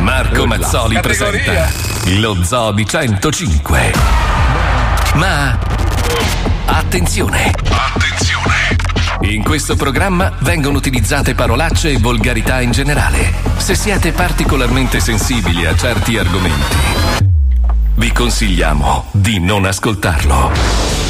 [0.00, 1.70] Marco Mazzoli presenta
[2.18, 3.92] lo Zoo di 105.
[5.14, 5.58] Ma
[6.66, 7.52] attenzione!
[7.68, 8.76] Attenzione!
[9.22, 13.32] In questo programma vengono utilizzate parolacce e volgarità in generale.
[13.58, 16.76] Se siete particolarmente sensibili a certi argomenti,
[17.94, 21.09] vi consigliamo di non ascoltarlo.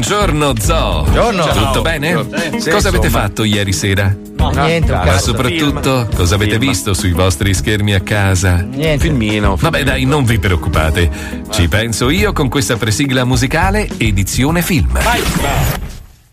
[0.00, 1.06] Buongiorno Zo.
[1.10, 1.46] Buongiorno.
[1.54, 2.28] Tutto bene?
[2.58, 4.14] Sì, cosa avete fatto ieri sera?
[4.36, 5.28] No, niente, un Ma cazzo.
[5.30, 8.56] soprattutto, cosa avete visto sui vostri schermi a casa?
[8.56, 8.98] Niente.
[9.06, 9.56] Filmino.
[9.58, 11.10] Vabbè, dai, non vi preoccupate.
[11.50, 14.98] Ci penso io con questa presigla musicale edizione film.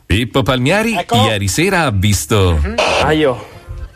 [0.08, 2.60] Pippo Palmieri ieri sera ha visto.
[3.02, 3.48] Ah, io.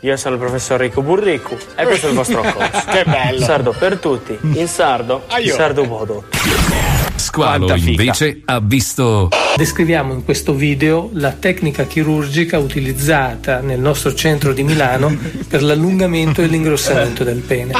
[0.02, 2.84] Io sono il professor Rico Burricu e questo è il vostro corso.
[2.90, 3.44] Che bello.
[3.44, 4.34] Sardo per tutti.
[4.54, 5.52] In sardo, Ah, io.
[5.54, 6.24] sardo vodo.
[7.28, 7.90] Squalo Quanta figa.
[8.02, 9.28] invece ha visto.
[9.54, 15.14] Descriviamo in questo video la tecnica chirurgica utilizzata nel nostro centro di Milano
[15.46, 17.74] per l'allungamento e l'ingrossamento del pene.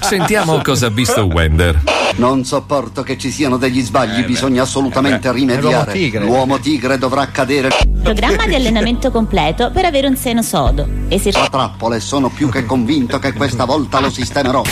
[0.00, 1.80] Sentiamo cosa ha visto Wender.
[2.16, 5.38] Non sopporto che ci siano degli sbagli, bisogna assolutamente Eh beh.
[5.38, 5.70] rimediare.
[5.70, 6.24] L'uomo tigre.
[6.24, 7.70] L'uomo tigre dovrà cadere.
[8.02, 10.86] Programma di allenamento completo per avere un seno sodo.
[11.08, 11.40] Esercizio.
[11.40, 14.62] La trappole, sono più che convinto che questa volta lo sistemerò.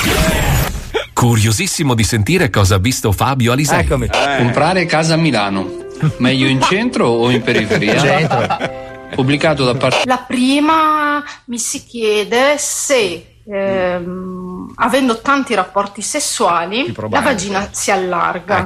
[1.21, 3.87] Curiosissimo di sentire cosa ha visto Fabio Alisei.
[3.87, 5.71] Comprare casa a Milano.
[6.17, 9.11] Meglio in centro o in periferia?
[9.15, 17.21] Pubblicato da parte La prima mi si chiede se ehm, avendo tanti rapporti sessuali la
[17.21, 18.65] vagina si allarga.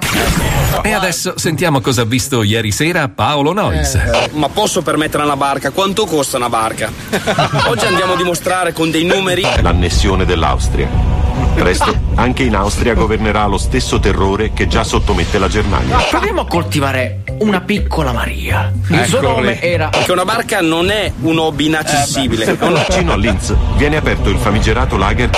[0.81, 3.99] E adesso sentiamo cosa ha visto ieri sera Paolo Nois.
[4.31, 5.73] Ma posso permettere una barca?
[5.73, 6.89] Quanto costa una barca?
[7.67, 9.43] Oggi andiamo a dimostrare con dei numeri.
[9.61, 11.24] L'annessione dell'Austria.
[11.55, 15.97] Presto, anche in Austria governerà lo stesso terrore che già sottomette la Germania.
[16.11, 18.73] Proviamo a coltivare una piccola Maria.
[18.89, 19.59] Il suo Eccolo nome lì.
[19.69, 19.89] era.
[19.89, 22.57] Perché una barca non è un hobby inaccessibile.
[22.61, 25.31] Una- Vicino a Linz viene aperto il famigerato lager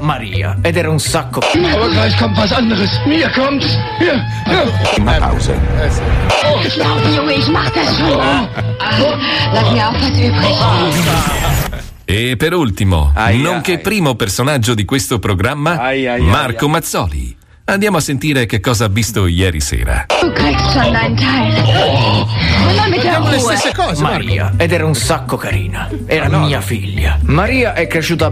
[0.00, 0.56] Maria.
[0.62, 1.40] Ed era un sacco.
[1.40, 2.90] Aber gleich kommt was anderes.
[3.06, 3.66] Mir kommt's.
[3.98, 5.02] Hier, hier.
[5.02, 5.54] Mauthausen.
[6.64, 8.18] Ich glaube, Junge, ich mach das schon.
[9.52, 11.79] Lass mir auch was übrig.
[12.12, 15.80] E per ultimo, nonché primo personaggio di questo programma,
[16.18, 17.36] Marco Mazzoli.
[17.70, 20.06] Andiamo a sentire che cosa ha visto ieri sera.
[20.22, 20.42] Immer
[22.88, 23.56] mit der Ruhe.
[24.00, 24.52] Maria.
[24.56, 25.88] Ed era un sacco carina.
[26.06, 27.20] Era mia figlia.
[27.22, 28.28] Maria è cresciuta.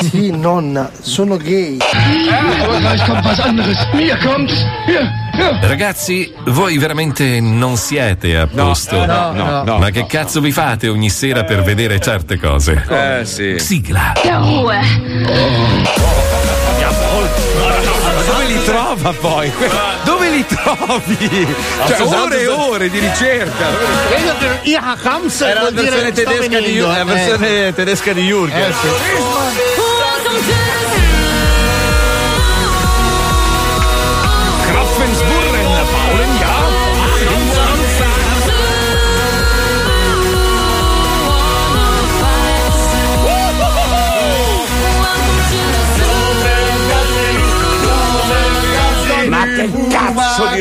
[0.00, 1.76] Sì, nonna, sono gay.
[3.92, 4.18] Hier,
[4.86, 5.10] hier.
[5.60, 9.04] Ragazzi, voi veramente non siete a posto.
[9.04, 9.78] no, no, no.
[9.78, 12.86] Ma che cazzo vi fate ogni sera per vedere certe cose?
[12.88, 13.58] Eh sì.
[13.58, 14.14] Sigla.
[14.22, 14.40] Der
[18.64, 19.52] trova poi?
[20.04, 21.54] Dove li trovi?
[21.86, 23.68] Cioè, ore e ore di ricerca.
[25.46, 26.78] Era la versione tedesca di.
[26.78, 27.04] La eh.
[27.04, 29.73] versione tedesca di Jürgen.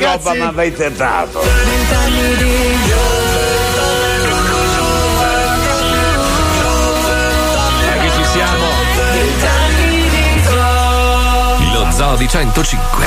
[0.03, 1.39] Di roba mi avete dato?
[8.01, 8.65] Che ci siamo.
[11.73, 13.05] Lo Zoo di 105.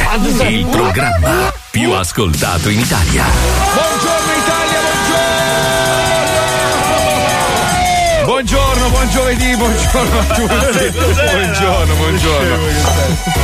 [0.49, 3.25] Il programma più ascoltato in Italia.
[3.75, 5.45] Buongiorno Italia, buongiorno!
[8.25, 10.91] Buongiorno, buon giovedì, buongiorno a tutti.
[10.91, 12.57] Buongiorno, buongiorno.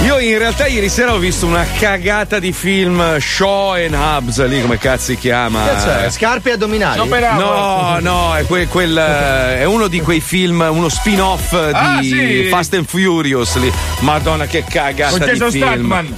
[0.05, 4.61] Io in realtà ieri sera ho visto una cagata di film Shaw and Hubs, lì
[4.61, 5.65] come cazzo si chiama?
[5.77, 6.11] C'è?
[6.11, 7.09] Scarpe addominali?
[7.09, 12.09] No, no, è, quel, quel, eh, è uno di quei film, uno spin-off Ah, di
[12.09, 12.47] sì.
[12.51, 13.73] Fast and Furious lì.
[14.01, 15.51] Madonna che cagata Con di film.
[15.51, 16.17] Statham.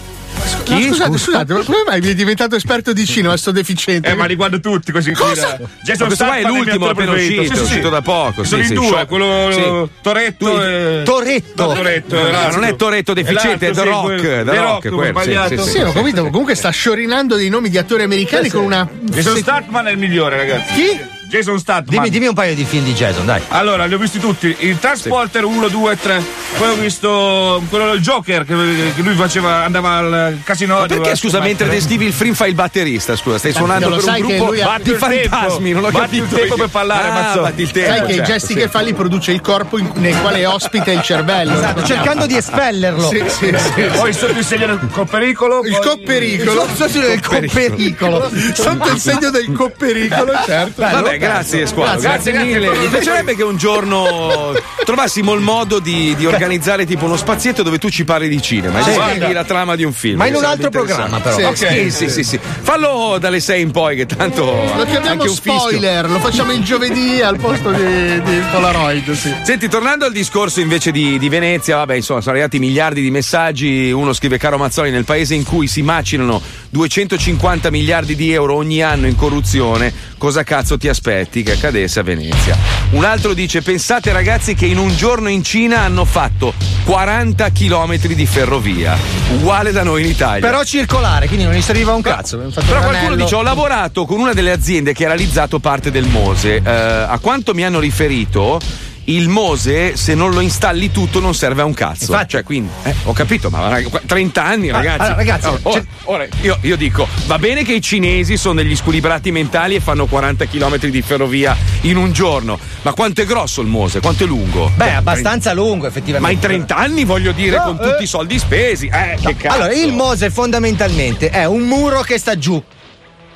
[0.64, 0.72] Chi?
[0.72, 1.24] No, scusate, Scusa?
[1.24, 4.08] scusate, ma come mai vi è diventato esperto di cinema, sto deficiente?
[4.10, 5.12] Eh, ma li guardo tutti così.
[5.12, 5.58] Cosa?
[5.82, 7.40] Jason questo qua è l'ultimo appena attore preferito.
[7.42, 9.90] uscito, è uscito da poco, Sono sì, in sì, due, quello sì.
[10.02, 11.02] Toretto e...
[11.04, 11.66] Toretto.
[11.66, 14.96] No, Toretto, No, non è Toretto deficiente, è The Rock, sì, The The Rock, ho
[14.96, 15.62] quello, sì, sbagliato.
[15.62, 18.88] sì, Sì, ho capito, comunque sta sciorinando dei nomi di attori americani con una.
[19.02, 20.72] Jason Statham è il migliore, ragazzi.
[20.74, 21.00] Chi?
[21.38, 21.90] Che sono stato.
[21.90, 23.42] Dimmi, dimmi un paio di film di Jason, dai.
[23.48, 24.54] Allora, li ho visti tutti.
[24.60, 26.22] Il Transporter 1, 2, 3.
[26.56, 28.54] Poi ho visto quello del Joker che,
[28.94, 30.78] che lui faceva, andava al casino.
[30.78, 33.16] Ma perché scusa, mentre descrivi il film fai il batterista?
[33.16, 35.84] Scusa, stai suonando lo per un sai che gruppo lui ha- di Batti fantasmi, non
[35.84, 36.34] ho Batti capito.
[36.34, 37.90] il tempo per parlare, ah, batti il tempo.
[37.90, 38.54] Sai che i certo, gesti sì.
[38.54, 41.54] che fa li produce il corpo in- nel quale ospita il cervello.
[41.54, 43.08] Esatto, cercando di espellerlo.
[43.08, 43.82] Sì, sì, sì.
[43.82, 45.64] Poi sotto il segno del coppericolo.
[45.64, 46.68] Il coppericolo.
[46.74, 48.30] Sotto il coppericolo.
[48.54, 50.82] Sotto il segno del coppericolo, certo.
[50.82, 52.70] Vabbè, grazie squadro, grazie, mille.
[52.78, 54.52] Mi piacerebbe che un giorno
[54.84, 58.80] trovassimo il modo di, di organizzare tipo uno spazietto dove tu ci parli di cinema
[58.80, 58.92] e Sì.
[58.92, 60.18] spieghi la trama di un film.
[60.18, 61.54] Ma in un altro programma, però.
[61.54, 62.38] Sì, sì, sì, sì.
[62.62, 64.44] Fallo dalle 6 in poi, che tanto.
[64.44, 65.58] Lo chiamiamo anche un fischio.
[65.58, 69.32] spoiler, lo facciamo il giovedì al posto di, di Polaroid, sì.
[69.42, 73.90] Senti, tornando al discorso invece di, di Venezia, vabbè, insomma, sono arrivati miliardi di messaggi.
[73.90, 76.40] Uno scrive: Caro Mazzoli, nel paese in cui si macinano
[76.70, 82.02] 250 miliardi di euro ogni anno in corruzione, cosa cazzo ti aspetti che accadesse a
[82.02, 82.56] Venezia?
[82.90, 86.52] Un altro dice: Pensate, ragazzi, che in un giorno in Cina hanno fatto
[86.84, 88.96] 40 chilometri di ferrovia,
[89.34, 90.40] uguale da noi in Italia.
[90.40, 92.38] Però circolare, quindi non gli serviva un cazzo.
[92.50, 95.90] Fatto Però un qualcuno dice: Ho lavorato con una delle aziende che ha realizzato parte
[95.90, 96.56] del Mose.
[96.56, 98.60] Eh, a quanto mi hanno riferito.
[99.06, 102.04] Il Mose, se non lo installi tutto, non serve a un cazzo.
[102.12, 102.30] Infatti.
[102.30, 105.00] Cioè, quindi, eh, ho capito, ma rag- 30 anni, Ah, ragazzi.
[105.00, 108.54] allora, ragazzi, Oh, ora, c'è- ora, io, io dico: va bene che i cinesi sono
[108.62, 112.58] degli squilibrati mentali e fanno 40 km di ferrovia in un giorno.
[112.82, 114.00] Ma quanto è grosso il Mose?
[114.00, 114.70] Quanto è lungo?
[114.74, 116.32] Beh, abbastanza lungo, Ma effettivamente.
[116.34, 117.90] in 30 anni voglio dire, No, con eh.
[117.90, 118.86] tutti i soldi spesi.
[118.86, 119.54] Eh, che cazzo.
[119.54, 122.62] Allora, il Mose fondamentalmente è un muro che sta giù.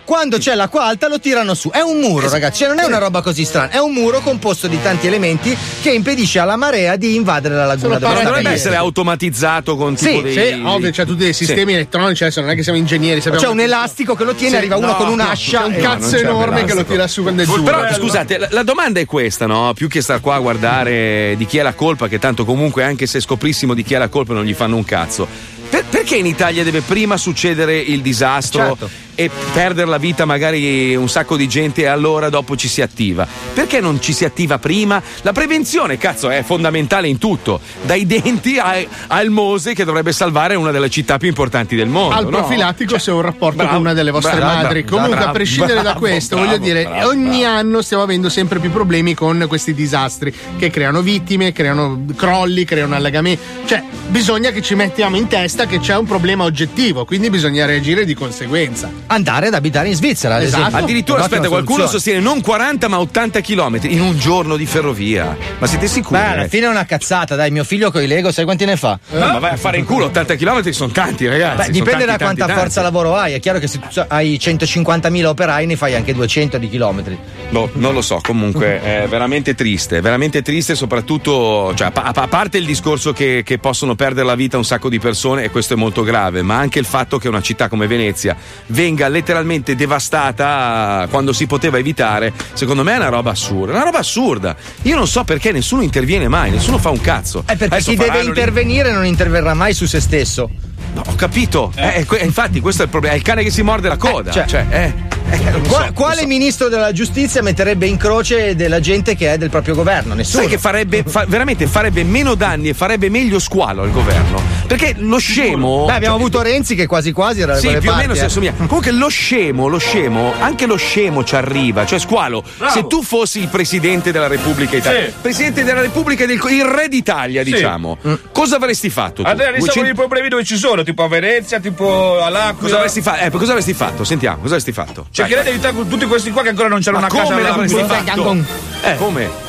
[0.08, 1.68] Quando c'è l'acqua alta lo tirano su.
[1.68, 3.68] È un muro, ragazzi, cioè non è una roba così strana.
[3.68, 7.98] È un muro composto di tanti elementi che impedisce alla marea di invadere la laguna.
[7.98, 10.32] Ma dovrebbe essere automatizzato con Sì, tipo dei.
[10.32, 13.20] Sì, ovvio, c'è tutti dei sistemi elettronici, adesso non è che siamo ingegneri.
[13.20, 15.58] sappiamo C'è un elastico che lo tiene, Sì, arriva uno no, con no, un'ascia.
[15.60, 17.62] C'è un No, cazzo c'è enorme che lo tira su quando è giù.
[17.62, 19.74] Però scusate, la, la domanda è questa, no?
[19.74, 23.04] Più che star qua a guardare di chi è la colpa, che tanto comunque anche
[23.06, 25.28] se scoprissimo di chi è la colpa non gli fanno un cazzo.
[25.68, 28.90] Per- perché in Italia deve prima succedere il disastro Certo.
[29.14, 33.26] e perdere la vita magari un sacco di gente e allora dopo ci si attiva?
[33.52, 35.02] Perché non ci si attiva prima?
[35.20, 40.54] La prevenzione, cazzo, è fondamentale in tutto, dai denti a- al Mose che dovrebbe salvare
[40.54, 42.14] una delle città più importanti del mondo.
[42.14, 42.30] Al no?
[42.30, 44.82] profilattico se ho un rapporto bravo, con una delle vostre bravo, madri.
[44.84, 49.12] bravo, Comunque, a prescindere da questo, voglio dire, ogni anno stiamo avendo sempre più problemi
[49.12, 53.42] con questi disastri che creano vittime, creano crolli, creano allagamenti.
[53.66, 58.04] Cioè, bisogna che ci mettiamo in testa che c'è un problema oggettivo, quindi bisogna reagire
[58.04, 58.90] di conseguenza.
[59.06, 60.60] Andare ad abitare in Svizzera, ad Esatto.
[60.62, 60.84] esempio.
[60.84, 61.88] Addirittura, aspetta, qualcuno soluzione.
[61.90, 65.36] sostiene non 40 ma 80 km in un giorno di ferrovia.
[65.58, 66.18] Ma siete sicuri?
[66.20, 68.76] Beh, alla fine è una cazzata, dai, mio figlio con i Lego, sai quanti ne
[68.76, 68.98] fa?
[69.10, 71.66] No, ma vai a fare in culo, 80 km sono tanti, ragazzi.
[71.66, 72.96] Beh, dipende tanti, da quanta tanti, forza tanti.
[72.96, 73.32] lavoro hai.
[73.34, 77.18] È chiaro che se tu hai 150.000 operai ne fai anche 200 di chilometri.
[77.50, 82.66] Boh, non lo so, comunque è veramente triste, veramente triste soprattutto, cioè, a parte il
[82.66, 85.87] discorso che, che possono perdere la vita un sacco di persone e questo è molto
[86.02, 88.36] grave, ma anche il fatto che una città come Venezia
[88.66, 93.98] venga letteralmente devastata quando si poteva evitare, secondo me è una roba assurda, una roba
[93.98, 94.56] assurda.
[94.82, 97.40] Io non so perché nessuno interviene mai, nessuno fa un cazzo.
[97.46, 100.50] È perché Adesso chi deve faranno lì- intervenire non interverrà mai su se stesso.
[100.94, 103.62] No, ho capito, Eh, que- infatti questo è il problema, è il cane che si
[103.62, 104.30] morde la coda.
[104.30, 104.92] Eh, cioè- cioè, eh,
[105.30, 106.26] eh, Qua- so, quale so.
[106.26, 110.14] ministro della giustizia metterebbe in croce della gente che è del proprio governo?
[110.14, 110.42] Nessuno.
[110.42, 114.40] Sai che farebbe fa- veramente farebbe meno danni e farebbe meglio squalo al governo.
[114.66, 115.84] Perché lo scemo.
[115.86, 118.22] Beh, abbiamo cioè, avuto Renzi che quasi quasi era Sì, più o meno parti, si
[118.22, 118.26] eh.
[118.26, 118.52] assomiglia.
[118.52, 121.84] Comunque lo scemo, lo scemo, anche lo scemo ci arriva.
[121.86, 122.42] Cioè, squalo,
[122.72, 125.12] se tu fossi il presidente della Repubblica Italiana, Sì.
[125.20, 127.52] presidente della Repubblica del il re d'Italia, Sì.
[127.52, 127.98] diciamo,
[128.32, 129.22] cosa avresti fatto?
[129.22, 129.28] Tu?
[129.28, 132.60] Andrea, risolvono 200 i problemi dove ci sono, tipo a Venezia, tipo all'Aquila.
[132.60, 133.24] Cosa avresti fatto?
[133.24, 134.04] Eh, cosa avresti fatto?
[134.04, 135.06] Sentiamo, cosa avresti fatto?
[135.10, 137.78] Cercherei di aiutare tutti questi qua che ancora non c'hanno Ma una casa come l'avresti
[137.78, 138.14] all'Aquila.
[138.14, 138.44] fatto?
[138.82, 139.47] Eh, come?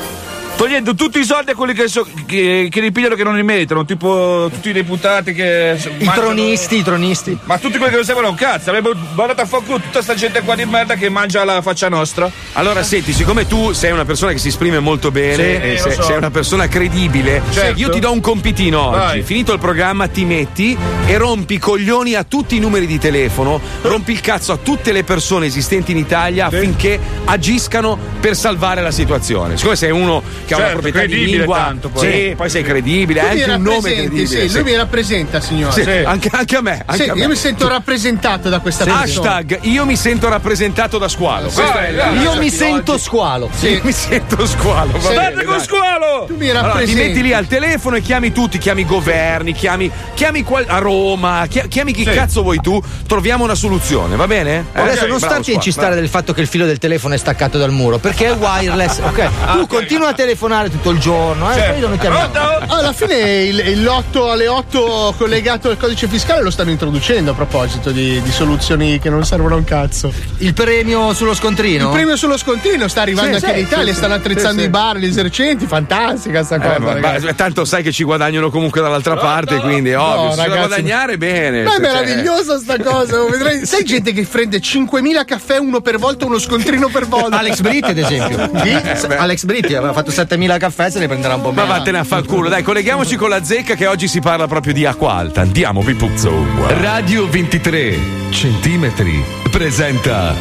[0.60, 3.86] Togliendo tutti i soldi a quelli che, so- che, che ripigliano che non li meritano,
[3.86, 5.74] tipo tutti i deputati che.
[5.96, 7.38] I tronisti, i tronisti.
[7.44, 10.42] Ma tutti quelli che non servono un cazzo, avrebbero mandato a fuoco tutta sta gente
[10.42, 12.30] qua di merda che mangia la faccia nostra.
[12.52, 15.80] Allora, senti, siccome tu sei una persona che si esprime molto bene, Sì, e lo
[15.80, 16.02] sei, so.
[16.02, 17.80] sei una persona credibile, Certo.
[17.80, 18.98] io ti do un compitino oggi.
[18.98, 19.22] Vai.
[19.22, 20.76] Finito il programma, ti metti
[21.06, 24.92] e rompi i coglioni a tutti i numeri di telefono, rompi il cazzo a tutte
[24.92, 29.56] le persone esistenti in Italia affinché agiscano per salvare la situazione.
[29.56, 31.56] Siccome sei uno che ha una Certo, proprietà di lingua.
[31.56, 32.10] tanto, poi.
[32.12, 34.48] Sì, poi sei credibile, mi anche un nome rappresenti, credibile.
[34.48, 35.72] sì, lui mi rappresenta, signore.
[35.82, 36.82] Sì, Anche, anche a me.
[36.84, 37.20] Anche Sì, a me.
[37.20, 39.36] io mi sento rappresentato da questa persona.
[39.36, 41.46] Hashtag io mi sento rappresentato da squalo.
[41.48, 43.48] Il- Io mi sento squalo.
[43.56, 44.92] Sì, mi sento squalo.
[44.92, 45.06] Va Sì.
[45.14, 46.24] bene, Guarda con squalo!
[46.26, 47.02] Tu mi Allora, ti rappresenti.
[47.02, 51.46] metti lì al telefono e chiami tutti, chiami i governi, chiami, chiami qual- a Roma,
[51.48, 54.64] chia- chiami chi cazzo vuoi tu, troviamo una soluzione, va bene?
[54.72, 57.18] Eh, Adesso non bravo, starti a incistare del fatto che il filo del telefono è
[57.18, 59.28] staccato dal muro, perché è wireless, ok?
[59.52, 60.38] Tu continua a telefonare
[60.70, 61.70] tutto il giorno, eh?
[61.72, 62.32] Poi non chiamiamo.
[62.66, 67.34] Alla fine il, il lotto alle 8 collegato al codice fiscale lo stanno introducendo a
[67.34, 70.10] proposito di, di soluzioni che non servono a un cazzo.
[70.38, 71.86] Il premio sullo scontrino?
[71.88, 74.66] Il premio sullo scontrino sta arrivando Sì, anche sì, in Italia, sì, stanno attrezzando sì,
[74.66, 76.74] i bar, gli esercenti, fantastica sta cosa.
[76.76, 80.34] Eh, ma- ma- tanto sai che ci guadagnano comunque dall'altra parte, quindi è ovvio, No,
[80.36, 81.62] da ragazzi, guadagnare bene.
[81.64, 83.66] Ma è cioè- meravigliosa sta cosa, vedrai.
[83.66, 87.38] Sai gente che prende 5.000 caffè uno per volta, uno scontrino per volta.
[87.38, 88.50] Alex Britti, ad esempio.
[88.62, 88.70] Chi?
[89.16, 91.74] Alex Britti aveva fatto 7000 caffè, se ne prenderà un po' Ma meno.
[91.74, 95.14] vattene a fanculo, dai, colleghiamoci con la zecca che oggi si parla proprio di acqua
[95.14, 95.40] alta.
[95.40, 96.46] Andiamo, Pipuzzo.
[96.80, 97.98] Radio 23
[98.30, 100.32] centimetri presenta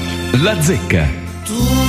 [0.43, 1.88] La Zecca.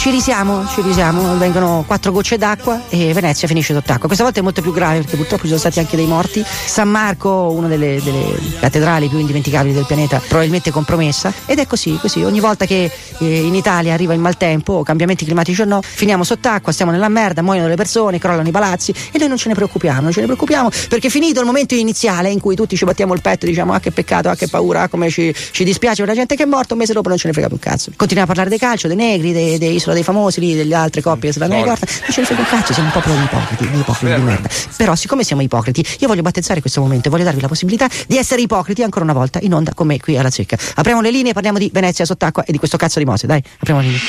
[0.00, 4.06] Ci risiamo, ci risiamo, vengono quattro gocce d'acqua e Venezia finisce sott'acqua.
[4.06, 6.42] Questa volta è molto più grave perché purtroppo ci sono stati anche dei morti.
[6.42, 11.30] San Marco, una delle, delle cattedrali più indimenticabili del pianeta, probabilmente compromessa.
[11.44, 12.24] Ed è così, così.
[12.24, 16.72] Ogni volta che eh, in Italia arriva il maltempo, cambiamenti climatici o no, finiamo sott'acqua,
[16.72, 20.00] stiamo nella merda, muoiono le persone, crollano i palazzi e noi non ce ne preoccupiamo,
[20.00, 23.12] non ce ne preoccupiamo perché è finito il momento iniziale in cui tutti ci battiamo
[23.12, 25.96] il petto e diciamo ah che peccato, ah che paura, ah come ci, ci dispiace
[25.96, 27.70] per la gente che è morta, un mese dopo non ce ne frega più un
[27.70, 27.90] cazzo.
[27.94, 31.00] Continuiamo a parlare del calcio, dei negri, dei, dei Isola dei Famosi, lì, delle altre
[31.02, 31.74] coppie che se l'hanno Solito.
[31.74, 34.20] ricorda, non ce ne frega un cazzo, siamo un popolo di ipocriti, di ipocriti di
[34.22, 34.48] merda.
[34.76, 38.16] Però siccome siamo ipocriti, io voglio battezzare questo momento e voglio darvi la possibilità di
[38.16, 40.56] essere ipocriti ancora una volta in onda con me qui alla zecca.
[40.76, 43.42] Apriamo le linee e parliamo di Venezia sott'acqua e di questo cazzo di Mose, dai,
[43.58, 44.00] apriamo le linee.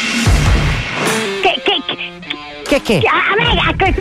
[1.42, 1.82] Che, che,
[2.64, 3.08] Che che?
[3.08, 3.94] a me, a che-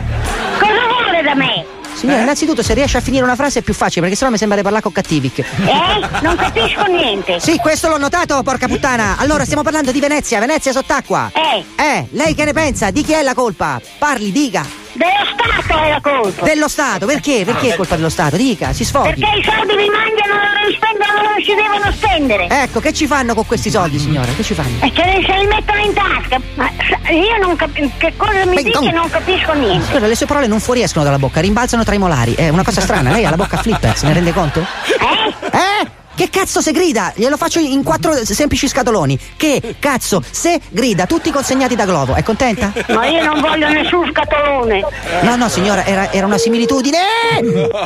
[0.58, 1.69] cosa vuole da me?
[2.00, 4.56] Signore, innanzitutto se riesce a finire una frase è più facile perché sennò mi sembra
[4.56, 5.40] di parlare con Cattivic.
[5.40, 6.08] Eh?
[6.22, 7.38] Non capisco niente.
[7.40, 9.16] Sì, questo l'ho notato, porca puttana.
[9.18, 11.30] Allora, stiamo parlando di Venezia, Venezia sott'acqua.
[11.34, 11.62] Eh.
[11.76, 12.90] Eh, lei che ne pensa?
[12.90, 13.78] Di chi è la colpa?
[13.98, 14.79] Parli, dica.
[14.92, 16.44] Dello Stato è la colpa.
[16.44, 17.42] Dello Stato, perché?
[17.44, 18.36] Perché è colpa dello Stato?
[18.36, 19.14] Dica, si sfoghi.
[19.14, 22.48] Perché i soldi li mangiano, non li spendono dove si devono spendere.
[22.48, 24.32] Ecco, che ci fanno con questi soldi, signora?
[24.34, 24.76] Che ci fanno?
[24.82, 26.40] E ce li, se li mettono in tasca.
[26.56, 27.92] Ma sa- io non capisco.
[27.98, 28.80] Che cosa mi Beh, dice?
[28.80, 29.92] non- Non capisco niente.
[29.92, 32.34] Scusa, le sue parole non fuoriescono dalla bocca, rimbalzano tra i molari.
[32.34, 34.60] È una cosa strana, lei ha la bocca flipper, se ne rende conto?
[34.60, 35.56] Eh?
[35.56, 35.90] Eh?
[36.20, 37.14] Che cazzo se grida?
[37.16, 39.18] Glielo faccio in quattro semplici scatoloni.
[39.38, 41.06] Che cazzo se grida?
[41.06, 42.12] Tutti consegnati da Glovo.
[42.12, 42.74] È contenta?
[42.88, 44.84] Ma io non voglio nessun scatolone.
[45.22, 46.98] No, no, signora, era, era una similitudine.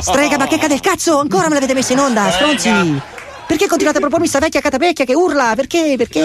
[0.01, 3.01] Strega bacchecca del cazzo, ancora me l'avete messa in onda, stronzi.
[3.47, 5.53] Perché continuate a propormi sta vecchia catapecchia che urla?
[5.55, 5.93] Perché?
[5.97, 6.23] Perché?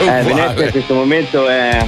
[0.00, 1.84] Eh, Venezia in questo momento è,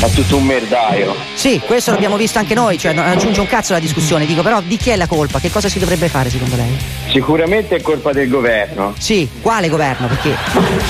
[0.00, 1.14] è tutto un merdaio.
[1.34, 4.26] Sì, questo l'abbiamo visto anche noi, cioè non aggiunge un cazzo alla discussione.
[4.26, 5.40] Dico, però di chi è la colpa?
[5.40, 6.76] Che cosa si dovrebbe fare secondo lei?
[7.10, 10.06] Sicuramente è colpa del governo, Sì, quale governo?
[10.06, 10.34] Perché?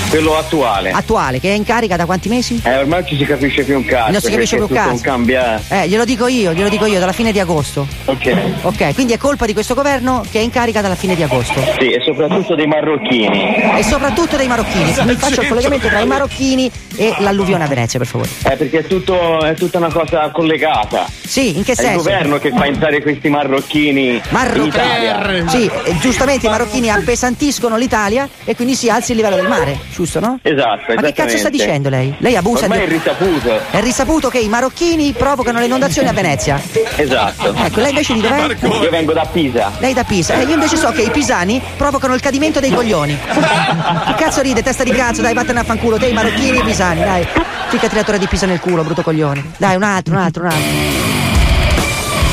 [0.09, 0.91] quello attuale.
[0.91, 2.59] Attuale, che è in carica da quanti mesi?
[2.63, 4.11] Eh, ormai non ci si capisce più un cazzo.
[4.11, 5.01] Non si capisce più un cazzo.
[5.03, 5.61] cambia.
[5.69, 7.87] Eh, glielo dico io, glielo dico io, dalla fine di agosto.
[8.05, 8.35] Ok.
[8.63, 11.61] Ok, quindi è colpa di questo governo che è in carica dalla fine di agosto.
[11.79, 13.55] Sì, e soprattutto dei marocchini.
[13.77, 14.93] E soprattutto dei marocchini.
[15.05, 18.29] Mi faccio il collegamento tra i marocchini e l'alluvione a Venezia, per favore.
[18.43, 21.05] Eh, perché è, tutto, è tutta una cosa collegata.
[21.25, 21.97] Sì, in che È il senso?
[22.03, 24.21] governo che fa entrare questi marocchini
[24.55, 25.47] in Italia.
[25.47, 30.19] Sì, giustamente i marocchini appesantiscono l'Italia e quindi si alza il livello del mare, giusto
[30.19, 30.39] no?
[30.41, 32.13] Esatto, Ma che cazzo sta dicendo lei?
[32.19, 32.85] Lei abusa Ormai di...
[32.85, 33.59] è risaputo.
[33.71, 36.59] È risaputo che i marocchini provocano le inondazioni a Venezia.
[36.95, 37.53] Esatto.
[37.53, 38.55] Ecco, lei invece di dov'è?
[38.81, 39.71] Io vengo da Pisa.
[39.79, 40.33] Lei da Pisa.
[40.35, 43.17] Eh, io invece so che i pisani provocano il cadimento dei coglioni.
[43.17, 46.63] Che cazzo ride, testa di cazzo, dai, vattene a fanculo, te i marocchini e i
[46.63, 47.27] pisani, dai.
[47.69, 49.43] Fica tiratore di Pisa nel culo, brutto coglione.
[49.57, 50.69] Dai, un altro, un altro, un altro.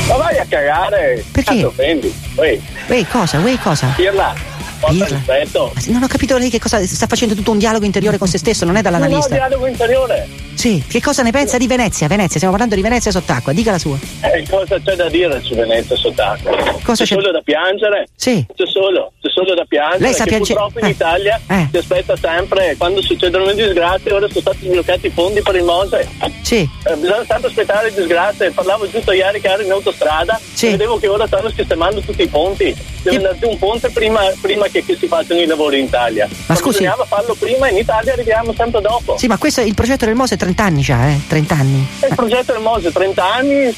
[0.07, 1.25] Ma vai a cagare!
[1.31, 1.65] Perché?
[1.65, 2.13] Offendi?
[2.35, 3.39] Uè, Wey, cosa?
[3.39, 3.87] Wey, cosa?
[3.95, 4.54] pirla!
[4.79, 5.73] Porta rispetto!
[5.87, 8.65] Non ho capito lei che cosa sta facendo tutto un dialogo interiore con se stesso,
[8.65, 9.33] non è Non ho dall'analista.
[9.35, 10.27] dialogo interiore!
[10.55, 12.07] Sì, che cosa ne pensa di Venezia?
[12.07, 13.97] Venezia, stiamo parlando di Venezia sott'acqua, dica la sua.
[14.21, 16.51] Eh, cosa c'è da dire su Venezia sott'acqua?
[16.83, 17.21] Cosa c'è c'è?
[17.21, 18.07] solo da piangere?
[18.15, 18.45] Sì.
[18.55, 20.03] C'è solo, c'è solo da piangere.
[20.03, 20.89] Lei sa piange- purtroppo in eh.
[20.89, 21.67] Italia Eh.
[21.71, 25.63] si aspetta sempre, quando succedono le disgrazie, ora sono stati sbloccati i fondi per il
[25.63, 26.07] Mose.
[26.41, 26.57] Sì.
[26.85, 28.51] Eh, bisogna sempre aspettare le disgrazie.
[28.51, 30.69] Parlavo giusto ieri che ero in autostrada Sì.
[30.69, 32.73] vedevo che ora stanno sistemando tutti i ponti.
[33.03, 35.85] Deve andare giù un ponte prima, prima prima che, che si facciano i lavori in
[35.85, 36.27] Italia.
[36.47, 39.17] Ma scusi- Bisognava farlo prima, in Italia arriviamo sempre dopo.
[39.17, 41.19] Sì, ma questo il progetto del Mose 30 anni già, eh?
[41.27, 41.87] 30 anni.
[42.07, 43.73] Il progetto del Mose, 30 anni,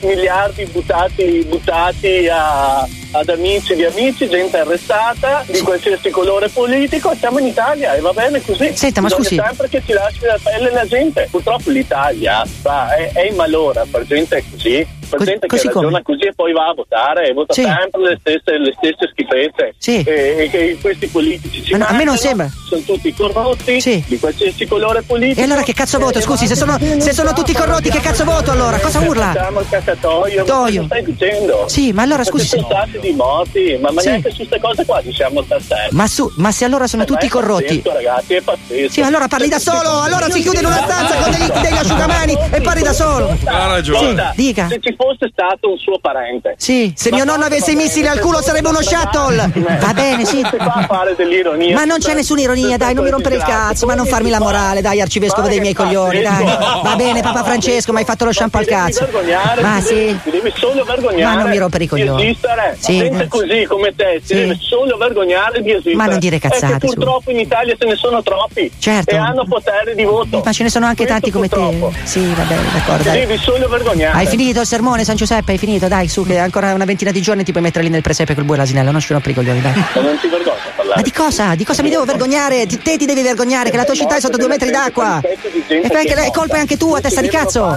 [0.00, 7.38] miliardi buttati, buttati a- ad amici di amici, gente arrestata di qualsiasi colore politico, siamo
[7.38, 8.72] in Italia e va bene così.
[8.74, 11.28] Senta, ma Bisogna scusi- sempre che ci lasci la pelle la gente.
[11.30, 15.84] Purtroppo l'Italia va, è, è in malora per gente così, per gente così che come?
[15.86, 17.62] ragiona così e poi va a votare e vota Sì.
[17.62, 19.74] sempre le stesse, le stesse schifezze.
[19.78, 20.02] Sì.
[20.02, 22.48] E, e che questi politici ci no, a me non sembra.
[22.68, 25.40] Sono tutti corrotti di qualsiasi colore politico.
[25.40, 26.20] E allora che cazzo voto?
[26.20, 28.78] Scusi, se sono, se sono tutti corrotti, che cazzo voto allora?
[28.78, 29.32] Cosa urla?
[29.32, 30.82] Facciamo il cacatoio, ma Toio.
[30.82, 31.64] cosa stai dicendo?
[31.68, 34.08] Sì, ma allora, scusi, sono stati di morti, ma, ma Sì.
[34.08, 35.56] neanche su queste cose qua diciamo te.
[35.90, 37.82] Ma, su, ma se allora sono tutti corrotti.
[37.84, 38.90] ragazzi, è pazzesco.
[38.92, 42.36] Sì, allora parli da solo, allora si chiude in una stanza con degli, degli asciugamani
[42.50, 43.36] e parli da solo.
[43.44, 43.98] Ha ragione.
[44.12, 44.68] Guarda, dica.
[44.68, 46.54] Se ci fosse stato un suo parente.
[46.58, 49.50] Sì, se mio nonno avesse i missili al culo sarebbe uno shuttle.
[49.80, 50.40] Va bene, sì.
[50.42, 51.74] Non si fa fare dell'ironia.
[51.74, 54.38] Ma non c'è nessuna ironia, dai, non mi rompere il cazzo, ma non farmi la
[54.38, 56.44] morale, dai, arcivescovo dei miei coglioni, dai.
[56.44, 59.00] Va bene, Papa Francesco, mi hai fatto lo shampoo al cazzo.
[59.04, 59.94] vergognare, Ma ti sì.
[59.94, 62.22] devi, ti devi solo vergognare Ma non mi rompere i coglioni.
[62.24, 63.26] esistere Sì.
[63.28, 64.26] così come te Sì.
[64.26, 67.96] si deve solo vergognare di esistere Ma non dire cazzate, purtroppo in Italia ce ne
[67.96, 69.10] sono troppi Certo.
[69.14, 71.90] e hanno potere di voto Ma ce ne sono anche tanti come te.
[72.04, 75.52] Sì, va bene, d'accordo, ti devi solo vergognare Hai finito il sermone, San Giuseppe?
[75.52, 75.86] Hai finito?
[75.86, 78.42] Dai, su, che ancora una ventina di giorni ti puoi mettere lì nel presepe col
[78.42, 79.72] bue e l'asinello, non ci rompere i coglioni, dai.
[79.72, 81.54] ma non ti vergogna a parlare Ma di cosa?
[81.54, 82.66] Di cosa mi devo vergognare?
[82.66, 85.20] Ti- Te ti devi vergognare che la tua città è sotto due metri d'acqua.
[85.22, 87.76] E perché la colpa è anche tua, testa di cazzo.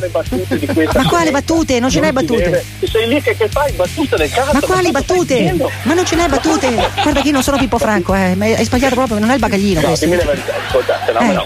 [0.94, 1.80] Ma quali battute?
[1.80, 2.66] Non ce n'hai battute.
[2.92, 5.56] sei lì che, che fai battute del cazzo Ma quali battute?
[5.84, 6.74] Ma non ce n'hai battute.
[7.04, 8.34] Guarda che io non sono Pippo Franco, eh.
[8.34, 10.06] ma Hai sbagliato proprio, non è il bagaglino no questo.
[10.06, 11.46] dimmi la verità ascolta fenomeno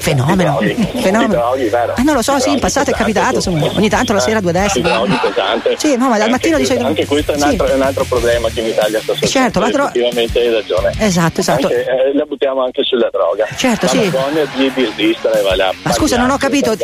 [0.00, 0.58] Fenomeno.
[1.00, 1.54] Fenomeno.
[1.56, 1.94] Vero?
[1.96, 4.50] Ah, non lo so, sì, in passato è capitato, insomma, ogni tanto la sera due
[4.50, 4.95] a destra.
[5.04, 5.74] Ti droghi pesante.
[5.78, 7.46] Sì, no, ma dal mattino di solito- Anche questo è un sì.
[7.48, 9.26] altro, è un altro problema che in Italia sta succedendo.
[9.28, 10.92] certo, l'altro- Effettivamente hai ragione.
[10.98, 11.66] Esatto, esatto.
[11.66, 13.46] Anche, eh, la buttiamo anche sulla droga.
[13.56, 14.10] Certo, la sì.
[14.56, 15.72] di, di va là.
[15.82, 16.76] Ma scusa, non ho capito.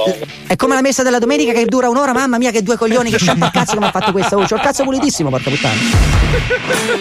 [0.46, 3.18] È come la messa della domenica che dura un'ora, mamma mia, che due coglioni, che
[3.18, 4.36] sciappa al cazzo mi ha fatto questo.
[4.36, 5.74] Oh, c'ho il cazzo pulitissimo, porca puttana.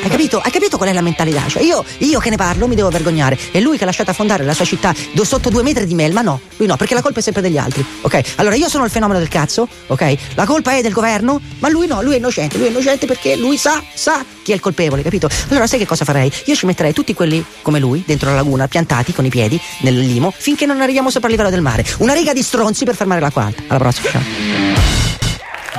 [0.04, 0.40] Hai capito?
[0.44, 1.44] Hai capito qual è la mentalità?
[1.48, 3.38] Cioè, io, io che ne parlo mi devo vergognare.
[3.52, 6.22] E lui che ha lasciato affondare la sua città do- sotto due metri di melma,
[6.22, 6.40] no.
[6.58, 7.86] Lui no, perché la colpa è sempre degli altri.
[8.02, 8.22] Ok?
[8.36, 10.16] Allora io sono il fenomeno del cazzo, ok?
[10.36, 12.58] La colpa è del governo, ma lui no, lui è innocente.
[12.58, 15.28] Lui è innocente perché lui sa, sa chi è il colpevole, capito?
[15.50, 16.32] Allora sai che cosa farei?
[16.46, 19.98] Io ci metterei tutti quelli come lui, dentro la laguna, piantati con i piedi nel
[19.98, 21.84] limo, finché non arriviamo sopra il livello del mare.
[21.98, 23.64] Una riga di stronzi per fermare l'acqua alta.
[23.68, 24.12] Alla prossima.
[24.12, 25.02] ciao.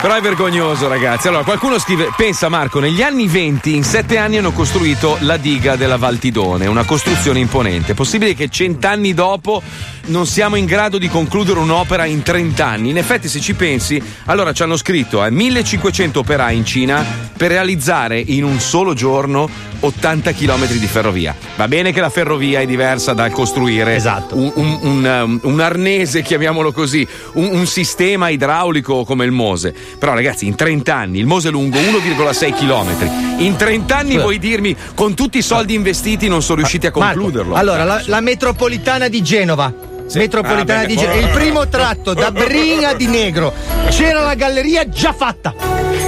[0.02, 1.28] Però è vergognoso, ragazzi.
[1.28, 5.76] Allora, qualcuno scrive: Pensa, Marco, negli anni 20, in sette anni hanno costruito la diga
[5.76, 7.94] della Valtidone, una costruzione imponente.
[7.94, 9.62] Possibile che cent'anni dopo
[10.06, 12.90] non siamo in grado di concludere un'opera in 30 anni?
[12.90, 17.04] In effetti, se ci pensi, allora ci hanno scritto eh, 1500 operai in Cina
[17.36, 19.48] per realizzare in un solo giorno
[19.80, 21.34] 80 km di ferrovia.
[21.56, 26.22] Va bene che la ferrovia è diversa dal costruire un, un- un, um, un arnese,
[26.22, 29.74] chiamiamolo così, un, sistema idraulico come il Mose.
[29.98, 33.40] Però, ragazzi, in 30 anni il Mose è lungo 1,6 km.
[33.40, 37.20] In 30 anni vuoi dirmi con tutti i soldi investiti non sono riusciti a Marco,
[37.20, 37.54] concluderlo?
[37.54, 39.90] Allora, la, la metropolitana di Genova.
[40.18, 41.16] Metropolitana Ah, beh, di Genova.
[41.16, 41.20] oh.
[41.20, 43.52] Il primo tratto da Brina di Negro.
[43.90, 45.54] C'era la galleria già fatta.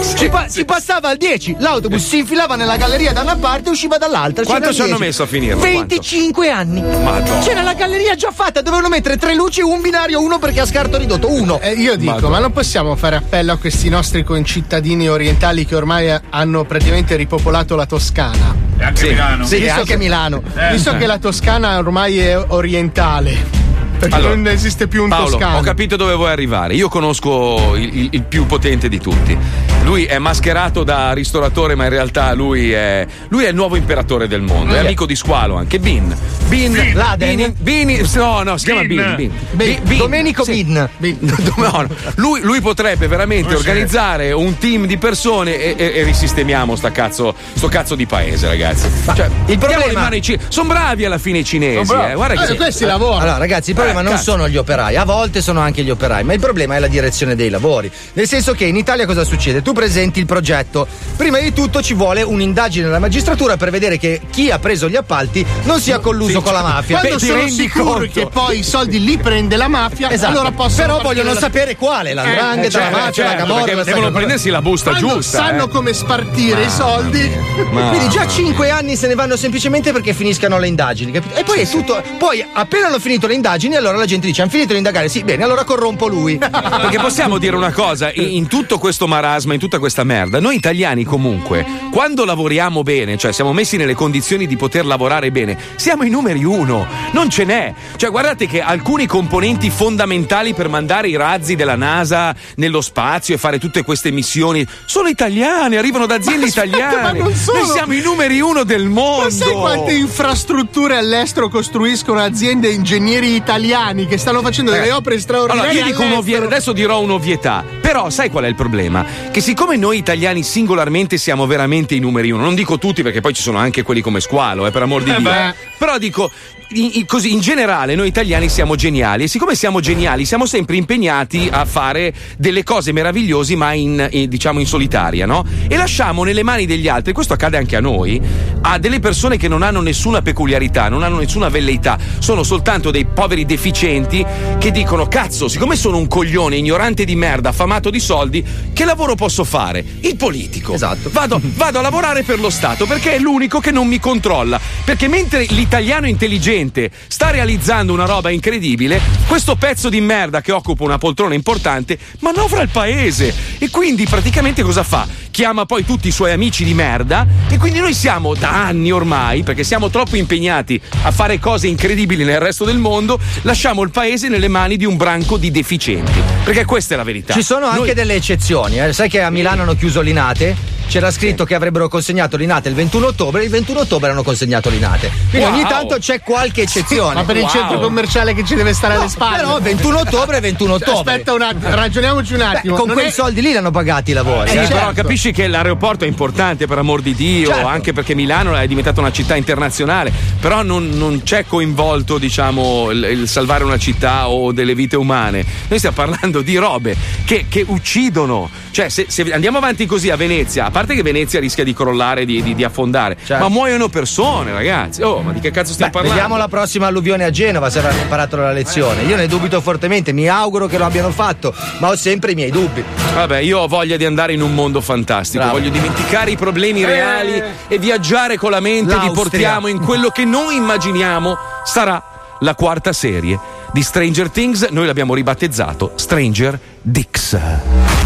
[0.01, 3.73] Si, pa- si passava al 10, l'autobus si infilava nella galleria da una parte e
[3.73, 4.45] usciva dall'altra.
[4.45, 5.03] Quanto ci hanno 10.
[5.03, 5.61] messo a finirlo?
[5.61, 6.81] 25 anni.
[6.83, 7.41] Madonna.
[7.41, 10.67] C'era la galleria già fatta, dovevano mettere tre luci e un binario, uno perché ha
[10.67, 11.31] scarto ridotto.
[11.33, 11.59] Uno.
[11.61, 16.15] Eh, io dico, ma non possiamo fare appello a questi nostri concittadini orientali che ormai
[16.31, 18.55] hanno praticamente ripopolato la Toscana.
[18.79, 19.09] E anche Sì.
[19.09, 19.45] Milano.
[19.47, 20.43] Sì, Visto anche che- Milano.
[20.57, 20.71] Eh.
[20.73, 23.63] Visto che la Toscana ormai è orientale.
[23.99, 25.59] Perché Allora, non esiste più un Paolo, toscano.
[25.59, 26.75] ho capito dove vuoi arrivare.
[26.75, 29.37] Io conosco il, il- il più potente di tutti.
[29.85, 34.27] Lui è mascherato da ristoratore, ma in realtà lui è, lui è il nuovo imperatore
[34.29, 34.75] del mondo.
[34.75, 35.79] È amico di Squalo anche.
[35.79, 36.15] Bin.
[36.49, 36.93] Bin.
[36.95, 37.55] Laden?
[37.59, 37.87] Bin.
[37.87, 39.15] Bin- no, no, si chiama Bin.
[39.17, 39.33] Bin.
[39.53, 39.79] Bin.
[39.83, 39.99] Bin.
[39.99, 40.65] Domenico sì.
[40.65, 40.89] Bin.
[41.57, 41.87] No, no.
[42.17, 47.35] Lui, lui potrebbe veramente organizzare un team di persone e, e- e risistemiamo sta cazzo,
[47.55, 48.89] sto cazzo di paese, ragazzi.
[49.15, 50.11] Cioè, il problema-
[50.49, 51.93] Sono bravi alla fine i cinesi.
[51.93, 52.15] Eh.
[52.15, 53.23] Guarda Eh, che questi lavorano.
[53.23, 54.23] Allora, ragazzi, il problema Eh, non cazzo.
[54.23, 57.35] sono gli operai, a volte sono anche gli operai, ma il problema è la direzione
[57.35, 57.91] dei lavori.
[58.15, 59.63] Nel senso che in Italia cosa succede?
[59.63, 64.21] Tu presenti il progetto, prima di tutto ci vuole un'indagine della magistratura per vedere che
[64.31, 66.99] chi ha preso gli appalti non sia colluso Sì, con la cioè, mafia.
[66.99, 68.13] Quando Beh, ti sono rendi sicuri conto?
[68.13, 70.31] che poi i soldi li prende la mafia, Esatto.
[70.33, 73.45] allora possono Però vogliono la- sapere quale, la Eh, 'ndrangheta, certo, la mafia, la certo,
[73.47, 75.39] camorra, perché la devono prendersi la busta Quando giusta.
[75.39, 75.69] sanno eh.
[75.69, 77.31] come spartire i soldi.
[77.71, 81.35] Ma- Quindi già 5 anni se ne vanno semplicemente perché finiscano le indagini, capito?
[81.35, 82.03] E poi è tutto.
[82.19, 85.23] Poi appena hanno finito le indagini, allora la gente dice: hanno finito di indagare, sì,
[85.23, 86.39] bene, allora corrompo lui.
[86.39, 91.05] Perché possiamo dire una cosa, in, tutto questo marasma, in tutta questa merda, noi italiani
[91.05, 96.11] comunque, quando lavoriamo bene, cioè siamo messi nelle condizioni di poter lavorare bene, siamo i
[96.11, 97.75] numeri uno, non ce n'è.
[97.97, 103.39] Cioè guardate che alcuni componenti fondamentali per mandare i razzi della NASA nello spazio e
[103.39, 107.03] fare tutte queste missioni sono italiani, arrivano da aziende Ma italiane.
[107.03, 109.25] ma non sono- Noi siamo i numeri uno del mondo.
[109.25, 113.64] Ma sai quante infrastrutture all'estero costruiscono aziende e ingegneri italiani
[114.07, 114.93] che stanno facendo delle Eh.
[114.93, 115.71] opere straordinarie?
[115.71, 117.65] Allora, io dico un'ovvietà, adesso dirò un'ovvietà.
[117.81, 119.05] Però sai qual è il problema?
[119.31, 123.33] Che siccome noi italiani singolarmente siamo veramente i numeri uno, non dico tutti perché poi
[123.33, 125.31] ci sono anche quelli come squalo, eh, per amor di Eh Dio.
[125.31, 125.55] beh.
[125.79, 126.31] Però dico,
[126.75, 130.77] in, in- così, in generale noi italiani siamo geniali e siccome siamo geniali siamo sempre
[130.77, 135.45] impegnati a fare delle cose meravigliose ma in, in- diciamo in solitaria, no?
[135.69, 138.21] E lasciamo nelle mani degli altri, questo accade anche a noi,
[138.63, 143.05] a delle persone che non hanno nessuna peculiarità, non hanno nessuna velleità, sono soltanto dei
[143.07, 144.25] poveri deficienti
[144.59, 149.15] che dicono cazzo, siccome sono un coglione ignorante di merda, affamato di soldi, che lavoro
[149.15, 149.85] posso fare?
[150.01, 150.75] Il politico.
[150.75, 151.11] Esatto.
[151.13, 154.61] Vado, vado a lavorare per lo Stato perché è l'unico che non mi controlla.
[154.85, 156.64] Perché mentre l'italiano intelligente
[157.07, 162.63] sta realizzando una roba incredibile, questo pezzo di merda che occupa una poltrona importante manovra
[162.63, 163.35] il paese.
[163.59, 165.07] E quindi praticamente cosa fa?
[165.31, 169.43] Chiama poi tutti i suoi amici di merda e quindi noi siamo da anni ormai,
[169.43, 174.29] perché siamo troppo impegnati a fare cose incredibili nel resto del mondo, lasciamo il paese
[174.29, 176.21] nelle mani di un branco di deficienti.
[176.45, 177.33] Perché questa è la verità.
[177.35, 178.79] Ci sono anche Noi- delle eccezioni.
[178.81, 178.93] eh.
[178.93, 180.74] Sai che a Milano hanno chiuso l'Inate?
[180.87, 185.11] C'era scritto che avrebbero consegnato l'Inate il 21 ottobre, il 21 ottobre hanno consegnato l'Inate.
[185.31, 185.55] Quindi Wow.
[185.55, 187.15] ogni tanto c'è qualche eccezione.
[187.15, 189.37] Ma per il centro commerciale che ci deve stare alle spalle.
[189.39, 190.93] Però 21 ottobre è 21 ottobre.
[191.13, 192.77] Aspetta un attimo, ragioniamoci un Beh, attimo.
[192.77, 194.51] con Non quei è- soldi lì l'hanno pagati i lavori.
[194.51, 194.67] Sì, eh.
[194.69, 197.67] però capisci che l'aeroporto è importante per amor di Dio, Certo.
[197.67, 203.03] anche perché Milano è diventata una città internazionale, però non, non c'è coinvolto, diciamo, il,
[203.05, 205.45] il salvare una città o delle vite umane.
[205.69, 208.49] Noi stiamo parlando di robe che, che uccidono.
[208.71, 212.43] Cioè, se, se andiamo avanti così a Venezia, parte che Venezia rischia di crollare, di,
[212.43, 215.03] di- di affondare, ma muoiono persone, ragazzi.
[215.03, 216.21] Oh, ma di che cazzo stiamo Beh, parlando?
[216.21, 219.03] vediamo la prossima alluvione a Genova se avranno imparato la lezione.
[219.03, 222.51] Io ne dubito fortemente, mi auguro che lo abbiano fatto, ma ho sempre i miei
[222.51, 222.83] dubbi.
[223.15, 225.45] Vabbè, io ho voglia di andare in un mondo fantastico.
[225.45, 225.59] Bravo.
[225.59, 228.95] Voglio dimenticare i problemi reali e viaggiare con la mente.
[228.95, 229.23] Li L'Austria.
[229.23, 232.03] portiamo in quello che noi immaginiamo sarà
[232.41, 233.39] la quarta serie
[233.73, 234.67] di Stranger Things.
[234.71, 238.04] Noi l'abbiamo ribattezzato Stranger Dix.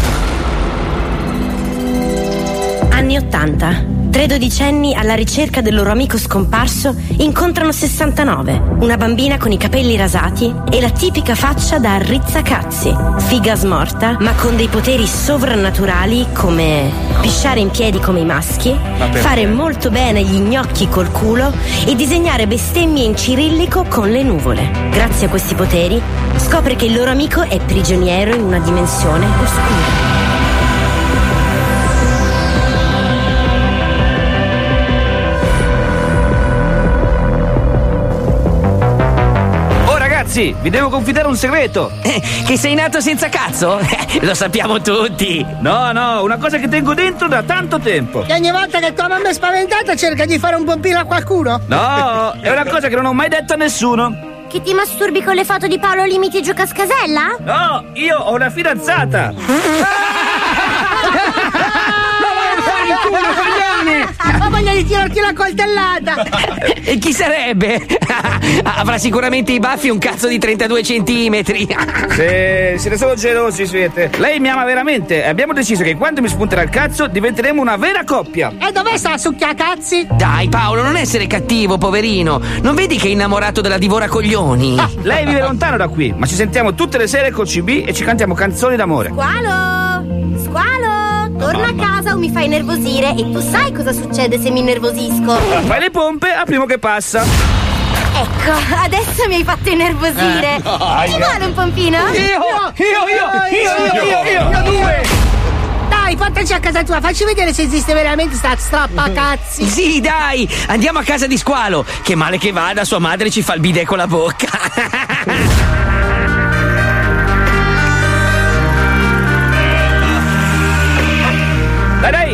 [3.09, 3.85] Anni 80.
[4.11, 9.95] Tre dodicenni alla ricerca del loro amico scomparso incontrano 69, una bambina con i capelli
[9.95, 16.91] rasati e la tipica faccia da rizzacazzi, figa smorta, ma con dei poteri sovrannaturali come
[17.19, 18.77] pisciare in piedi come i maschi,
[19.13, 21.51] fare molto bene gli gnocchi col culo
[21.87, 24.69] e disegnare bestemmie in cirillico con le nuvole.
[24.91, 25.99] Grazie a questi poteri
[26.35, 30.18] scopre che il loro amico è prigioniero in una dimensione oscura.
[40.29, 41.91] Ragazzi, vi devo confidare un segreto.
[42.45, 43.79] che sei nato senza cazzo?
[44.21, 45.43] Lo sappiamo tutti.
[45.59, 48.23] No, no, una cosa che tengo dentro da tanto tempo.
[48.25, 51.59] E ogni volta che tua mamma è spaventata cerca di fare un pompino a qualcuno?
[51.65, 54.27] No, è una cosa che non ho mai detto a nessuno.
[54.47, 57.35] Che ti masturbi con le foto di Paolo Limiti giù cascasella?
[57.39, 59.33] No, io ho una fidanzata.
[64.41, 66.23] Ho voglia di tirarti una coltellata!
[66.83, 67.85] E chi sarebbe?
[68.63, 71.67] Avrà sicuramente i baffi un cazzo di 32 centimetri.
[72.19, 74.11] Sì, siete solo gelosi, siete.
[74.17, 77.77] Lei mi ama veramente e abbiamo deciso che quando mi spunterà il cazzo diventeremo una
[77.77, 78.51] vera coppia.
[78.59, 80.07] E dov'è sta succhiacazzi?
[80.11, 82.41] Dai Paolo, non essere cattivo, poverino.
[82.61, 84.75] Non vedi che è innamorato della divora coglioni?
[85.03, 88.03] lei vive lontano da qui, ma ci sentiamo tutte le sere col CB e ci
[88.03, 89.09] cantiamo canzoni d'amore.
[89.09, 90.05] Squalo!
[90.43, 90.88] Squalo!
[91.51, 95.33] Torna a casa o mi fai nervosire e tu sai cosa succede se mi innervosisco.
[95.65, 97.23] Fai le pompe al primo che passa.
[97.23, 98.51] Ecco,
[98.83, 100.57] adesso mi hai fatto innervosire.
[100.57, 100.77] Eh, no.
[101.05, 101.97] Ti vuole un pompino?
[102.09, 102.37] Io, io,
[102.75, 105.01] io, io, io, io, io, due.
[105.89, 109.67] Dai, portaci a casa tua, facci vedere se esiste veramente sta strappacazzi.
[109.67, 111.83] Sì, dai, andiamo a casa di Squalo.
[112.03, 115.57] Che male che vada, sua madre ci fa il bidet con la bocca.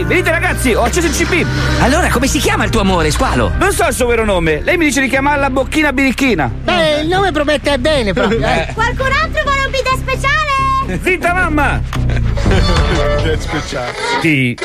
[0.06, 1.46] venite ragazzi, ho acceso il CP.
[1.82, 3.52] Allora, come si chiama il tuo amore, Squalo?
[3.58, 4.62] Non so il suo vero nome.
[4.62, 6.52] Lei mi dice di chiamarla Bocchina Birichina.
[6.63, 8.70] Beh, il nome promette bene proprio, eh.
[8.74, 11.00] Qualcun altro vuole un bidet speciale?
[11.02, 11.82] Zitta mamma!
[14.22, 14.58] Ti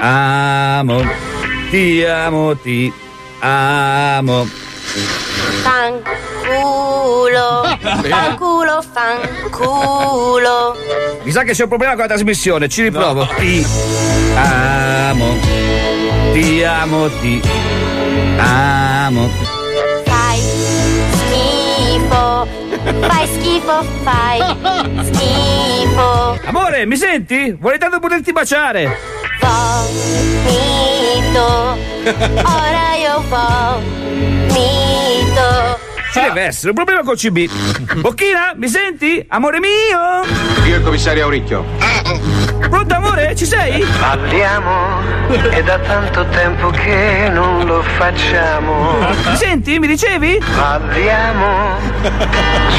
[0.00, 1.04] amo,
[1.70, 2.92] ti amo, ti
[3.40, 4.48] amo.
[5.62, 7.62] Fanculo.
[8.08, 10.76] Fanculo, fanculo.
[11.22, 13.26] Mi sa che c'è un problema con la trasmissione, ci riprovo.
[13.36, 13.66] Ti
[14.36, 15.34] amo.
[16.32, 17.40] Ti amo, ti
[18.38, 19.28] amo.
[20.04, 20.40] Fai
[21.10, 22.46] schifo.
[23.00, 24.40] Fai schifo, fai
[25.12, 26.38] schifo.
[26.44, 27.56] Amore, mi senti?
[27.58, 28.96] Vorrei tanto poterti baciare.
[29.40, 30.84] Vomito.
[32.44, 32.85] Ora
[33.28, 34.64] vomito.
[36.12, 38.00] Ci deve essere un problema col CB.
[38.00, 39.24] Bocchina, mi senti?
[39.28, 40.24] Amore mio?
[40.66, 41.64] Io il commissario Auricchio.
[42.70, 43.34] Pronto amore?
[43.36, 43.84] Ci sei?
[44.00, 45.00] Parliamo,
[45.50, 48.96] è da tanto tempo che non lo facciamo.
[49.28, 49.78] Mi senti?
[49.78, 50.42] Mi dicevi?
[50.54, 51.76] Parliamo,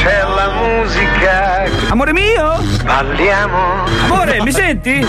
[0.02, 1.63] c'è la musica.
[1.89, 2.60] Amore mio?
[2.84, 3.84] Parliamo.
[4.06, 5.06] Amore, mi senti?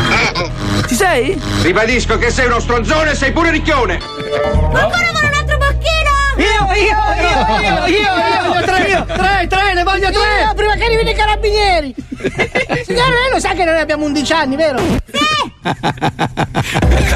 [0.86, 1.40] Ci sei?
[1.62, 4.00] Ribadisco che sei uno stronzone e sei pure ricchione.
[4.72, 5.17] Ancora
[6.78, 9.04] Io, io, io, io, io, voglio tre, io.
[9.04, 10.44] tre, tre, ne voglio tre!
[10.44, 11.94] Io, prima che arrivino i carabinieri!
[12.86, 14.80] Signore, lei lo sa che noi abbiamo 11 anni, vero?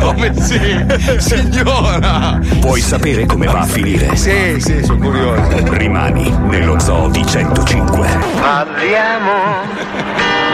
[0.01, 0.85] Come sì?
[1.19, 2.41] Signora!
[2.59, 4.17] Vuoi sapere come va a finire?
[4.17, 5.75] Sì, sì, sono curioso.
[5.75, 8.19] Rimani nello zoo di 105.
[8.41, 9.63] Parliamo,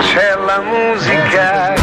[0.02, 1.77] c'è la musica.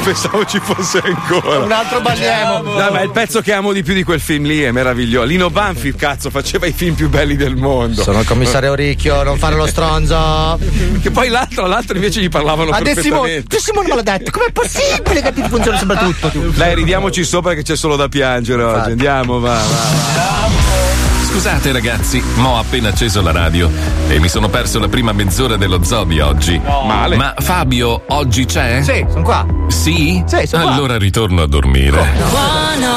[0.04, 1.58] pensavo ci fosse ancora.
[1.58, 2.62] Un altro balliamo.
[2.62, 5.26] No, ma il pezzo che amo di più di quel film lì, è meraviglioso.
[5.26, 8.02] Lino Banfi, cazzo, faceva i film più belli del mondo.
[8.02, 10.58] Sono il commissario Ricchio, non fare lo stronzo.
[11.00, 13.56] Che poi l'altro, l'altro invece gli parlavano A De Simone, perfettamente.
[13.56, 16.28] De Simone me l'ha detto, com'è possibile che ti funziona sempre tutto?
[16.28, 16.50] tu?
[16.50, 18.90] Dai, ridiamoci sopra che c'è solo da piangere oggi.
[18.90, 19.60] Andiamo, va, va.
[19.60, 20.89] va.
[21.30, 23.70] Scusate ragazzi, ma ho appena acceso la radio
[24.08, 26.58] e mi sono perso la prima mezz'ora dello zoo di oggi.
[26.58, 27.14] Male.
[27.14, 28.82] Ma Fabio oggi c'è?
[28.82, 29.46] Sì, sono qua.
[29.68, 30.22] Sì?
[30.26, 30.72] Sì, sono qua.
[30.72, 32.04] Allora ritorno a dormire.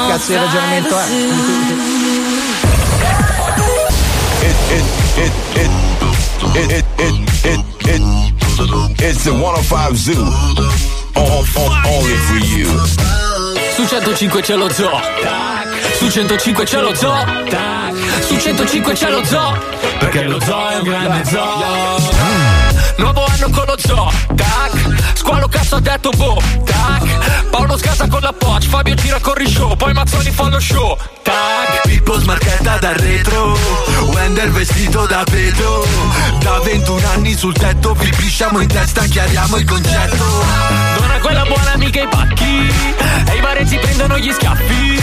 [0.08, 1.04] Cazzo di ragionamento è?
[8.98, 10.24] It's the 105 Zoo.
[11.14, 12.68] On, on, only for you.
[13.74, 15.63] Su 105 c'è lo zoo.
[15.92, 17.24] Su 105 c'è lo zoo.
[18.26, 19.58] Su 105 c'è lo zoo.
[19.98, 22.00] Perché lo zoo è un grande zoo.
[22.96, 24.10] Nuovo anno con lo zoo.
[24.34, 25.14] Tac.
[25.14, 26.40] Squalo cazzo ha detto boh.
[26.64, 27.48] Tac.
[27.50, 28.64] Paolo scasa con la Poch.
[28.64, 29.76] Fabio gira con show.
[29.76, 30.96] Poi Mazzoni fa lo show.
[31.22, 31.82] Tac.
[31.86, 33.56] Pippo smarchetta dal retro
[34.12, 35.86] Wender vestito da vetro
[36.40, 40.93] Da 21 anni sul tetto Vi pisciamo in testa, chiariamo il concetto
[41.24, 42.70] quella buona amica i pacchi.
[43.30, 45.00] E i barezzi prendono gli schiaffi.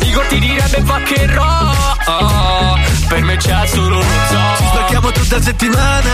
[0.00, 1.74] Igor ti direbbe vaccherò
[3.08, 6.10] Per me c'è solo lo zoo Ci spacchiamo tutta settimana.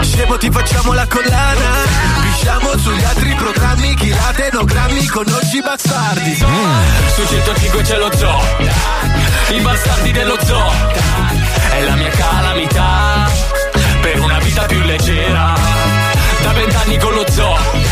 [0.00, 1.70] Scemo ti facciamo la collana.
[2.22, 6.34] Pisciamo sugli altri programmi Chilate no grammi con oggi bastardi.
[6.34, 8.40] Su 105 c'è lo zoo.
[9.50, 10.72] I bastardi dello zoo.
[11.70, 13.30] È la mia calamità.
[14.00, 15.54] Per una vita più leggera.
[16.40, 17.85] Da vent'anni con lo zoo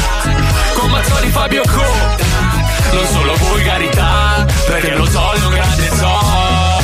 [0.74, 1.82] Con Mazzoni Fabio Co.
[2.92, 6.80] Non solo volgarità Perché lo è un grande zoo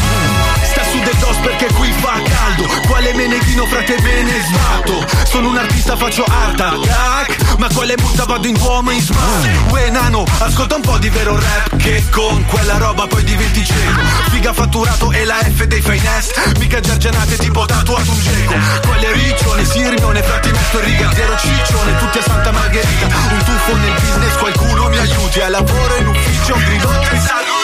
[0.63, 2.30] Sta su del dos perché qui fa
[2.61, 5.07] caldo Quale meneghino frate ve ne sbatto?
[5.25, 7.59] Sono un artista faccio art attack.
[7.59, 11.39] Ma quale mutta vado in duomo in smart Uè nano ascolta un po' di vero
[11.39, 14.01] rap Che con quella roba poi diventi cieco.
[14.31, 16.59] Figa fatturato e la F dei finest.
[16.59, 18.55] Mica giargianate tipo tatuato un geco.
[18.87, 21.11] Quale riccione, sirmione, frati metto in riga.
[21.15, 23.07] Zero ciccione, tutti a Santa Margherita.
[23.07, 25.41] Un tuffo nel business, qualcuno mi aiuti.
[25.41, 27.60] Al lavoro in ufficio, un grido salute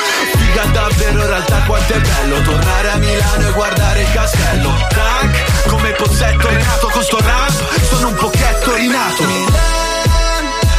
[0.57, 4.73] Figa davvero realtà quanto è bello Tornare a Milano e guardare il castello.
[4.89, 9.23] Tac, come pozzetto Renato con sto rap Sono un pochetto rinato.
[9.25, 9.53] Milan,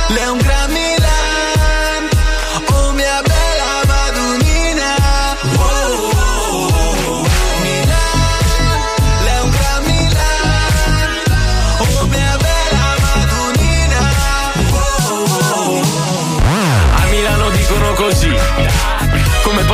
[0.07, 0.56] lei è un gran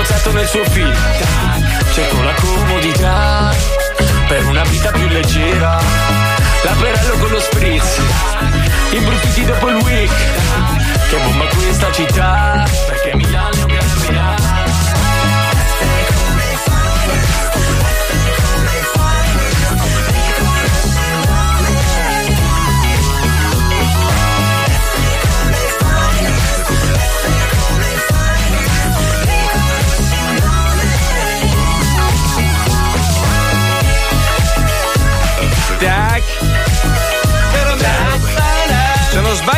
[0.04, 0.94] Pozzetto nel suo film
[1.94, 3.56] Cerco la comodità
[4.28, 5.80] Per una vita più leggera.
[6.62, 8.02] L'apparello con lo spritz
[8.92, 10.12] Imbruttiti dopo il week.
[11.10, 13.63] Che bomba questa città Perché Milano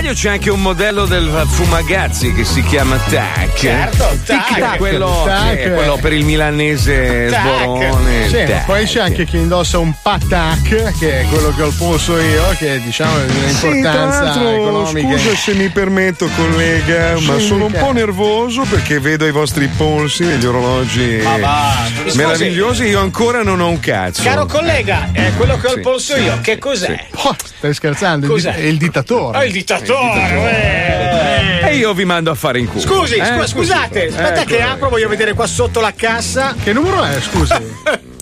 [0.05, 3.55] sbaglio c'è anche un modello del Fumagazzi che si chiama Tac.
[3.55, 4.73] Certo, Tac.
[4.73, 5.55] È quello, Tac.
[5.55, 7.41] è quello per il milanese Tac.
[7.41, 8.27] sborone.
[8.27, 8.65] Sì, Tac.
[8.65, 12.43] poi c'è anche chi indossa un patak, che è quello che ho il polso io,
[12.57, 15.17] che diciamo è di Sì, un'importanza l'altro, economica.
[15.17, 19.67] scusa se mi permetto, collega, ma Sì, sono un po' nervoso perché vedo i vostri
[19.67, 21.73] polsi e gli orologi va,
[22.13, 22.83] meravigliosi.
[22.85, 24.21] Io ancora non ho un cazzo.
[24.21, 26.37] Caro collega, è quello che ho Sì, il polso io.
[26.41, 27.07] Che cos'è?
[27.23, 28.27] Oh, stai scherzando?
[28.27, 28.53] Cos'è?
[28.53, 29.37] È il dittatore.
[29.37, 29.93] Ah, il dittatore.
[30.01, 31.69] Eh.
[31.69, 32.79] E io vi mando a fare in culo.
[32.81, 34.69] Scusi, Eh, scu- scusate, aspetta che Ecco.
[34.71, 36.53] apro, voglio vedere qua sotto la cassa.
[36.61, 37.53] Che numero è, scusi?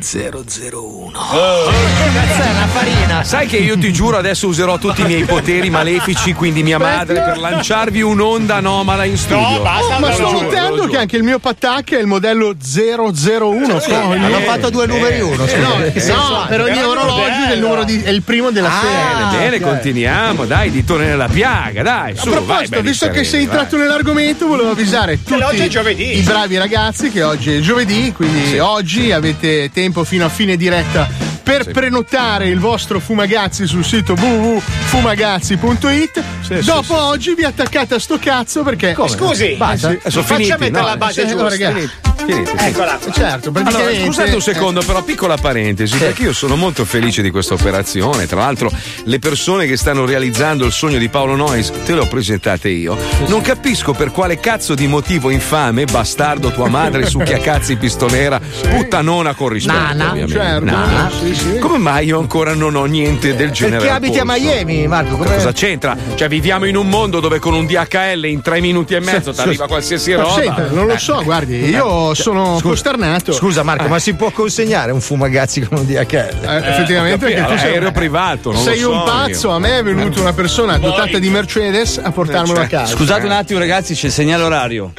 [0.00, 1.10] 001.
[1.12, 3.22] Cazzo è una farina.
[3.24, 7.20] Sai che io ti giuro adesso userò tutti i miei poteri malefici, quindi mia madre,
[7.22, 9.44] per lanciarvi un'onda anomala in studio.
[9.60, 13.80] Oh, ma sto notando che anche il mio patak è il modello 001.
[13.80, 17.84] Sì, hanno fatto due numeri uno, Eh, no, senso no, per ogni orologio del numero
[17.84, 19.38] di- è il primo della Ah, serie.
[19.38, 19.62] bene, Ok.
[19.62, 22.12] continuiamo, dai, ditone nella piaga, dai.
[22.12, 25.68] A Su, vai, proposito, belli visto che sei entrato nell'argomento, volevo avvisare tutti oggi è
[25.68, 26.18] giovedì.
[26.18, 31.25] i bravi ragazzi che oggi è giovedì, quindi oggi avete tempo fino a fine diretta
[31.46, 36.20] per prenotare il vostro Fumagazzi sul sito www.fumagazzi.it.
[36.64, 38.94] Dopo oggi vi attaccate a sto cazzo perché.
[38.94, 39.08] Come?
[39.08, 39.92] Scusi, basta.
[39.92, 40.86] eh sì, sono Faccia finiti, mettere no?
[40.86, 41.48] la base Eh, giusta.
[41.48, 41.74] ragazzi.
[41.74, 41.92] Finiti.
[42.26, 42.64] Finiti, sì.
[42.64, 43.12] Eccola qua.
[43.12, 44.04] Certo, Allora, praticamente.
[44.06, 48.26] scusate un secondo, però, piccola parentesi, perché io sono molto felice di questa operazione.
[48.26, 48.68] Tra l'altro,
[49.04, 52.98] le persone che stanno realizzando il sogno di Paolo Nois, te le ho presentate io.
[53.28, 59.50] Non capisco per quale cazzo di motivo infame, bastardo, tua madre, succhiacazzi, pistolera, puttanona con
[59.50, 59.78] rispetto.
[59.78, 60.32] Nana, ovviamente.
[60.32, 60.64] certo.
[60.64, 61.10] Nana.
[61.22, 61.58] Sì, sì.
[61.58, 63.78] Come mai io ancora non ho niente del genere?
[63.78, 64.24] Perché abiti a?
[64.24, 65.16] Miami, Marco?
[65.16, 65.34] Come...
[65.34, 65.96] Cosa c'entra?
[66.14, 69.40] Cioè, viviamo in un mondo dove con un DHL in tre minuti e mezzo ti
[69.40, 70.34] arriva qualsiasi Ma roba.
[70.34, 73.32] senta, non lo so, guardi, io sono costernato.
[73.32, 76.14] Scusa Marco, ma si può consegnare un fumagazzi con un DHL?
[76.42, 79.48] Eh, effettivamente capito, anche tu sei aereo privato, non lo sei so un pazzo.
[79.48, 79.54] io.
[79.54, 82.94] A me è venuta una persona Poi- dotata di Mercedes a portarmelo a casa.
[82.96, 84.92] Scusate un attimo, ragazzi, c'è il segnale orario.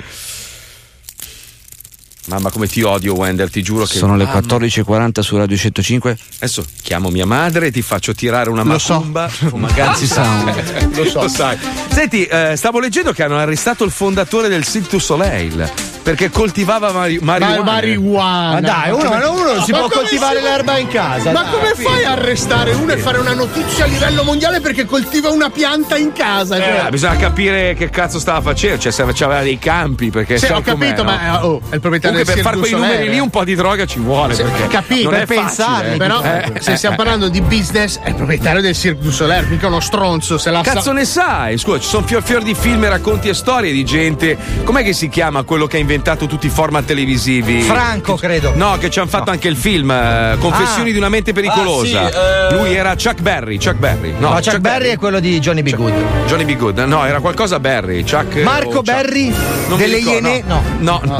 [2.28, 3.98] Mamma, come ti odio, Wender, ti giuro che.
[3.98, 4.40] Sono le Mamma.
[4.40, 6.18] 14.40 su Radio 105.
[6.38, 8.96] Adesso chiamo mia madre e ti faccio tirare una Lo so.
[8.96, 9.30] macumba.
[9.54, 10.92] Magazzi Sound.
[10.96, 11.22] Lo so.
[11.22, 11.58] Lo sai.
[11.90, 15.72] Senti, eh, stavo leggendo che hanno arrestato il fondatore del Cirque du Soleil
[16.08, 17.63] perché coltivava mari- marijuana.
[17.63, 18.52] marijuana.
[18.54, 21.32] Ma dai, uno, uno non si Ma può coltivare si- l'erba in casa.
[21.34, 21.52] Ma dai.
[21.52, 25.50] come fai a arrestare uno e fare una notizia a livello mondiale perché coltiva una
[25.50, 26.56] pianta in casa?
[26.56, 30.50] Eh, Cioè, bisogna capire che cazzo stava facendo, cioè se aveva dei campi, perché Sì,
[30.50, 31.41] ho capito, ma no?
[31.41, 33.20] eh, oh, è il proprietario Comunque del per fare quei numeri lì eh.
[33.20, 34.34] un po' di droga ci vuole.
[34.34, 35.98] Sì, perché capito, non è per pensare, facile.
[35.98, 39.46] però Eh, se eh, stiamo parlando di business è il proprietario del Cirque du Soleil,
[39.50, 41.58] mica uno stronzo, se la Cazzo sa- ne sai?
[41.58, 44.38] Scusa, ci sono fior fior di film, racconti e storie di gente.
[44.63, 47.62] Com'è che si chiama quello che ha inventato tutti i format televisivi?
[47.62, 48.53] Franco, credo.
[48.55, 50.91] No, che ci hanno fatto anche il film eh, Confessioni Ah.
[50.93, 52.01] di una mente pericolosa.
[52.05, 52.57] Ah, sì, eh.
[52.57, 53.57] Lui era Chuck Berry.
[53.57, 54.13] Chuck Berry.
[54.17, 55.73] No, No, Chuck, Berry è quello di Johnny B.
[55.75, 55.93] Good.
[56.27, 56.55] Johnny B.
[56.55, 56.77] Good.
[56.79, 58.03] No, era qualcosa Berry.
[58.03, 58.36] Chuck.
[58.43, 58.83] Marco o Chuck.
[58.86, 59.33] Berry
[59.67, 60.43] Non delle Iene?
[60.45, 60.62] No.
[60.79, 61.17] No, no,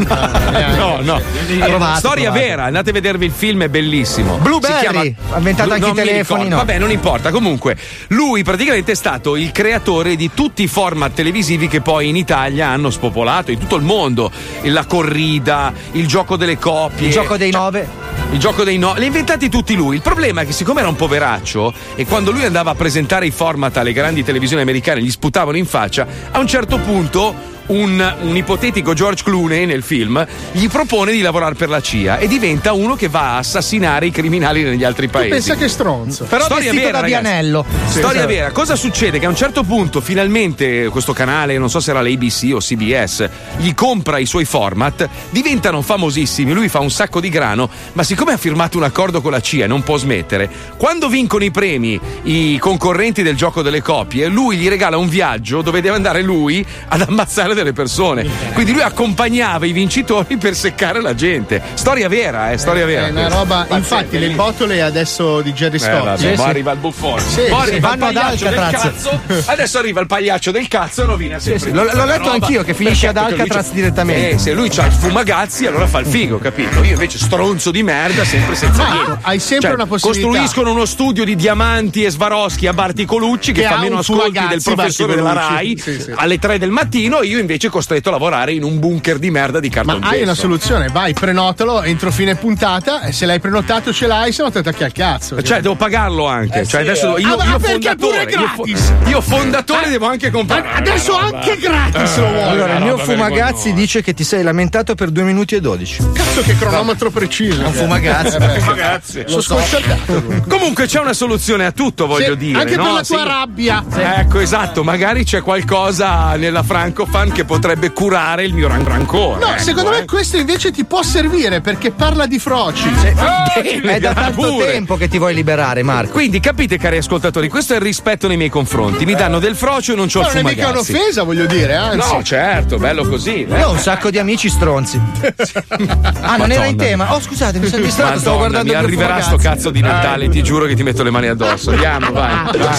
[0.75, 0.99] no.
[1.01, 1.21] no.
[1.59, 2.45] Provato, Storia provato.
[2.47, 4.37] vera, andate a vedervi il film, è bellissimo.
[4.37, 6.57] Blueberry, ha inventato anche i telefoni, no.
[6.57, 7.31] Vabbè, non importa.
[7.31, 7.75] Comunque,
[8.09, 12.67] lui praticamente è stato il creatore di tutti i format televisivi che poi in Italia
[12.69, 14.31] hanno spopolato in tutto il mondo.
[14.69, 17.08] La corrida, il gioco delle coppie.
[17.08, 17.88] Il gioco dei Cioè, nove.
[18.32, 19.95] il gioco dei no, li ha inventati tutti lui.
[19.95, 23.32] Il problema è che, siccome era un poveraccio, e quando lui andava a presentare i
[23.32, 27.56] format alle grandi televisioni americane, gli sputavano in faccia, a un certo punto.
[27.67, 32.27] Un, un ipotetico George Clooney nel film gli propone di lavorare per la CIA e
[32.27, 35.30] diventa uno che va a assassinare i criminali negli altri Tu paesi.
[35.30, 36.23] pensa che stronzo.
[36.25, 37.21] Però Storia vestito vera, da ragazzi.
[37.23, 37.65] Vianello.
[37.86, 38.27] Sì, Storia esatto.
[38.27, 39.19] vera, cosa succede?
[39.19, 43.30] Che a un certo punto, finalmente, questo canale, non so se era l'ABC o CBS,
[43.58, 46.53] gli compra i suoi format, diventano famosissimi.
[46.53, 49.65] Lui fa un sacco di grano, ma siccome ha firmato un accordo con la CIA
[49.65, 54.56] e non può smettere, quando vincono i premi i concorrenti del gioco delle coppie, lui
[54.58, 58.26] gli regala un viaggio dove deve andare lui ad ammazzare delle persone.
[58.54, 61.62] Quindi lui accompagnava i vincitori per seccare la gente.
[61.74, 63.08] Storia vera, eh, storia vera.
[63.08, 63.67] È una roba.
[63.72, 66.04] Infatti, le botole adesso di Jerry Eh, Scott.
[66.04, 67.22] vabbè, poi arriva il buffone.
[67.22, 69.22] Sì, poi sì, arriva il vanno ad pagliaccio del cazzo.
[69.46, 71.60] Adesso arriva il pagliaccio del cazzo e rovina sempre.
[71.60, 72.32] sì, l'ho- l'ho letto roba.
[72.34, 74.30] anch'io, che finisce ad Alcatraz direttamente.
[74.32, 76.84] Eh, se lui c'ha il fumagazzi, allora fa il figo, capito?
[76.84, 79.17] Io invece stronzo di merda, sempre senza Ma niente.
[79.22, 80.28] hai sempre Cioè, una possibilità.
[80.28, 84.46] Costruiscono uno studio di diamanti e Svaroschi a Barticolucci che, Che fa ha meno ascolti
[84.48, 85.34] del professore della.
[85.34, 86.12] Rai Sì, sì.
[86.15, 87.22] alle 3 del mattino.
[87.24, 90.12] Io invece costretto a lavorare in un bunker di merda di Ma cartongesso.
[90.13, 94.43] hai una soluzione, vai, prenotalo entro fine puntata e se l'hai prenotato ce l'hai, se
[94.43, 95.41] no ti attacchi al cazzo.
[95.41, 96.60] Cioè, devo pagarlo anche.
[96.62, 97.21] Eh cioè, sì, adesso eh.
[97.21, 99.89] io, Ah, ma io perché fondatore, pure io, io fondatore Eh.
[99.89, 100.67] devo anche comprare.
[100.73, 102.41] Adesso anche gratis lo vuoi.
[102.43, 106.12] Allora, il mio fumagazzi dice che ti sei lamentato per 2 minuti e 12.
[106.13, 107.65] Cazzo che cronometro preciso.
[107.65, 108.36] Un fumagazzi.
[108.38, 108.60] Eh.
[108.60, 109.23] Fumagazzi.
[109.27, 110.23] Sono sconcertato.
[110.47, 112.60] Comunque c'è una soluzione a tutto, voglio Sì, dire.
[112.60, 112.83] Anche no?
[112.83, 113.13] per la Sì.
[113.13, 113.83] tua rabbia.
[113.95, 119.39] Ecco, esatto, magari c'è qualcosa nella Francofan che potrebbe curare il mio ran- rancore.
[119.45, 120.00] No, ecco, secondo eh.
[120.00, 122.89] me questo invece ti può servire perché parla di froci.
[122.89, 124.71] È da tanto pure.
[124.71, 126.13] tempo che ti vuoi liberare, Marco.
[126.13, 129.06] Quindi capite, cari ascoltatori, questo è il rispetto nei miei confronti.
[129.06, 130.91] Mi danno del frocio e non c'ho Ma il non è mica fumagazzi.
[130.93, 132.12] un'offesa, voglio dire, anzi.
[132.12, 133.43] No, certo, bello così.
[133.43, 133.60] eh.
[133.60, 135.00] Io ho un sacco di amici stronzi.
[136.19, 137.13] Ah, non era in tema.
[137.13, 139.47] Oh, scusate, mi sono distratto, stavo Madonna, guardando mi arriverà sto fumagazzi.
[139.47, 141.70] cazzo di Natale, ti giuro che ti metto le mani addosso.
[141.70, 142.57] Andiamo, vai.
[142.57, 142.78] vai.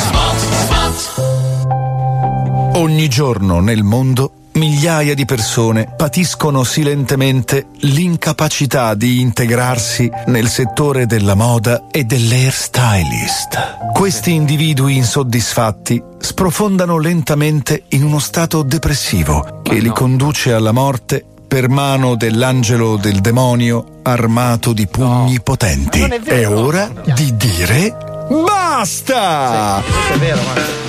[2.75, 11.35] Ogni giorno nel mondo migliaia di persone patiscono silentemente l'incapacità di integrarsi nel settore della
[11.35, 13.93] moda e dell'hairstylist.
[13.95, 21.69] Questi individui insoddisfatti sprofondano lentamente in uno stato depressivo che li conduce alla morte per
[21.69, 26.01] mano dell'angelo del demonio armato di pugni potenti.
[26.01, 26.59] Non è È vero.
[26.59, 27.97] ora di dire
[28.45, 29.83] basta!
[29.85, 30.88] Questo è vero, Marco.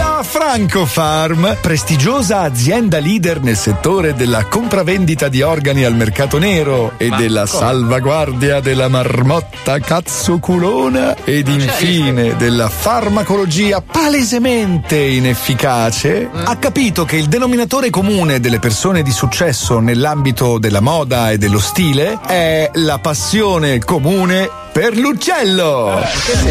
[0.00, 7.10] La Francofarm, prestigiosa azienda leader nel settore della compravendita di organi al mercato nero e
[7.10, 17.26] della salvaguardia della marmotta cazzoculona ed infine della farmacologia palesemente inefficace, ha capito che il
[17.26, 23.78] denominatore comune delle persone di successo nell'ambito della moda e dello stile è la passione
[23.80, 26.00] comune per l'uccello.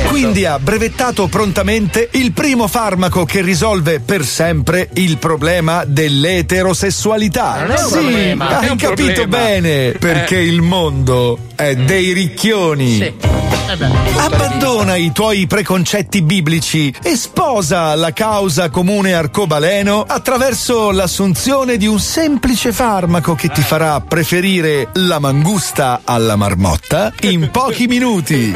[0.07, 7.61] Quindi ha brevettato prontamente il primo farmaco che risolve per sempre il problema dell'eterosessualità.
[7.65, 8.59] Non è un sì, problema.
[8.59, 9.27] hai capito problema.
[9.45, 10.45] bene, perché Eh.
[10.45, 13.58] il mondo è dei ricchioni.
[13.69, 21.99] Abbandona i tuoi preconcetti biblici e sposa la causa comune arcobaleno attraverso l'assunzione di un
[21.99, 28.55] semplice farmaco che ti farà preferire la mangusta alla marmotta in pochi minuti.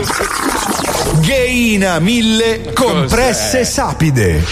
[1.19, 4.43] Gheina 1000 compresse sapide.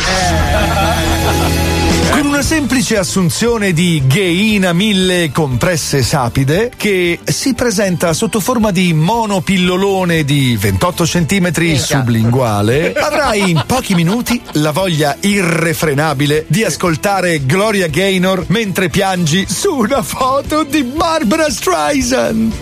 [2.21, 8.93] Con una semplice assunzione di Gheina 1000 compresse sapide che si presenta sotto forma di
[8.93, 17.87] monopillolone di 28 cm sublinguale, avrai in pochi minuti la voglia irrefrenabile di ascoltare Gloria
[17.87, 22.53] Gaynor mentre piangi su una foto di Barbara Streisand.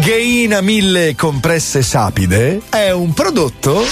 [0.00, 3.84] Gheina 1000 compresse sapide è un prodotto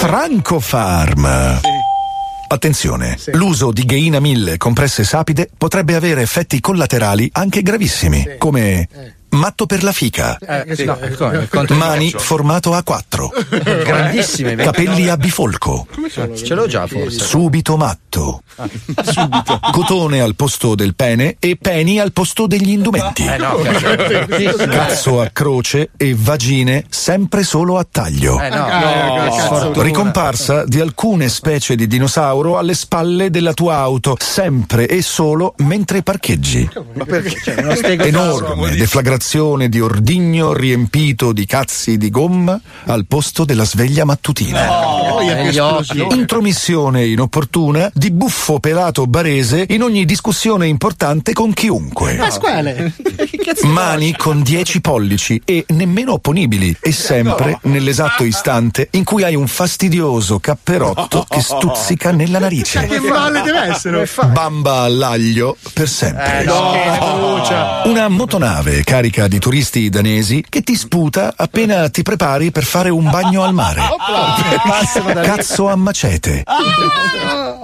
[0.00, 1.60] Francofarm.
[2.52, 8.88] Attenzione, l'uso di Gheina 1000 compresse sapide potrebbe avere effetti collaterali anche gravissimi, come
[9.32, 13.30] matto per la fica, Eh, sì, no, è come- è contro- mani formato a 4,
[13.84, 14.56] Grandissime.
[14.56, 15.86] capelli a bifolco,
[16.34, 17.18] Ce l'ho già forse.
[17.24, 18.42] subito matto,
[19.72, 23.24] cotone al posto del pene e peni al posto degli indumenti.
[23.24, 24.60] Eh no, cazzo.
[24.82, 28.40] Cazzo a croce e vagine sempre solo a taglio.
[28.40, 29.82] Eh no, Eh, no.
[29.82, 36.02] Ricomparsa di alcune specie di dinosauro alle spalle della tua auto, sempre e solo mentre
[36.02, 36.68] parcheggi.
[36.94, 37.36] Ma perché?
[37.42, 38.06] Cioè.
[38.06, 39.20] Enorme deflagrazione
[39.68, 44.66] di ordigno riempito di cazzi di gomma al posto della sveglia mattutina.
[45.22, 46.04] Negli occhi.
[46.10, 52.16] Intromissione inopportuna di buffo pelato barese in ogni discussione importante con chiunque.
[52.16, 52.92] Pasquale.
[53.64, 59.46] Mani con 10 pollici e nemmeno opponibili e sempre nell'esatto istante in cui hai un
[59.46, 62.86] fastidioso capperotto che stuzzica nella narice.
[62.86, 64.08] Che male deve essere?
[64.32, 66.40] Bamba all'aglio per sempre.
[66.40, 66.72] Eh, no.
[67.84, 73.10] Una motonave carica di turisti danesi che ti sputa appena ti prepari per fare un
[73.10, 73.80] bagno al mare.
[75.22, 76.44] Cazzo a macete.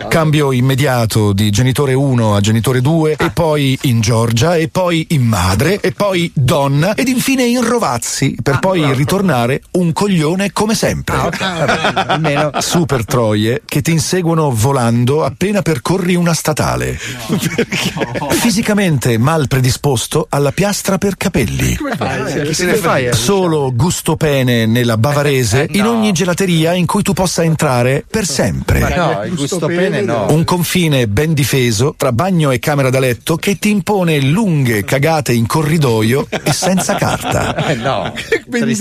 [0.09, 5.23] Cambio immediato di genitore 1 a genitore 2 e poi in Georgia e poi in
[5.23, 11.31] madre e poi donna ed infine in Rovazzi per poi ritornare un coglione come sempre.
[11.39, 12.51] Almeno.
[12.59, 16.99] Super troie che ti inseguono volando appena percorri una statale.
[18.31, 21.77] Fisicamente mal predisposto alla piastra per capelli.
[21.77, 23.13] Che se ne fai?
[23.13, 28.81] Solo gusto pene nella bavarese in ogni gelateria in cui tu possa entrare per sempre.
[28.81, 30.27] Ma no, il gusto pene no.
[30.31, 35.33] Un confine ben difeso tra bagno e camera da letto che ti impone lunghe cagate
[35.33, 37.57] in corridoio corridoio e senza carta.
[37.69, 38.13] Eh no.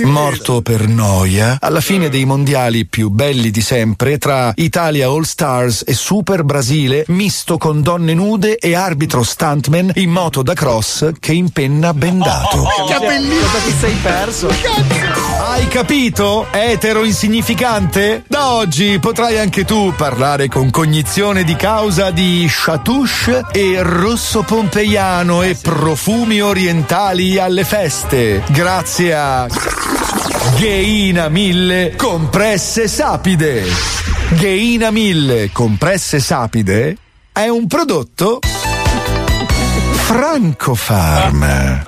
[0.04, 5.84] Morto per noia, alla fine dei mondiali più belli di sempre, tra Italia All Stars
[5.86, 11.34] e Super Brasile, misto con donne nude e arbitro stuntman in moto da cross che
[11.34, 12.66] impenna bendato.
[12.88, 13.42] Che bellissimo.
[13.42, 14.50] Cosa ti sei perso?
[15.40, 16.48] Hai capito?
[16.52, 18.24] Etero insignificante?
[18.28, 25.42] Da oggi potrai anche tu parlare con cognizione di causa di chatouche e rosso pompeiano
[25.42, 26.67] e profumi orientali
[27.40, 28.44] alle feste.
[28.50, 29.48] Grazie a
[30.58, 33.64] Gheina 1000 Compresse Sapide.
[34.32, 36.98] Gheina 1000 Compresse Sapide
[37.32, 38.40] è un prodotto
[40.08, 41.44] Franco Farm.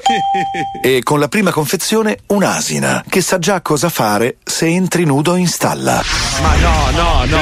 [0.82, 5.48] E con la prima confezione un'asina che sa già cosa fare se entri nudo in
[5.48, 6.02] stalla.
[6.42, 7.40] Ma no, no, no.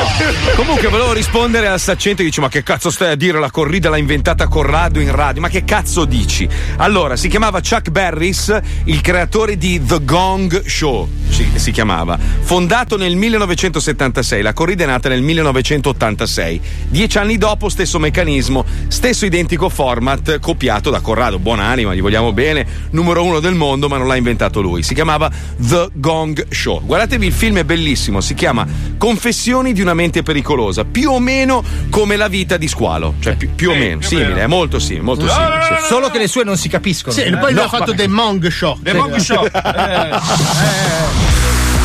[0.55, 3.39] Comunque volevo rispondere al saccente che dice: Ma che cazzo stai a dire?
[3.39, 5.41] La corrida l'ha inventata Corrado in radio.
[5.41, 6.47] Ma che cazzo dici?
[6.77, 11.07] Allora, si chiamava Chuck Berris, il creatore di The Gong Show.
[11.29, 12.17] Si, si chiamava.
[12.17, 16.61] Fondato nel 1976, la corrida è nata nel 1986.
[16.87, 21.39] Dieci anni dopo, stesso meccanismo, stesso identico format, copiato da Corrado.
[21.39, 22.65] Buonanima, gli vogliamo bene.
[22.91, 24.83] Numero uno del mondo, ma non l'ha inventato lui.
[24.83, 26.85] Si chiamava The Gong Show.
[26.85, 28.19] Guardatevi, il film è bellissimo.
[28.21, 30.83] Si chiama Confessioni di una mente pericolosa.
[30.83, 33.15] Più o meno come la vita di Squalo.
[33.19, 34.01] Cioè, più, più o meno.
[34.01, 35.03] Simile, è molto simile.
[35.03, 35.87] Molto simile sì.
[35.87, 37.13] Solo che le sue non si capiscono.
[37.13, 38.01] Sì, poi No, lui ha fatto vabbè.
[38.03, 38.77] The Mong Show.
[38.81, 39.47] The Mong Show.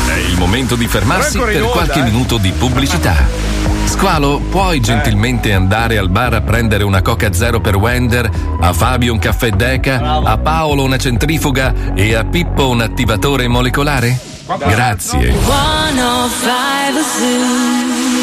[0.05, 2.03] È il momento di fermarsi per onda, qualche eh.
[2.03, 3.52] minuto di pubblicità.
[3.85, 8.29] Squalo, puoi gentilmente andare al bar a prendere una Coca Zero per Wender,
[8.59, 14.19] a Fabio un caffè Deca, a Paolo una centrifuga e a Pippo un attivatore molecolare?
[14.67, 15.29] Grazie.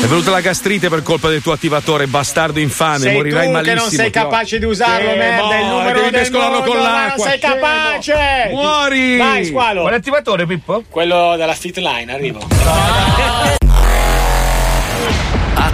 [0.02, 2.98] È venuta la gastrite per colpa del tuo attivatore, bastardo infame.
[2.98, 3.76] Sei Morirai tu malissimo.
[3.76, 6.80] che non sei capace di usarlo, Eh, merda, boh, il numero devi mescolarlo mondo, con
[6.82, 7.24] ma l'acqua.
[7.24, 8.48] Non sei capace!
[8.50, 9.16] Muori!
[9.16, 9.80] Vai, squalo!
[9.82, 10.82] Quale attivatore, Pippo?
[10.90, 12.40] Quello della Fitline, arrivo.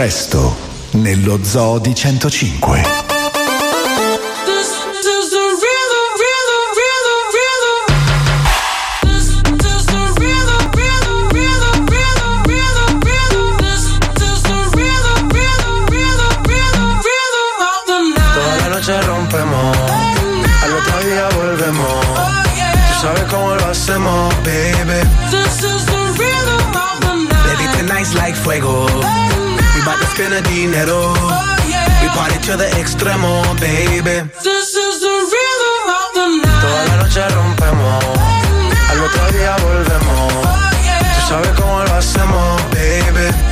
[0.00, 0.56] Presto,
[0.92, 3.09] nello zoo di 105.
[30.30, 31.12] We bout to spend the dinero.
[32.00, 34.30] We party to the extremo, baby.
[34.42, 36.60] This is the rhythm of the night.
[36.62, 38.04] Toda la noche rompemos,
[38.90, 40.32] al otro día volvemos.
[41.14, 43.49] Tú sabes cómo lo hacemos, baby.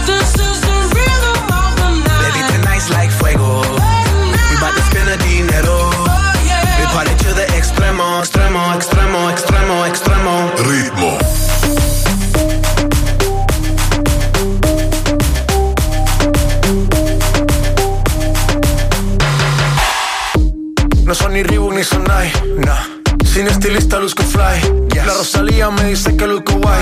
[21.08, 22.76] No son ni Reebok ni Sonai, nah.
[23.24, 24.88] Sin estilista luzco fly.
[24.94, 26.78] La Rosalía me dice que luzco guay.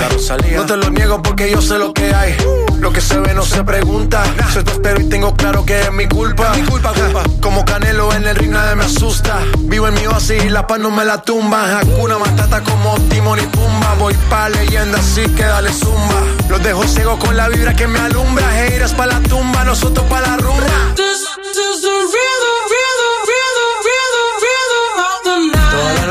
[0.53, 2.35] No te lo niego porque yo sé lo que hay.
[2.79, 4.21] Lo que se ve no se pregunta.
[4.51, 6.53] Soy tu espero y tengo claro que es mi culpa.
[6.55, 7.23] Mi culpa, culpa.
[7.39, 9.39] Como Canelo en el ring nadie me asusta.
[9.59, 11.79] Vivo en mi oasis y la paz no me la tumba.
[11.79, 13.95] Hakuna Matata como Timon y Pumba.
[13.97, 16.21] Voy pa' leyenda así que dale zumba.
[16.49, 18.65] Los dejo ciego con la vibra que me alumbra.
[18.65, 20.93] Heiras pa' la tumba, nosotros pa' la rumba.
[20.95, 22.56] This is the rhythm,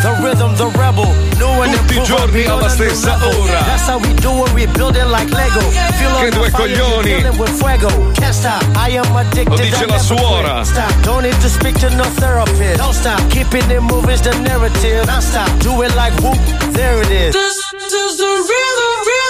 [0.00, 1.04] The rhythm, the rebel.
[1.36, 3.60] New and Tutti i giorni alla stessa ora.
[3.64, 5.60] That's how we do it, we build it like Lego.
[5.60, 7.22] Feel Che on due the fire, coglioni.
[7.22, 7.88] we with fuego.
[8.14, 9.50] Can't stop, I am addicted.
[9.50, 10.64] Lo dice I la never suora.
[10.64, 12.78] Stop, don't need to speak to no therapist.
[12.78, 15.04] Don't stop, keeping it moving's the narrative.
[15.06, 16.38] Non stop, do it like whoop,
[16.72, 17.34] there it is.
[17.34, 19.29] This is the rhythm, rhythm, rhythm,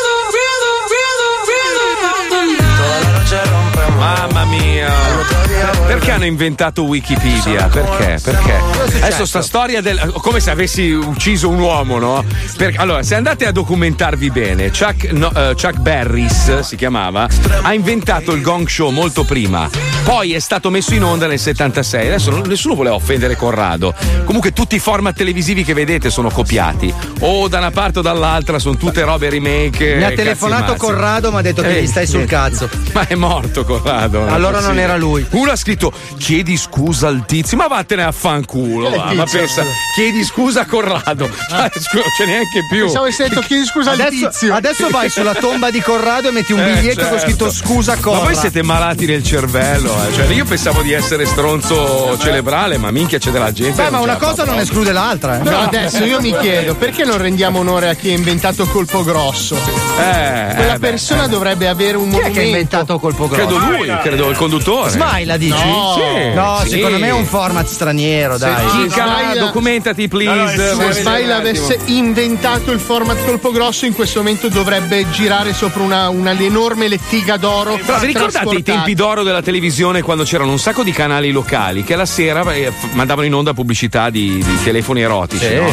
[4.00, 4.90] Mamma mia.
[5.86, 7.68] Perché hanno inventato Wikipedia?
[7.68, 8.18] Perché?
[8.22, 8.58] Perché?
[9.02, 10.10] Adesso sta storia del.
[10.22, 12.24] come se avessi ucciso un uomo, no?
[12.56, 17.28] Perché, allora, se andate a documentarvi bene, Chuck, no, eh, Chuck Berris si chiamava,
[17.60, 19.68] ha inventato il gong show molto prima.
[20.02, 22.06] Poi è stato messo in onda nel 76.
[22.06, 23.92] Adesso non- nessuno voleva offendere Corrado.
[24.24, 26.92] Comunque tutti i format televisivi che vedete sono copiati.
[27.20, 29.96] O da una parte o dall'altra sono tutte robe remake.
[29.96, 30.74] Mi ha telefonato.
[30.76, 32.66] Corrado, mi ha detto che Eh, gli stai sul cazzo.
[32.94, 33.88] Ma è morto Corrado.
[33.98, 35.26] È Allora non era lui.
[35.30, 38.90] Uno ha scritto chiedi scusa al tizio, ma vattene a fanculo.
[38.90, 39.62] Va, ma pensa,
[39.94, 41.28] chiedi scusa a Corrado.
[41.28, 42.80] Cioè, scusa, non c'è neanche più.
[42.84, 44.54] Pensavo avessi detto chiedi scusa al Adesso, tizio.
[44.54, 47.24] adesso vai sulla tomba di Corrado e metti un Eh, biglietto con certo.
[47.26, 48.24] scritto scusa Ma Corrado.
[48.24, 50.12] voi siete malati nel cervello, eh.
[50.14, 53.76] Cioè, io pensavo di essere stronzo cerebrale, ma minchia c'è della gente.
[53.82, 55.38] Beh, che ma una cosa non esclude l'altra.
[55.38, 55.42] eh.
[55.42, 59.56] Però adesso io mi chiedo perché non rendiamo onore a chi ha inventato Colpo Grosso?
[59.56, 61.28] Eh, Quella eh, beh, persona eh.
[61.28, 62.38] dovrebbe avere un Chi è monumento.
[62.38, 63.46] che ha inventato Colpo Grosso?
[63.46, 64.90] Credo lui, credo il conduttore.
[64.90, 65.52] Smaila dici?
[65.64, 65.94] No.
[65.96, 66.68] Sì, No, sì.
[66.70, 68.66] secondo me è un format straniero, dai.
[68.70, 70.56] Chica, Smaila- documentati, please.
[70.56, 75.08] Se Voglio Smile vedere un avesse inventato il format colpo grosso, in questo momento dovrebbe
[75.10, 77.78] girare sopra una, una enorme lettiga d'oro.
[77.84, 81.84] Però vi ricordate i tempi d'oro della televisione quando c'erano un sacco di canali locali
[81.84, 85.44] che la sera eh, mandavano in onda pubblicità di, di telefoni erotici?
[85.46, 85.72] Sì, no?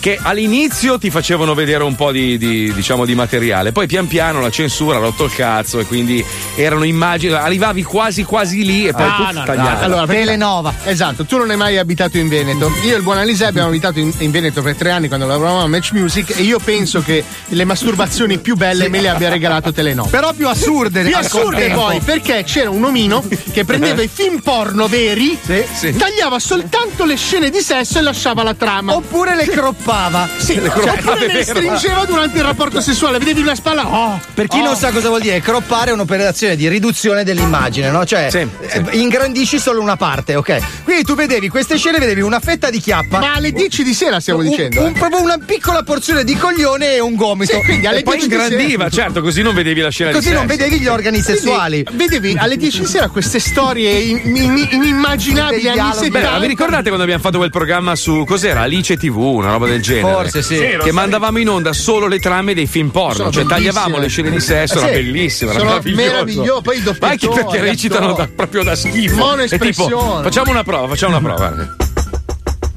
[0.00, 4.40] Che all'inizio ti facevano vedere un po' di, di, diciamo, di materiale, poi pian piano
[4.40, 6.24] la censura ha rotto il cazzo e quindi
[6.56, 9.84] erano immagini, arrivavi quasi quasi lì e poi Ah, puff, no, no, tagliato.
[9.84, 10.74] Allora, perché- Telenova.
[10.84, 12.70] Esatto, tu non hai mai abitato in Veneto.
[12.84, 15.62] Io e il buon Alise abbiamo abitato in, in Veneto per tre anni quando lavoravamo
[15.64, 19.72] a Match Music e io penso che le masturbazioni più belle me le abbia regalato
[19.72, 20.08] Telenova.
[20.08, 21.02] Però più assurde.
[21.04, 21.80] Più al assurde contempo.
[21.80, 23.22] poi, perché c'era un omino
[23.52, 25.38] che prendeva i film porno veri,
[25.72, 25.94] sì.
[25.96, 28.94] tagliava soltanto le scene di sesso e lasciava la trama.
[28.94, 30.28] Oppure le croppava.
[30.36, 33.18] Sì, Le croppava, oppure è le stringeva durante il rapporto sessuale.
[33.18, 33.86] Vedevi una spalla.
[33.86, 34.64] Oh, Per chi oh.
[34.64, 38.04] non sa cosa vuol dire, croppare è un'operazione di riduzione dell'immagine, no?
[38.04, 40.82] Cioè, Sì, eh, ingrandisci solo una parte, ok?
[40.84, 43.18] Quindi tu vedevi queste scene, vedevi una fetta di chiappa.
[43.18, 44.80] Ma alle 10 di sera stiamo un- dicendo.
[44.82, 44.98] un- eh.
[44.98, 47.52] proprio una piccola porzione di coglione e un gomito.
[47.54, 50.10] Sì, quindi alle E poi 10 di sera- ingrandiva, certo, così non vedevi la scena
[50.12, 50.58] Così non sesso.
[50.58, 51.84] vedevi gli organi Quindi, sessuali.
[51.92, 56.04] Vedevi alle 10 di sera queste storie in- in- inimmaginabili anni dialoghi.
[56.04, 56.32] 70.
[56.34, 58.60] Beh, vi ricordate quando abbiamo fatto quel programma su cos'era?
[58.62, 60.12] Alice TV, una roba del genere?
[60.14, 60.56] Forse sì.
[60.56, 64.00] Sì, Che mandavamo in onda solo le trame dei film porno, Sono cioè tagliavamo bellissime.
[64.02, 64.92] le scene di sesso, Eh era sì.
[65.02, 66.02] bellissimo, era meraviglioso.
[66.10, 69.14] meraviglioso, poi i Ma anche doppiatori, perché recitano da- proprio da schifo.
[69.14, 70.22] È tipo, espressione.
[70.22, 71.48] facciamo una prova, facciamo una prova.
[71.48, 71.76] guarda.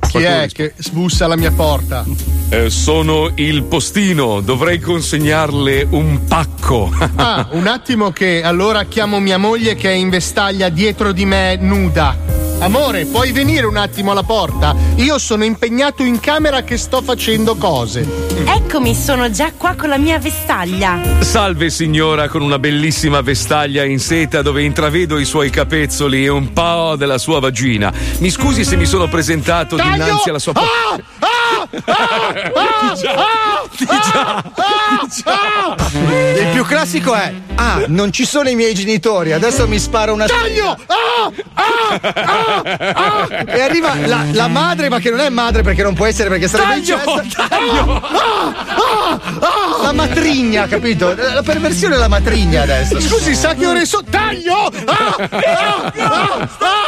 [0.07, 2.05] Chi è che sbussa alla mia porta?
[2.49, 6.91] Eh, sono il postino, dovrei consegnarle un pacco.
[7.15, 11.55] Ah, un attimo che allora chiamo mia moglie che è in vestaglia dietro di me
[11.59, 12.15] nuda.
[12.63, 14.73] Amore, puoi venire un attimo alla porta?
[14.95, 18.07] Io sono impegnato in camera che sto facendo cose.
[18.45, 20.97] Eccomi, sono già qua con la mia vestaglia.
[21.19, 26.53] Salve signora con una bellissima vestaglia in seta dove intravedo i suoi capezzoli e un
[26.53, 27.91] po' della sua vagina.
[28.19, 29.91] Mi scusi se mi sono presentato Taglio!
[29.91, 31.42] dinanzi alla sua porta.
[36.39, 40.25] Il più classico è: Ah, non ci sono i miei genitori, adesso mi sparo una.
[40.25, 40.77] Taglio!
[43.45, 46.47] E arriva la, la madre, ma che non è madre perché non può essere perché
[46.47, 46.99] sarebbe Taglio!
[46.99, 47.47] incesta.
[49.81, 51.15] La matrigna, capito?
[51.15, 52.99] La perversione della matrigna adesso.
[52.99, 54.03] Scusi, sa che ore sono?
[54.09, 54.71] Taglio!
[54.85, 55.15] Ah!
[55.29, 55.91] Ah!
[56.59, 56.82] Ah!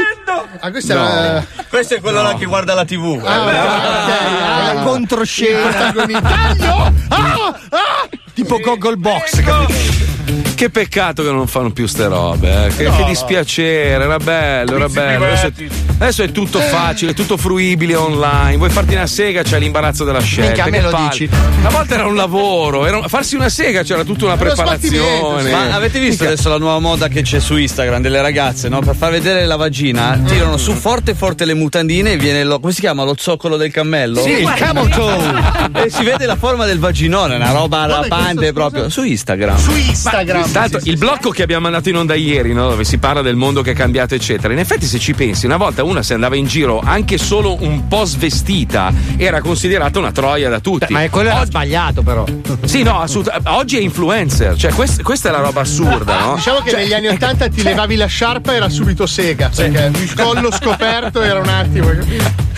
[0.00, 0.48] Venendo!
[0.60, 1.46] Ah, questa era.
[1.68, 3.20] Questo è quello là che guarda la TV.
[3.24, 5.92] Ah, la controscena.
[5.92, 6.92] Taglio!
[7.08, 7.60] Ah!
[7.70, 8.08] Ah!
[8.34, 10.08] Tipo Goggle Box, capito?
[10.54, 12.76] Che peccato che non fanno più ste robe, eh.
[12.76, 15.24] che, che dispiacere, era bello, era bello.
[15.24, 15.52] Adesso è,
[16.00, 18.56] adesso è tutto facile, tutto fruibile online.
[18.56, 20.64] Vuoi farti una sega, c'è l'imbarazzo della scelta.
[20.64, 21.28] Minchia, me che lo dici.
[21.60, 25.50] Una volta era un lavoro, era un- farsi una sega c'era tutta una preparazione.
[25.50, 28.80] Ma avete visto adesso la nuova moda che c'è su Instagram delle ragazze, no?
[28.80, 32.72] Per far vedere la vagina, tirano su forte forte le mutandine e viene lo, come
[32.72, 33.04] si chiama?
[33.04, 34.20] Lo zoccolo del cammello?
[34.22, 35.84] Sì, il camel toe.
[35.84, 38.88] E si vede la forma del vaginone, una roba rapante proprio.
[38.88, 39.56] Su Instagram.
[39.58, 40.50] Su Instagram.
[40.50, 42.68] Tanto il blocco che abbiamo mandato in onda ieri, no?
[42.68, 44.52] dove si parla del mondo che è cambiato, eccetera.
[44.52, 47.88] In effetti, se ci pensi, una volta una se andava in giro anche solo un
[47.88, 50.92] po' svestita, era considerata una troia da tutti.
[50.92, 52.24] Ma è quello era sbagliato, però.
[52.64, 53.48] Sì, no, assolutamente.
[53.50, 56.34] Oggi è influencer, cioè quest- questa è la roba assurda, no?
[56.36, 59.50] Diciamo che Cioè- negli anni 80 ti levavi la sciarpa e era subito sega.
[59.54, 61.86] Perché il collo scoperto era un attimo.
[61.88, 62.48] capito?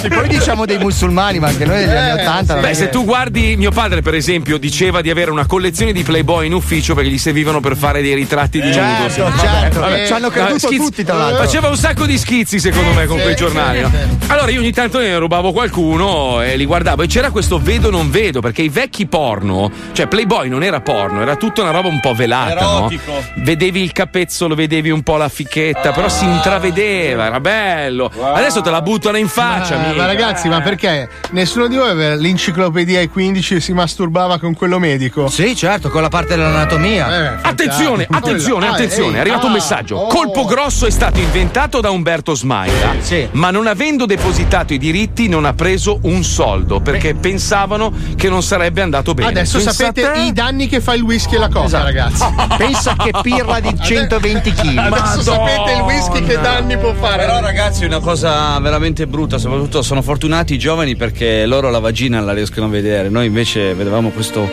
[0.00, 2.54] Sì, poi diciamo dei musulmani, ma anche noi negli anni Eh, 80.
[2.54, 6.02] non Beh, se tu guardi mio padre, per esempio, diceva di avere una collezione di
[6.02, 8.78] Playboy in ufficio perché gli servivano per fare dei ritratti di nudo.
[8.80, 9.80] Certo, Vabbè, certo.
[9.80, 10.06] vabbè.
[10.06, 11.44] Ci hanno creduto Schizzi- tutti, tra l'altro.
[11.44, 13.80] Faceva un sacco di schizzi, secondo me, con sì, quei sì, giornali.
[13.80, 13.90] no?
[14.28, 17.02] Allora io ogni tanto ne rubavo qualcuno e li guardavo.
[17.02, 21.20] E c'era questo vedo non vedo, perché i vecchi porno, cioè Playboy non era porno,
[21.20, 22.60] era tutta una roba un po' velata.
[22.60, 22.76] no?
[22.78, 23.12] Erotico.
[23.36, 28.10] Vedevi il capezzolo, vedevi un po' la fichetta, però si intravedeva, era bello.
[28.20, 32.14] Adesso te la buttano in faccia, Ma, ma ragazzi, ma perché nessuno di voi aveva
[32.14, 35.28] l'enciclopedia ai 15 e si masturbava con quello medico?
[35.28, 37.34] Sì, certo, con la parte dell'anatomia.
[37.34, 38.16] Eh, Attenzione, fantastico.
[38.16, 39.96] attenzione, Ah, attenzione, è arrivato un ah, messaggio.
[39.96, 40.06] oh.
[40.06, 42.34] Colpo grosso è stato inventato da Umberto
[42.70, 43.28] Smaila, Sì.
[43.32, 48.42] ma non avendo depositato i diritti non ha preso un soldo perché pensavano che non
[48.42, 49.28] sarebbe andato bene.
[49.30, 50.20] Adesso Pensa sapete te?
[50.20, 51.84] i danni che fa il whisky e la coca, Esatto.
[51.84, 52.24] ragazzi.
[52.56, 54.76] Pensa che pirla di 120 kg.
[54.78, 57.24] Adesso sapete il whisky che danni può fare.
[57.24, 61.78] Però ragazzi è una cosa veramente brutta, soprattutto sono fortunati i giovani perché loro la
[61.80, 64.48] vagina la riescono a vedere, noi invece vedevamo questo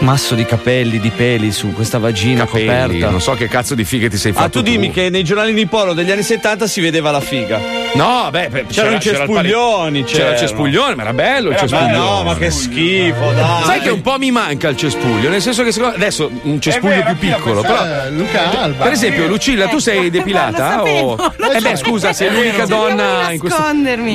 [0.00, 3.10] masso di capelli, di peli su questa vagina Capelli, coperta.
[3.10, 4.44] non so che cazzo di fighe ti sei fatto.
[4.46, 7.60] Ah, tu dimmi che nei giornalini porno degli anni 70 si vedeva la figa.
[7.94, 11.54] No, beh, beh, C'erano i c'era il cespuglioni, C'era il cespuglione, ma era bello il
[11.56, 11.92] Era cespuglione.
[11.92, 13.64] bello, no, ma che schifo, dai.
[13.64, 16.94] Sai che un po' mi manca il cespuglio, nel senso che secondo- adesso un cespuglio
[16.94, 18.84] vero, più piccolo, però Eh, Luca Alba.
[18.84, 20.82] Per esempio, Lucilla, tu sei depilata?
[20.82, 21.16] o...
[21.52, 23.62] Eh beh, scusa, sei l'unica donna in questo.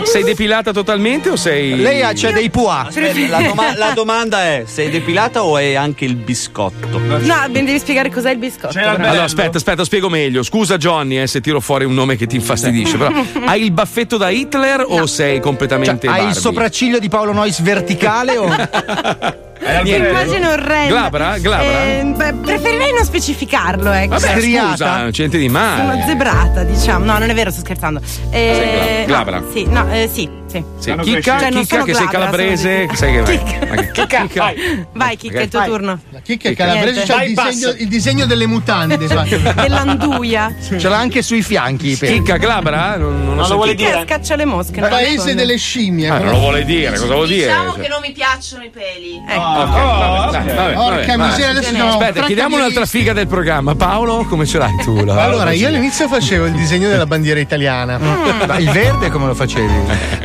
[0.06, 1.76] Sei depilata totalmente o sei.
[1.76, 2.52] Lei ha c'è dei.
[2.54, 7.00] La, doma- la domanda è: sei depilata o è anche il biscotto?
[7.00, 7.20] No,
[7.50, 8.78] ben devi spiegare cos'è il biscotto.
[8.78, 10.44] Allora, aspetta, aspetta, spiego meglio.
[10.44, 12.98] Scusa, Johnny, eh, se tiro fuori un nome che ti infastidisce.
[12.98, 13.12] Però
[13.46, 16.08] hai il baffetto da Hitler o sei completamente.
[16.08, 19.42] Hai il sopracciglio di Paolo Nois verticale o.
[19.84, 20.10] Niente.
[20.10, 20.88] Immagine orrenda.
[20.88, 21.38] Glabra?
[21.40, 21.84] Glabra?
[21.84, 24.10] Eh, beh, preferirei non specificarlo, ecco.
[24.20, 24.70] Vabbè, striata?
[24.72, 25.92] scusa, non c'è niente di male.
[25.92, 27.06] Sono zebrata, diciamo.
[27.06, 28.02] No, non è vero, sto scherzando.
[28.30, 29.40] Eh, Sei gla- glabra?
[29.40, 30.64] no, sì, no, eh, sì, sì.
[30.78, 32.82] Sì, Chicca, Cioè, Chicca che sei glabra, calabrese.
[32.86, 33.66] sono Sai che Chicca.
[33.66, 34.54] ma che- Chicca.
[34.94, 35.68] Vai, Chicca, è il tuo Vai.
[35.70, 36.00] turno.
[36.12, 38.98] La chicca è calabrese, c'ha il Vai, disegno, il disegno delle mutande.
[39.64, 40.54] Dell'anduia.
[40.62, 42.18] Ce l'ha anche sui fianchi peli.
[42.20, 42.98] Chicca, glabra?
[42.98, 44.04] Non, non, Non lo vuole dire?
[44.06, 44.80] scaccia le mosche.
[44.82, 46.10] Paese delle scimmie.
[46.10, 47.48] Ah, non lo vuole dire, cosa vuol dire?
[47.48, 49.22] Diciamo Cioè- che non mi piacciono i peli.
[49.28, 49.42] Ecco.
[49.54, 53.76] Ok, vabbè, dai, vabbè, Porca miseria, adesso siamo Aspetta, chiediamo di un'altra figa del programma.
[53.76, 55.04] Paolo, come ce l'hai tu?
[55.06, 57.98] la- Allora, io all'inizio facevo il disegno della bandiera italiana.
[57.98, 59.72] Ma il verde come lo facevi?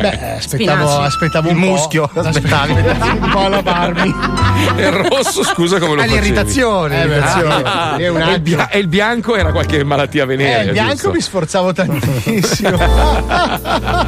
[0.01, 1.07] Beh, aspettavo, Spinaci.
[1.07, 1.67] aspettavo Il un po'.
[1.69, 2.11] muschio.
[2.15, 2.73] Aspettavi
[3.21, 4.15] un po' la Barbie.
[4.77, 6.21] E il rosso, scusa come lo È facevi?
[6.21, 7.03] l'irritazione.
[7.03, 7.63] Eh, l'irritazione.
[7.65, 10.63] Ah, È un e, il bia- e il bianco era qualche malattia Eh, venerea.
[10.63, 11.13] il bianco giusto?
[11.13, 12.79] mi sforzavo tantissimo.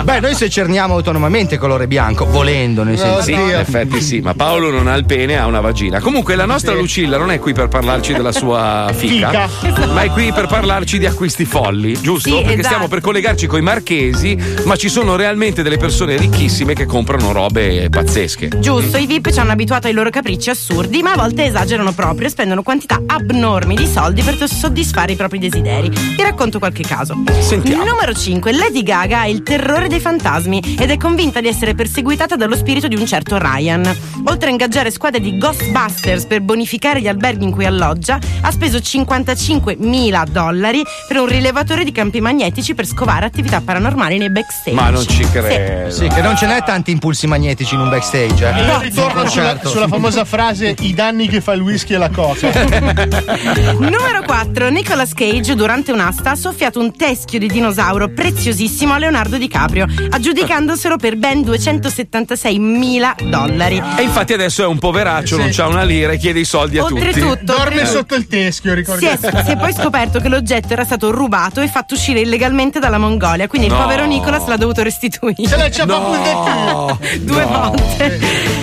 [0.03, 3.23] Beh, noi secerniamo autonomamente colore bianco, volendo, nel senso.
[3.23, 6.01] Sì, in effetti sì, ma Paolo non ha il pene, ha una vagina.
[6.01, 9.49] Comunque la nostra Lucilla non è qui per parlarci della sua fica,
[9.93, 12.29] ma è qui per parlarci di acquisti folli, giusto?
[12.29, 12.67] Sì, Perché esatto.
[12.67, 16.87] stiamo per collegarci con i marchesi, ma ci sono realmente delle persone persone ricchissime che
[16.87, 18.61] comprano robe pazzesche.
[18.61, 22.29] Giusto, i VIP ci hanno abituato ai loro capricci assurdi, ma a volte esagerano proprio
[22.29, 25.89] e spendono quantità abnormi di soldi per soddisfare i propri desideri.
[25.89, 27.23] Vi racconto qualche caso.
[27.41, 27.85] Sentiamo.
[27.85, 28.53] Numero 5.
[28.53, 32.87] Lady Gaga ha il terrore dei fantasmi ed è convinta di essere perseguitata dallo spirito
[32.87, 33.95] di un certo Ryan.
[34.27, 38.79] Oltre a ingaggiare squadre di Ghostbusters per bonificare gli alberghi in cui alloggia, ha speso
[38.79, 44.77] 55.000 dollari per un rilevatore di campi magnetici per scovare attività paranormali nei backstage.
[44.77, 45.91] Ma non ci credo.
[45.91, 48.49] Sì, che non ce n'è tanti impulsi magnetici in un backstage.
[48.49, 48.65] Eh.
[48.65, 52.51] Io ritorno sulla, sulla famosa frase i danni che fa il whisky e la coca.
[53.79, 54.71] Numero 4.
[54.71, 60.97] Nicolas Cage durante un'asta ha soffiato un teschio di dinosauro preziosissimo a Leonardo DiCaprio, aggiudicandoselo
[60.97, 63.83] per ben 276.000 dollari.
[63.97, 66.85] E infatti adesso è un poveraccio, non c'ha una lira e chiede i soldi a
[66.85, 66.95] tutti.
[67.07, 69.19] Oltretutto- Dorme sotto il teschio, Si ricordiamo.
[69.21, 72.99] è, si è poi scoperto che l'oggetto era stato rubato e fatto uscire illegalmente dalla
[72.99, 73.77] Mongolia, quindi No.
[73.77, 75.47] il povero Nicolas l'ha dovuto restituire.
[75.47, 76.99] Se l'ha ciapato No.
[77.21, 77.71] Due No.
[77.71, 78.19] volte.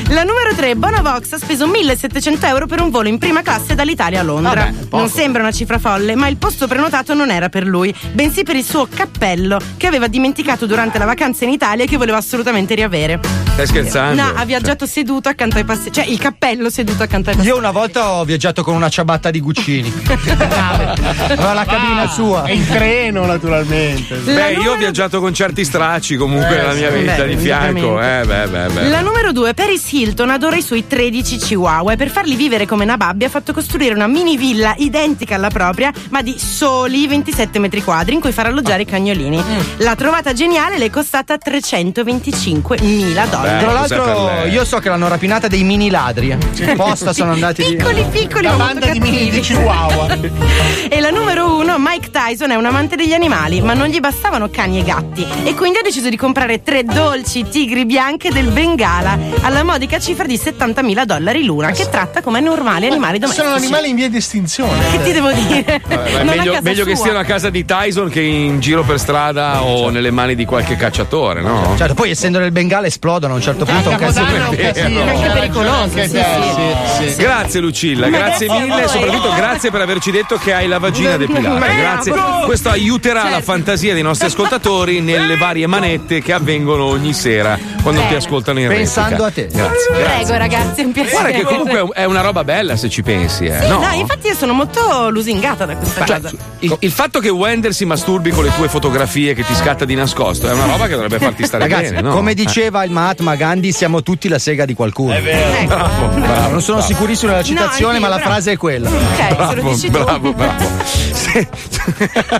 [0.09, 4.19] La numero 3, Bonavox ha speso 1700 euro per un volo in prima classe dall'Italia
[4.21, 4.71] a Londra.
[4.71, 8.43] Vabbè, non sembra una cifra folle, ma il posto prenotato non era per lui, bensì
[8.43, 12.17] per il suo cappello che aveva dimenticato durante la vacanza in Italia e che voleva
[12.17, 13.19] assolutamente riavere.
[13.53, 14.21] Stai scherzando?
[14.21, 17.55] No, ha viaggiato seduto accanto ai passeggeri, cioè il cappello seduto accanto ai passeggeri.
[17.55, 19.91] Io una volta ho viaggiato con una ciabatta di Guccini.
[20.07, 22.43] Aveva la cabina sua.
[22.45, 24.15] E in treno, naturalmente.
[24.15, 28.01] Beh, io ho viaggiato con certi stracci comunque Eh, nella mia vita Beh, di fianco.
[28.01, 28.89] Eh, beh, beh, beh.
[28.89, 32.85] La numero 2, Paris Hilton adora i suoi 13 chihuahua e per farli vivere come
[32.85, 37.83] Nababbi ha fatto costruire una mini villa identica alla propria, ma di soli 27 metri
[37.83, 39.41] quadri in cui far alloggiare i cagnolini.
[39.77, 43.63] L'ha trovata geniale, le è costata 325 mila dollari.
[43.63, 46.29] Tra l'altro, io so che l'hanno rapinata dei mini ladri.
[46.29, 46.71] eh.
[46.71, 47.75] Apposta sono andati lì.
[47.75, 50.17] Piccoli, piccoli, banda di mini di Chihuahua.
[50.89, 54.49] E la numero uno, Mike Tyson è un amante degli animali, ma non gli bastavano
[54.49, 55.25] cani e gatti.
[55.43, 60.25] E quindi ha deciso di comprare tre dolci tigri bianche del Bengala alla modica cifra
[60.25, 63.45] di 70.000 dollari l'una, che tratta come normali animali domestici.
[63.45, 64.79] Sono animali in via di estinzione.
[64.91, 65.81] Che ti devo dire?
[65.87, 68.83] Vabbè, Non a meglio casa meglio che stiano a casa di Tyson che in giro
[68.83, 71.73] per strada o nelle mani di qualche cacciatore, no?
[71.77, 73.89] Certo, poi essendo nel Bengala esplodono a un certo punto.
[73.89, 74.25] un casino.
[74.27, 74.99] È un casino.
[75.01, 77.05] È anche pericoloso, sì, sì.
[77.07, 77.21] sì, sì.
[77.21, 81.17] Grazie Lucilla, Ma grazie mille e soprattutto grazie per averci detto che hai la vagina
[81.17, 81.65] depilata.
[81.67, 82.13] Grazie.
[82.45, 83.43] Questo aiuterà la Certo.
[83.51, 88.17] fantasia dei nostri ascoltatori nelle varie manette che avvengono ogni sera quando ti Bene.
[88.17, 89.25] ascoltano in Pensando replica.
[89.25, 89.47] a te.
[89.47, 89.95] Grazie.
[89.95, 90.15] grazie.
[90.25, 91.15] Prego ragazzi, è un piacere.
[91.21, 93.59] Guarda che comunque è una roba bella se ci pensi, eh.
[93.61, 93.79] Sì, no?
[93.79, 96.35] no, infatti io sono molto lusingata da questa Cioè, cosa.
[96.59, 99.95] il, il fatto che Wender si masturbi con le tue fotografie che ti scatta di
[99.95, 102.13] nascosto è una roba che dovrebbe farti stare Ragazzi, bene, no?
[102.13, 102.35] come Eh.
[102.35, 105.13] diceva il Mahatma Gandhi, siamo tutti la sega di qualcuno.
[105.13, 105.65] È vero.
[105.67, 106.93] Bravo, bravo, non sono bravo.
[106.93, 108.89] sicurissimo della citazione, No, ma la frase è quella.
[108.89, 110.65] Ok, se lo Bravo, bravo, bravo.
[111.17, 111.47] Sì.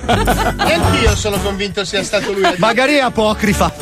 [0.08, 2.44] Anch'io sono convinto sia stato lui.
[2.58, 3.74] Magari è apocrifa.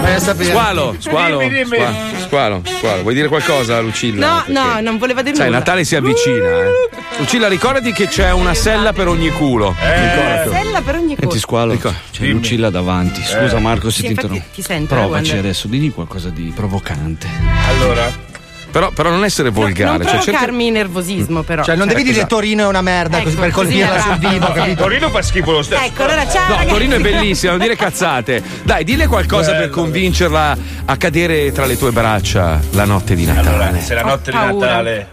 [0.00, 0.50] Vai a sapere.
[0.50, 1.76] Squalo, squalo, Dimmi, dimmi.
[1.76, 3.02] squalo, squalo, squalo.
[3.02, 4.26] Vuoi dire qualcosa, Lucilla?
[4.26, 5.58] No, Perché- no, non voleva dire Sai, nulla.
[5.58, 6.70] Natale si avvicina, eh.
[7.18, 9.74] Lucilla, ricordati che c'è una sella per ogni culo.
[9.78, 10.48] Ricordati.
[10.50, 11.38] Sella per ogni Senti cosa.
[11.38, 13.22] squalo, c'è Lucilla davanti.
[13.22, 14.54] Scusa Marco se Sì, ti infatti interrompo.
[14.54, 17.26] ti sento, Provaci eh, adesso, digli qualcosa di provocante.
[17.68, 18.26] Allora.
[18.70, 20.04] Però, però non essere Non volgare.
[20.04, 21.64] cioè, cerca- provocarmi nervosismo, però.
[21.64, 24.82] Cioè, non devi dire Torino è una merda così Ecco, per colpirla sul vivo, capito?
[24.82, 25.82] Torino fa schifo lo stesso.
[25.82, 26.42] Ecco, allora ciao.
[26.48, 26.68] No, ragazzi.
[26.68, 28.42] Torino è bellissima, non dire cazzate.
[28.62, 33.48] Dai, dille qualcosa per convincerla a cadere tra le tue braccia la notte di Natale.
[33.48, 34.36] Allora, se la notte di.
[34.36, 35.08] Natale.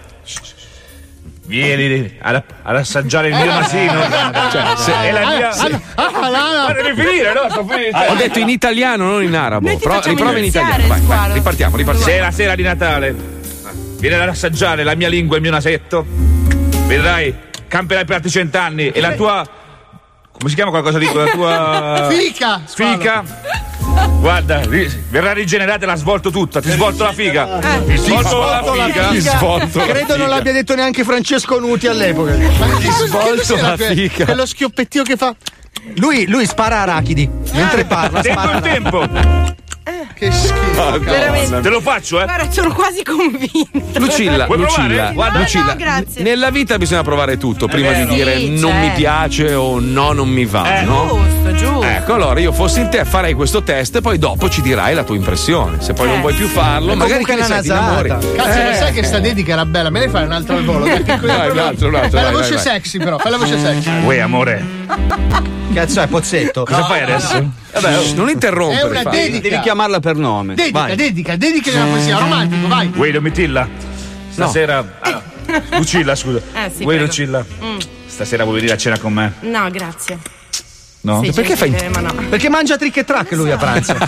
[1.47, 4.01] Vieni ad, ad assaggiare il mio nasino.
[4.51, 5.49] Cioè, se- è la mia.
[5.49, 6.66] Ah, ah.
[6.68, 7.47] Ma devi finire, no?
[7.51, 7.97] Sto finendo.
[8.12, 9.78] Ho detto in italiano, non in arabo.
[9.78, 10.88] Pro- riprova in italiano.
[10.88, 12.10] Vai, vai, ripartiamo, ripartiamo.
[12.10, 13.16] Se è la sera di Natale,
[13.98, 16.06] vieni ad assaggiare la mia lingua e il mio nasetto.
[16.88, 17.34] Vedrai,
[17.68, 19.48] camperai per altri cent'anni e la tua.
[20.32, 22.08] Come si chiama qualcosa di la tua.
[22.12, 22.62] Fica!
[22.66, 23.24] Fica.
[24.20, 24.62] Guarda,
[25.10, 26.60] verrà rigenerata e la svolto tutta.
[26.60, 27.60] Ti svolto la figa.
[27.86, 29.08] Ti svolto la figa.
[29.08, 30.28] Ti svolto Credo non figa.
[30.28, 32.36] l'abbia detto neanche Francesco Nuti all'epoca.
[32.36, 34.26] Ma che svolto la fica.
[34.26, 35.34] Quello schioppettio che fa.
[35.96, 37.30] Lui, lui spara arachidi.
[37.54, 39.08] Mentre parla, Tempo spara il tempo.
[40.15, 40.99] Che schifo.
[40.99, 41.59] Veramente.
[41.61, 42.23] Te lo faccio, eh.
[42.23, 43.99] Guarda, sono quasi convinta.
[43.99, 45.13] Lucilla, Vuoi Lucilla, provare?
[45.13, 46.23] guarda, No, Lucilla, no, grazie.
[46.23, 48.13] nella vita bisogna provare tutto prima di vero.
[48.15, 48.97] dire Sì, non mi certo.
[48.97, 51.07] piace o no, non mi va, Eh, no?
[51.23, 51.84] Giusto, giusto.
[51.84, 55.03] Ecco, allora io fossi in te farei questo test e poi dopo ci dirai la
[55.03, 55.82] tua impressione.
[55.82, 56.53] Se poi non Eh, vuoi più sì.
[56.53, 58.10] farlo, È magari che ne una sai, ti innamori.
[58.10, 58.74] Cazzo, lo Eh.
[58.76, 59.89] sai che sta dedica era bella?
[59.89, 60.86] Me ne fai un altro al volo?
[60.86, 62.74] Dai, un altro, un altro, Fai la vai, voce vai, vai.
[62.74, 63.18] sexy, però.
[63.18, 64.03] Fai la voce sexy.
[64.03, 64.64] Uè, amore,
[65.74, 66.64] Cazzo è Pozzetto.
[66.64, 67.51] cosa fai adesso?
[67.74, 68.82] Shh, non interrompere.
[68.82, 69.49] È una dedica.
[69.49, 70.56] Devi chiamarla per nome.
[70.56, 70.95] Dedica, Vai.
[70.95, 72.91] dedica, dedica di una poesia, romantico, vai.
[72.95, 73.68] Uè, Domitilla.
[74.30, 74.86] Stasera.
[74.99, 75.22] Ah,
[75.78, 76.39] Lucilla, scusa.
[76.53, 76.97] Eh, sì, Uè.
[76.97, 77.43] Lucilla.
[77.64, 77.78] Mm.
[78.08, 79.34] Stasera vuoi venire a cena con me?
[79.41, 80.18] No, grazie.
[81.06, 81.22] No?
[81.22, 82.14] Sei Perché fai gentile, ma no.
[82.30, 83.95] Perché mangia trick e track lui a pranzo.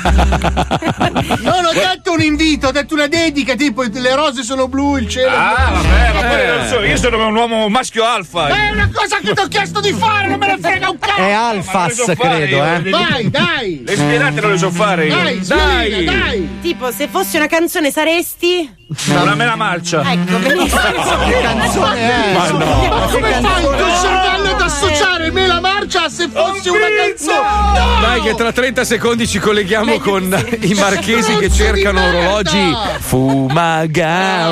[1.42, 5.08] Non ho detto un invito, ho detto una dedica, tipo le rose sono blu, il
[5.08, 5.30] cielo.
[5.30, 6.48] Ah, vabbè, ma poi Eh.
[6.58, 8.48] non so, io sono un uomo maschio alfa.
[8.48, 10.98] Ma è una cosa che ti ho chiesto di fare, non me ne frega un
[10.98, 11.22] cazzo!
[11.22, 12.82] È Alfas, so credo, eh.
[12.90, 13.84] Dai, dai!
[13.86, 15.16] Le spierate non le so fare io.
[15.16, 16.50] Dai, Svelina, dai!
[16.62, 18.76] Tipo, se fossi una canzone saresti.
[19.10, 20.02] Una mela marcia.
[20.12, 20.82] Ecco, benissimo.
[21.28, 22.34] Che canzone è?
[22.34, 22.58] Ma no.
[22.90, 28.02] Ma come fai il tuo cervello ad associare me la marcia se fossi una canzone?
[28.02, 30.24] Dai, che tra 30 secondi ci colleghiamo con
[30.62, 32.76] i marchesi che cercano orologi.
[33.00, 34.46] Fumagauzi.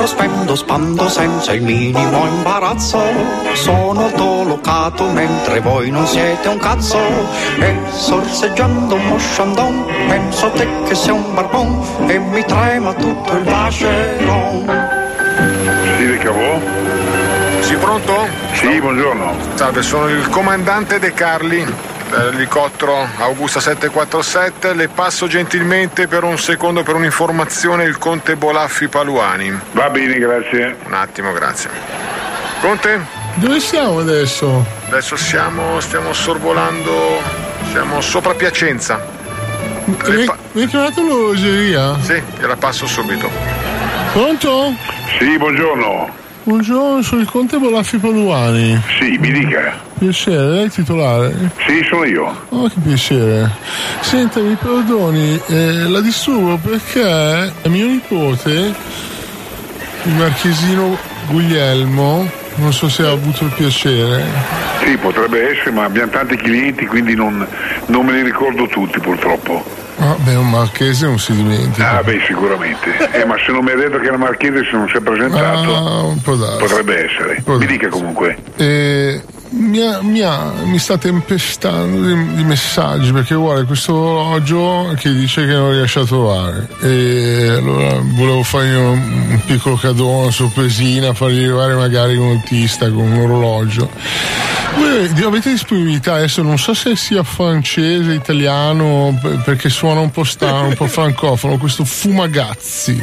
[0.00, 3.02] Compro, spendo, spando senza il minimo imbarazzo.
[3.52, 6.98] Sono autolocato mentre voi non siete un cazzo.
[7.58, 13.32] E sorseggiando un mosciandon, penso a te che sei un barbon e mi trema tutto
[13.36, 14.88] il vacheron.
[15.98, 16.58] Di cavò?
[17.60, 18.26] Sì, pronto?
[18.54, 19.34] Sì, buongiorno.
[19.52, 24.74] Salve, sono il comandante De Carli dell'elicottero Augusta 747.
[24.74, 29.58] Le passo gentilmente per un secondo per un'informazione il conte Bolaffi Paluani.
[29.72, 30.76] Va bene, grazie.
[30.86, 31.70] Un attimo, grazie.
[32.60, 33.18] Conte?
[33.34, 34.64] Dove siamo adesso?
[34.88, 37.20] Adesso siamo, stiamo sorvolando,
[37.70, 38.96] siamo sopra Piacenza.
[40.26, 41.96] Pa- Mi hai chiamato l'orologeria?
[42.00, 43.30] sì, gliela passo subito.
[44.12, 44.74] Pronto?
[45.18, 46.18] Sì, buongiorno.
[46.50, 48.76] Buongiorno, sono il conte Bolaffi Paluani.
[48.98, 49.72] Sì, mi dica.
[49.96, 51.32] Piacere, lei è il titolare?
[51.64, 52.44] Sì, sono io.
[52.48, 53.48] Oh, che piacere.
[54.00, 58.74] Senta, mi perdoni, eh, la disturbo perché mio nipote,
[60.02, 60.98] il marchesino
[61.28, 64.24] Guglielmo, non so se ha avuto il piacere.
[64.84, 67.46] Sì, potrebbe essere, ma abbiamo tanti clienti, quindi non,
[67.86, 69.79] non me li ricordo tutti, purtroppo.
[70.00, 71.98] Ah, beh, un marchese non si dimentica.
[71.98, 72.88] Ah, beh, sicuramente.
[73.20, 75.74] Eh, ma se non mi ha detto che era Marchese, se non si è presentato,
[75.74, 77.42] Ah, potrebbe essere.
[77.44, 78.36] Può Mi dica comunque.
[78.56, 79.20] Eh,
[79.52, 85.12] mi, ha- mi ha- mi sta tempestando di, di messaggi perché vuole questo orologio che
[85.12, 90.30] dice che non riesce a trovare e allora volevo fargli un, un piccolo cadeau, una
[90.30, 93.90] sorpresina, fargli arrivare magari un autista con un orologio.
[94.76, 100.22] Voi avete disponibilità adesso non so se sia francese, italiano, per- perché suona un po'
[100.24, 103.02] strano, un po' francofono, questo Fumagazzi.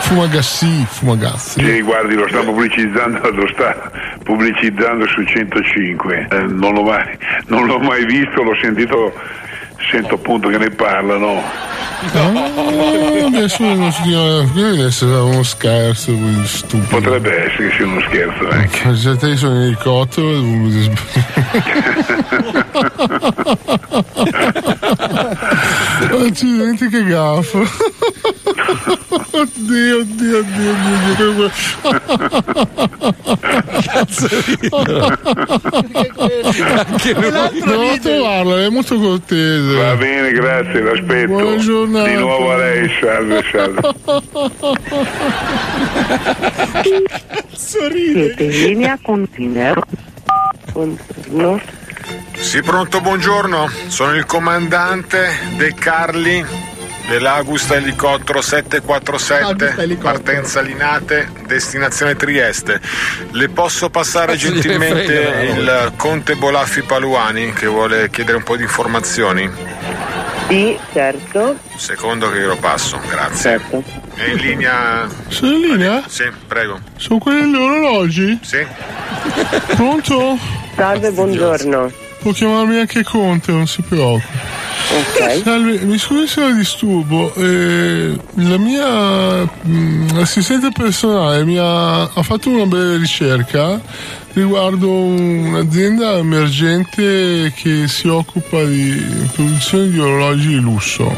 [0.00, 1.62] Fumagassi, Fumagazzi.
[1.62, 3.90] Sì, guardi, lo sta pubblicizzando, lo sta
[4.22, 5.86] pubblicizzando su 105.
[6.30, 7.18] Eh, non, l'ho mai,
[7.48, 9.12] non l'ho mai visto, l'ho sentito,
[9.90, 11.42] sento appunto che ne parlano.
[12.00, 13.64] Ah, adesso
[14.54, 16.86] deve essere uno scherzo stupido.
[16.88, 18.94] Potrebbe essere che sia uno scherzo anche.
[18.96, 20.30] Se te sono in elicottero
[26.24, 27.66] Accidenti che gaffo.
[29.38, 30.70] Oddio, oddio, oddio,
[31.30, 31.50] oddio,
[33.84, 34.28] Cazzo
[36.74, 39.74] Anche Devo trovarla, è molto cortese.
[39.76, 41.26] Va bene, grazie, l'aspetto.
[41.28, 42.08] Buona giornata.
[42.08, 43.80] Di nuovo a lei, salve, salve.
[47.52, 49.84] Siete in linea con Pinero.
[50.72, 51.60] Buongiorno.
[52.38, 53.70] Sì, pronto, buongiorno.
[53.86, 56.44] Sono il comandante De Carli
[57.08, 60.12] dell'Agusta Elicottero 747, Agusta Elicottero.
[60.12, 62.80] partenza Linate, destinazione Trieste.
[63.32, 68.56] Le posso passare Cazzo gentilmente frega, il conte Bolaffi Paluani che vuole chiedere un po'
[68.56, 69.50] di informazioni?
[70.48, 71.58] Sì, certo.
[71.76, 73.60] Secondo che glielo passo, grazie.
[74.14, 75.06] È in linea?
[75.28, 76.02] Sono in linea?
[76.06, 76.78] Sì, prego.
[76.96, 78.38] Sono quelli degli orologi?
[78.42, 78.66] Sì.
[79.74, 80.38] Pronto?
[80.74, 82.06] Salve, buongiorno.
[82.20, 84.26] Può chiamarmi anche Conte, non si preoccupi.
[85.42, 87.32] Salve, mi scusi se la disturbo.
[87.34, 93.80] eh, la mia mm, assistente personale mi ha, ha fatto una breve ricerca
[94.32, 101.12] riguardo un'azienda emergente che si occupa di produzione di orologi di lusso.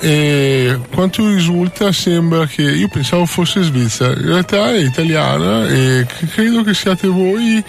[0.00, 6.62] E quanto risulta sembra che io pensavo fosse svizzera, in realtà è italiana e credo
[6.62, 7.62] che siate voi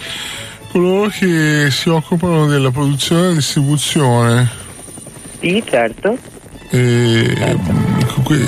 [0.78, 4.48] coloro che si occupano della produzione e della distribuzione.
[5.40, 6.16] Sì, certo.
[6.70, 7.56] E,
[8.06, 8.38] comunque,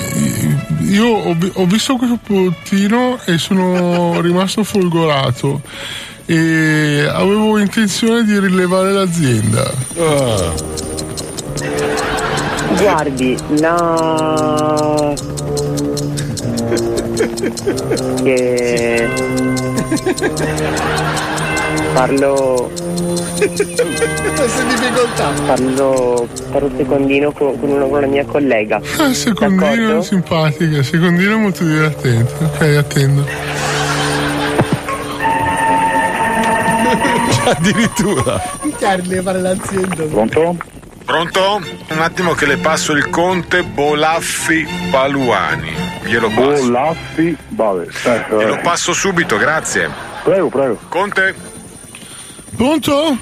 [0.83, 5.63] io ho, vi- ho visto questo prodottino e sono rimasto folgorato
[6.27, 9.73] e avevo intenzione di rilevare l'azienda.
[12.77, 15.15] Guardi, la...
[18.23, 19.09] che...
[21.93, 22.71] Parlo...
[23.37, 25.33] Questa difficoltà.
[25.47, 28.81] Parlo per un secondino con, con una, con la mia collega.
[28.99, 32.33] Ah, secondino simpatica, secondino molto divertente.
[32.45, 33.25] Ok, attendo.
[37.45, 38.41] Addirittura.
[38.79, 40.05] Carli fare l'azienda.
[40.05, 40.57] Pronto?
[41.05, 41.61] Pronto?
[41.89, 45.73] Un attimo che le passo il conte Bolaffi Paluani.
[46.05, 46.63] Glielo passo.
[46.63, 47.83] Bolaffi, vabbè.
[48.05, 48.61] Eh, Glielo vabbè.
[48.63, 49.89] passo subito, grazie.
[50.23, 50.79] Prego, prego.
[50.89, 51.35] Conte?
[52.57, 53.17] Pronto?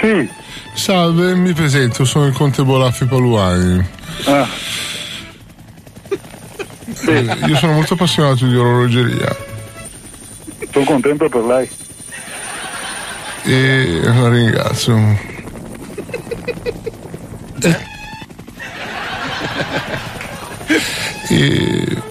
[0.00, 0.28] Sì.
[0.74, 3.86] Salve, mi presento, sono il conte Bolaffi Paluani.
[4.26, 4.48] Ah.
[7.06, 9.28] Eh, Io sono molto appassionato di orologeria
[10.72, 11.68] Sono contento per lei.
[13.42, 15.18] e la ringrazio.
[21.28, 22.02] E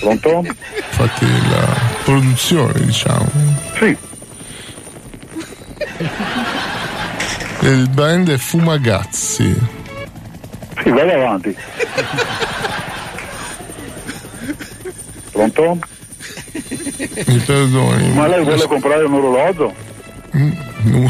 [0.00, 0.42] Pronto?
[0.90, 3.30] fate la produzione, diciamo.
[3.78, 3.96] Sì.
[7.70, 9.56] Il brand è Fumagazzi.
[10.82, 11.56] Sì, vai avanti.
[15.32, 15.78] Pronto?
[17.26, 18.12] Mi perdoni.
[18.12, 19.72] Ma lei vuole comprare un orologio?
[20.32, 21.08] No.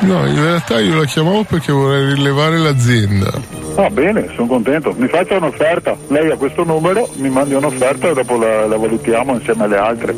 [0.00, 3.30] No, in realtà io la chiamavo perché vorrei rilevare l'azienda.
[3.74, 4.94] Va bene, sono contento.
[4.96, 5.96] Mi faccia un'offerta.
[6.08, 10.14] Lei ha questo numero, mi mandi un'offerta e dopo la, la valutiamo insieme alle altre.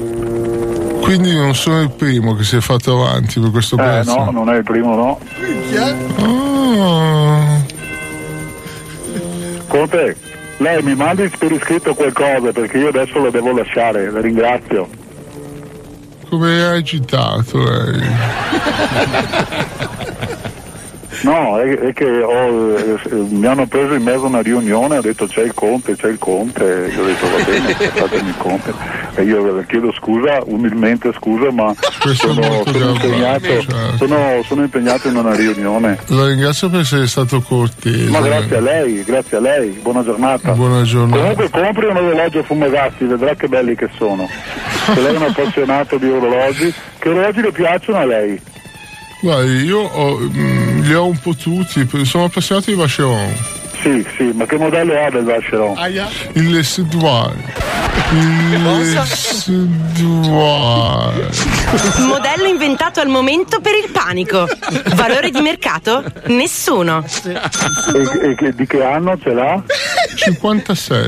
[1.11, 4.15] Quindi non sono il primo che si è fatto avanti per questo Eh prezzo.
[4.17, 5.19] no, non è il primo no.
[6.21, 7.61] Ah.
[9.67, 10.17] Conte,
[10.59, 14.89] lei mi mandi per iscritto qualcosa perché io adesso lo devo lasciare, la ringrazio.
[16.29, 18.09] Come è agitato lei?
[21.23, 24.97] No, è, è che ho, eh, eh, mi hanno preso in mezzo a una riunione,
[24.97, 28.37] ha detto c'è il conte, c'è il conte, io ho detto va bene, fatemi il
[28.37, 28.73] conte.
[29.15, 31.75] E io chiedo scusa, umilmente scusa, ma
[32.15, 33.97] sono, sono impegnato, certo.
[33.97, 35.99] sono, sono impegnato in una riunione.
[36.07, 38.11] La ringrazio per essere stato cortese.
[38.11, 40.53] Ma grazie a lei, grazie a lei, buona giornata.
[40.53, 41.21] Buona giornata.
[41.21, 44.27] Comunque compri un orologio Fumagazzi, vedrà che belli che sono.
[44.87, 48.41] Se lei è un appassionato di orologi, che orologi le piacciono a lei?
[49.21, 53.33] Guardi, io ho, mm, li ho un po' tutti, sono appassionato di Vacheron.
[53.81, 55.77] Sì, sì, ma che modello ha del Vacheron?
[56.33, 57.33] Il Lesudoir.
[58.11, 58.63] Il
[59.71, 61.29] Lesudoir.
[62.01, 64.49] Modello inventato al momento per il panico.
[64.97, 66.03] Valore di mercato?
[66.27, 67.05] Nessuno.
[67.25, 67.41] E,
[68.31, 69.63] e che- di che anno ce l'ha?
[70.17, 70.99] 56.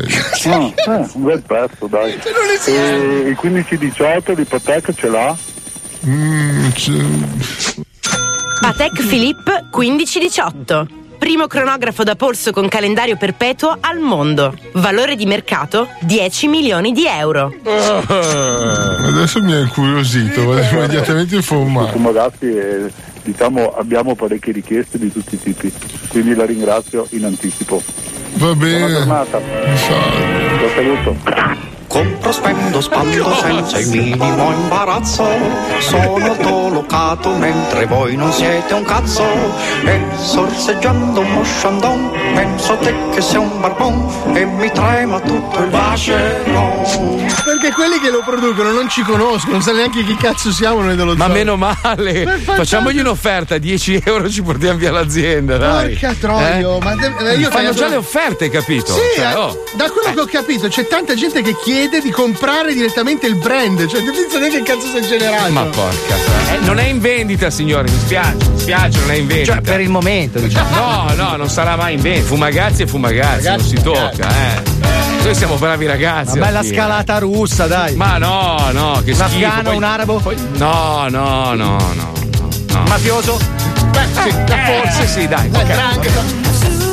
[0.45, 2.17] Ah, eh, un bel pezzo, dai.
[2.67, 5.37] E il 15-18 di Patek ce l'ha?
[6.07, 6.69] Mm,
[8.63, 10.87] Patek Philippe 1518.
[11.19, 14.55] Primo cronografo da polso con calendario perpetuo al mondo.
[14.75, 17.53] Valore di mercato 10 milioni di euro.
[17.65, 21.91] Adesso mi ha incuriosito, vado immediatamente informato.
[21.91, 22.93] Fumagazzi e
[23.25, 25.73] diciamo abbiamo parecchie richieste di tutti i tipi,
[26.07, 27.83] quindi la ringrazio in anticipo.
[28.35, 28.93] Va Buona bene.
[28.93, 29.39] giornata.
[29.41, 31.71] Lo saluto.
[31.93, 35.27] Compro, spendo, spando senza il minimo imbarazzo.
[35.81, 39.23] Sono dolocato mentre voi non siete un cazzo.
[39.85, 44.09] E sorseggiando un mosciandon, penso a te che sei un barbon.
[44.35, 47.31] E mi trema tutto il vacheron.
[47.45, 50.97] Perché quelli che lo producono non ci conoscono, non sa neanche chi cazzo siamo noi
[50.97, 51.35] dello Ma zoo.
[51.35, 55.91] meno male, Ma fa- facciamogli un'offerta, 10 euro ci portiamo via l'azienda, dai.
[55.91, 56.83] Porca troio, Eh?
[56.83, 58.95] ma de- eh, io Fanno già le offerte, capito?
[58.95, 59.63] Sì, Cioè, eh, oh.
[59.75, 63.87] da quello che ho capito c'è tanta gente che chiede di comprare direttamente il brand,
[63.87, 65.51] cioè non penso neanche che cazzo sia generato.
[65.53, 66.15] Ma porca.
[66.53, 69.53] Eh, non è in vendita, signore, mi spiace, mi spiace, non è in vendita.
[69.55, 70.75] Cioè, per il momento, diciamo.
[70.75, 72.27] No, no, non sarà mai in vendita.
[72.27, 74.63] Fumagazzi e fumagazzi, non si tocca, eh.
[75.23, 76.37] Noi siamo bravi ragazzi.
[76.37, 77.95] Una bella scalata russa, dai.
[77.95, 79.47] Ma no, no, che Un schifo.
[79.47, 80.23] afgano, Poi- un arabo?
[80.55, 81.77] No, no, no, no.
[81.95, 82.13] no,
[82.69, 82.83] no.
[82.89, 83.39] Mafioso?
[83.91, 85.49] Beh, sì, Eh, forse sì, dai.
[85.53, 86.92] ok.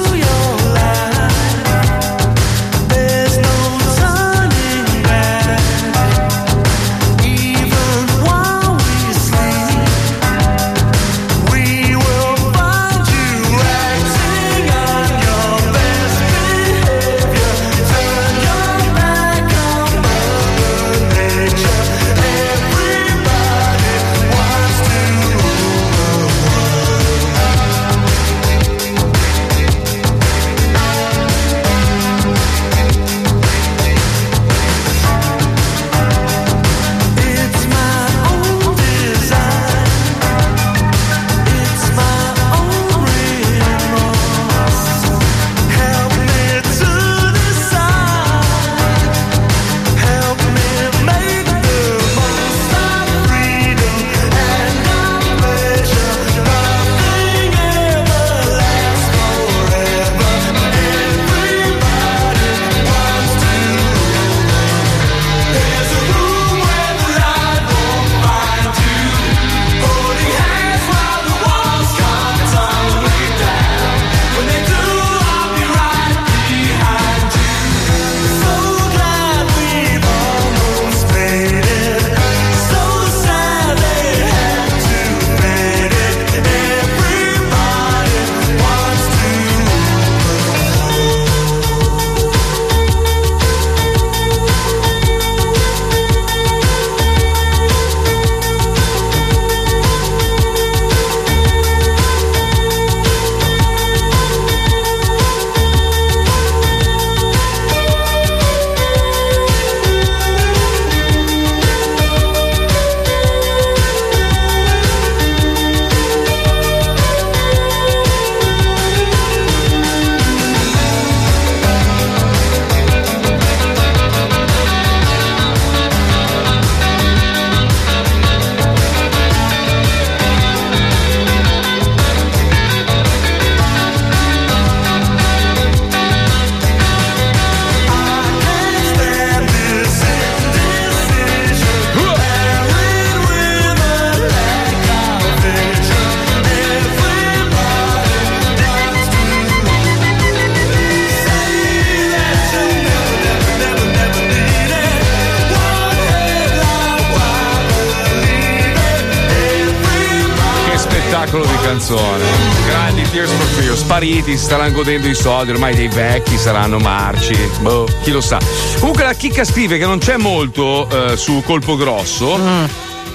[163.99, 167.35] Spariti, si staranno godendo i soldi, ormai dei vecchi saranno marci.
[167.59, 168.39] Boh, chi lo sa.
[168.79, 172.37] Comunque la chicca scrive che non c'è molto eh, su Colpo Grosso.
[172.37, 172.65] Mm.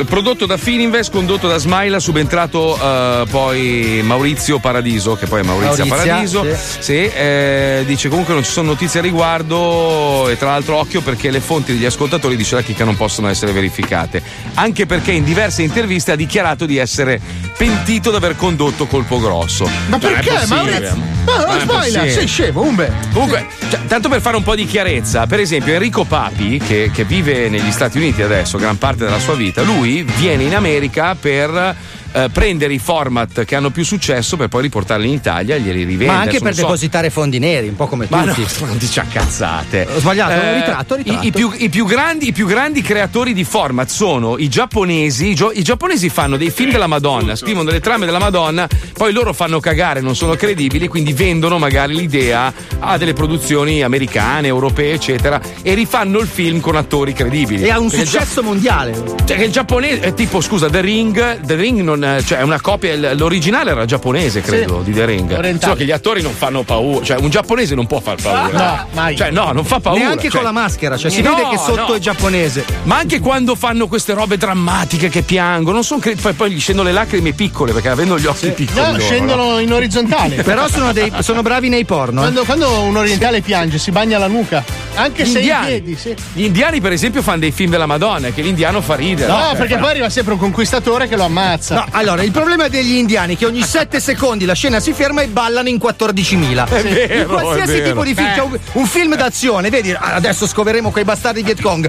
[0.03, 5.87] Prodotto da Fininvest, condotto da Smaila, subentrato eh, poi Maurizio Paradiso, che poi è Maurizio
[5.87, 6.47] Maurizia, Paradiso.
[6.81, 11.31] Sì, eh, dice comunque non ci sono notizie a riguardo e tra l'altro occhio perché
[11.31, 14.21] le fonti degli ascoltatori, dice la chicca, non possono essere verificate.
[14.55, 17.21] Anche perché in diverse interviste ha dichiarato di essere
[17.57, 19.65] pentito di aver condotto colpo grosso.
[19.65, 20.47] Ma Non è perché.
[20.49, 20.97] Maurizio?
[21.25, 22.11] Ma Non possibile.
[22.11, 22.93] sei scemo, Umbe.
[23.13, 27.05] Comunque, cioè, tanto per fare un po' di chiarezza, per esempio Enrico Papi, che, che
[27.05, 31.77] vive negli Stati Uniti adesso, gran parte della sua vita, lui viene in America per
[32.15, 35.83] eh, prendere i format che hanno più successo per poi riportarli in Italia e glieli
[35.85, 36.13] rivendere.
[36.17, 38.47] Ma anche per so- depositare fondi neri, un po' come Ma no, tutti.
[38.65, 39.87] non dici a cazzate.
[39.95, 41.25] Ho sbagliato, Eh, ritratto, ritratto.
[41.25, 45.31] I, i più, i più grandi, I più grandi creatori di format sono i giapponesi.
[45.31, 49.33] I, gio- giapponesi fanno dei film della Madonna, scrivono delle trame della Madonna, poi loro
[49.33, 55.41] fanno cagare, non sono credibili, quindi vendono magari l'idea a delle produzioni americane, europee, eccetera,
[55.63, 57.63] e rifanno il film con attori credibili.
[57.65, 58.93] E ha un Perché successo mondiale.
[59.25, 62.43] cioè, che il giapponese, è tipo, scusa, The Ring, The Ring non, è- cioè, è
[62.43, 65.31] una copia, l'originale era giapponese, credo, di The Ring.
[65.31, 65.59] Orientale.
[65.61, 68.51] Solo che gli attori non fanno paura, cioè, un giapponese non può far paura.
[68.81, 69.17] No, mai.
[69.17, 69.99] Cioè, no, non fa paura.
[70.01, 71.95] Neanche cioè- con la maschera, cioè si No, vede che sotto no.
[71.95, 72.65] è giapponese.
[72.85, 76.61] Ma anche quando fanno queste robe drammatiche che piangono, non son cre- poi, poi gli
[76.61, 78.93] scendono le lacrime piccole perché avendo gli occhi piccoli.
[78.93, 80.43] No, scendono in orizzontale.
[80.43, 82.21] Però sono, dei- sono bravi nei porno.
[82.21, 82.25] eh.
[82.25, 84.63] Quando, quando un orientale piange, si bagna la nuca.
[84.97, 85.67] Anche Gli se in indiani.
[85.67, 86.15] piedi, sì.
[86.35, 89.31] Gli indiani, per esempio, fanno dei film della Madonna, che l'indiano fa ridere.
[89.31, 91.75] No, Cioè, perché poi arriva sempre un conquistatore che lo ammazza.
[91.75, 95.23] No, allora, il problema degli indiani è che ogni 7 secondi la scena si ferma
[95.23, 96.69] e ballano in 14.000.
[96.69, 98.35] È vero, in qualsiasi tipo di film, Eh.
[98.35, 101.89] c'è un, un film d'azione, vedi, ah, adesso scoveremo quei bastardi Viet Cong.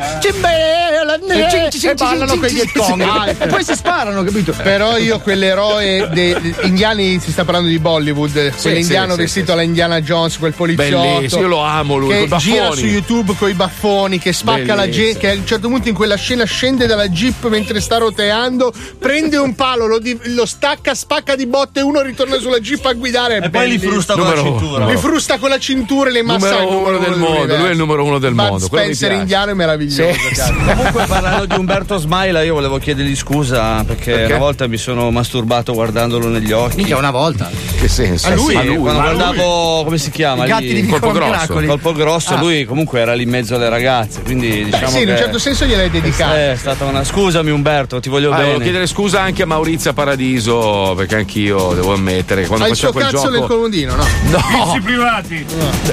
[1.90, 3.02] E ballano con i Viet Cong.
[3.02, 4.54] Ah, E poi si sparano, capito?
[4.62, 10.02] Però io quell'eroe degli indiani, si sta parlando di Bollywood, quell'indiano sì, vestito alla Indiana
[10.02, 11.02] Jones, quel poliziotto.
[11.02, 14.90] Bellissimo, io lo amo lui, Che gira su YouTube con i baffoni, che spacca la
[14.90, 18.72] gente, che a un certo punto in quella scena scende dalla jeep mentre sta roteando,
[19.00, 22.94] prende un palo, lo, di- lo stacca, spacca di botte, uno ritorna sulla jeep a
[22.94, 23.38] guidare.
[23.38, 24.80] E poi li frusta con la Numero uno, cintura.
[24.84, 26.62] numero Li frusta con la cintura e le massacra.
[26.64, 28.68] numero uno del mondo, lui è il numero uno del Bud mondo.
[28.68, 29.22] quello mi Spencer piace.
[29.22, 30.14] indiano è meraviglioso.
[30.14, 30.54] Sì, cazzo.
[30.76, 34.34] Comunque parlando di Umberto Smaila io volevo chiedergli scusa perché, Perché?
[34.34, 36.78] una volta mi sono masturbato guardandolo negli occhi.
[36.78, 37.50] Minchia, una volta.
[37.80, 38.28] Che senso?
[38.28, 39.16] A lui, A lui, quando a lui.
[39.18, 40.46] guardavo come si chiama?
[40.46, 40.82] I gatti lì?
[40.82, 41.32] di Colpo grosso.
[41.32, 41.68] Miracoli.
[41.68, 42.40] Colpo grosso, Ah.
[42.40, 45.40] lui comunque era lì in mezzo alle ragazze, quindi diciamo sì, in che un certo
[45.40, 46.34] senso gliel'hai dedicato.
[46.36, 48.44] è stata una scusami Umberto, ti voglio Ah, bene.
[48.46, 52.76] volevo chiedere scusa anche a Maurizio Paradiso, perché anch'io devo ammettere che quando Ha il
[52.76, 53.38] faceva suo quel cazzo gioco.
[53.40, 54.06] nel comodino, no?
[54.30, 55.46] No, privati.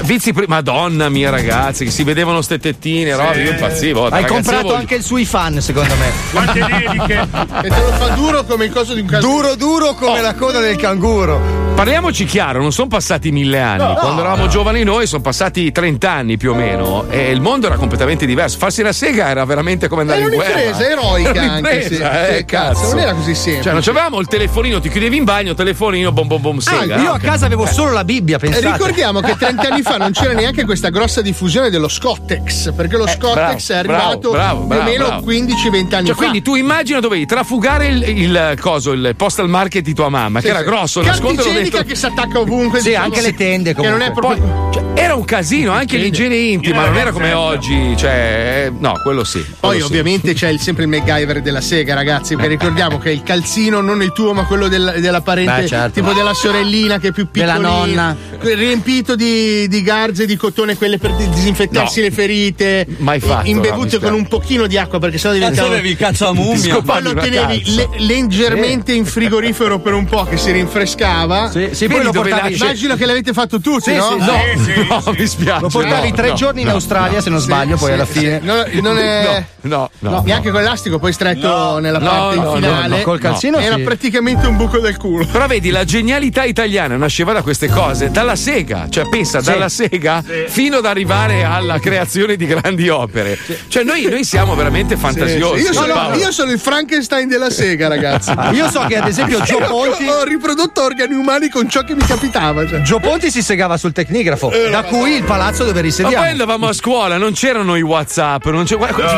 [0.03, 4.05] vizi pri- Madonna mia ragazzi, che si vedevano ste tettine, roba, io impazzivo.
[4.05, 6.11] Hai ragazzino comprato voglio- anche il sui fan, secondo me.
[6.33, 7.29] Quante dediche?
[7.63, 9.27] E te lo fa duro come il coso di un caso.
[9.27, 11.62] Duro duro come la coda del canguro.
[11.75, 13.95] Parliamoci chiaro, non sono passati mille anni.
[13.99, 17.75] Quando eravamo giovani noi sono passati 30 anni più o meno e il mondo era
[17.75, 18.57] completamente diverso.
[18.59, 20.53] Farsi la sega era veramente come andare Era in guerra.
[20.61, 22.03] un'impresa eroica Era anche, un'impresa, sì.
[22.33, 22.89] eh, Sì, cazzo, cazzo.
[22.95, 23.63] non era così semplice.
[23.63, 26.95] Cioè, non avevamo il telefonino, ti chiudevi in bagno, telefonino, bom bom bom, sega.
[26.97, 28.71] Ah, io a casa avevo solo la Bibbia, E pensate.
[28.71, 33.09] ricordiamo che 30 anni fa non c'era neanche questa grossa diffusione dello Scottex, perché lo
[33.09, 35.31] Scottex bravo, è arrivato bravo, bravo, più o meno bravo.
[35.33, 36.15] 15-20 anni Cioè, fa.
[36.15, 40.45] quindi tu immagina dovevi trafugare il, il coso, il postal market di tua mamma, Sì,
[40.47, 41.85] che era grosso, nasconderlo dentro.
[41.85, 42.81] che si attacca ovunque.
[42.81, 44.43] Sì, diciamo, anche le tende Che non è proprio.
[44.43, 47.95] Poi, cioè, era un casino, anche l'igiene intima, non era come oggi.
[47.97, 49.45] Cioè, eh, no, quello sì.
[49.61, 49.83] Poi sì.
[49.83, 54.03] ovviamente c'è il- sempre il MacGyver della sega, ragazzi, perché ricordiamo che il calzino non
[54.03, 56.01] il tuo, ma quello del- della parente, Beh, certo.
[56.01, 58.17] tipo della sorellina che è più Della piccolina, nonna.
[58.55, 62.07] riempito di, di garze di cotone, quelle per disinfettarsi No.
[62.07, 64.05] le ferite, Mai fatto, no, imbevute spiace.
[64.07, 66.81] con un pochino di acqua perché sennò Cazzo diventavano avevi il cazzo a mummia.
[66.83, 71.51] poi lo tenevi le- leggermente in frigorifero per un po' che si rinfrescava.
[71.53, 72.55] Sì, sì, Vedi poi lo portavi.
[72.55, 74.17] Immagino che l'avete fatto tutti, Sì, no?
[74.19, 75.61] sì, No, mi spiace.
[75.61, 78.41] Lo portavi tre giorni in Australia, se non sbaglio, poi alla fine.
[78.43, 79.45] Non, è.
[79.63, 83.03] No, no, neanche con l'elastico poi stretto nella parte finale.
[83.03, 85.27] col calzino Era praticamente un buco del culo.
[85.27, 90.23] Però vedi, la genialità italiana nasceva da queste cose, dalla sega, cioè pensa, dalla sega
[90.47, 93.39] fino ad arrivare alla creazione di grandi opere.
[93.69, 95.63] Cioè noi, noi siamo veramente fantasiosi.
[95.63, 98.33] Io sono, io sono il Frankenstein della sega, ragazzi.
[98.53, 100.07] Io so che ad esempio Gio Io Ponti.
[100.07, 102.67] Ho riprodotto organi umani mani con ciò che mi capitava.
[102.67, 102.83] Cioè.
[102.83, 106.17] Gio Ponti si segava sul tecnigrafo, Eh, da la cui il palazzo dove Ma risediamo.
[106.23, 108.65] poi andavamo a scuola, non c'erano i WhatsApp, No.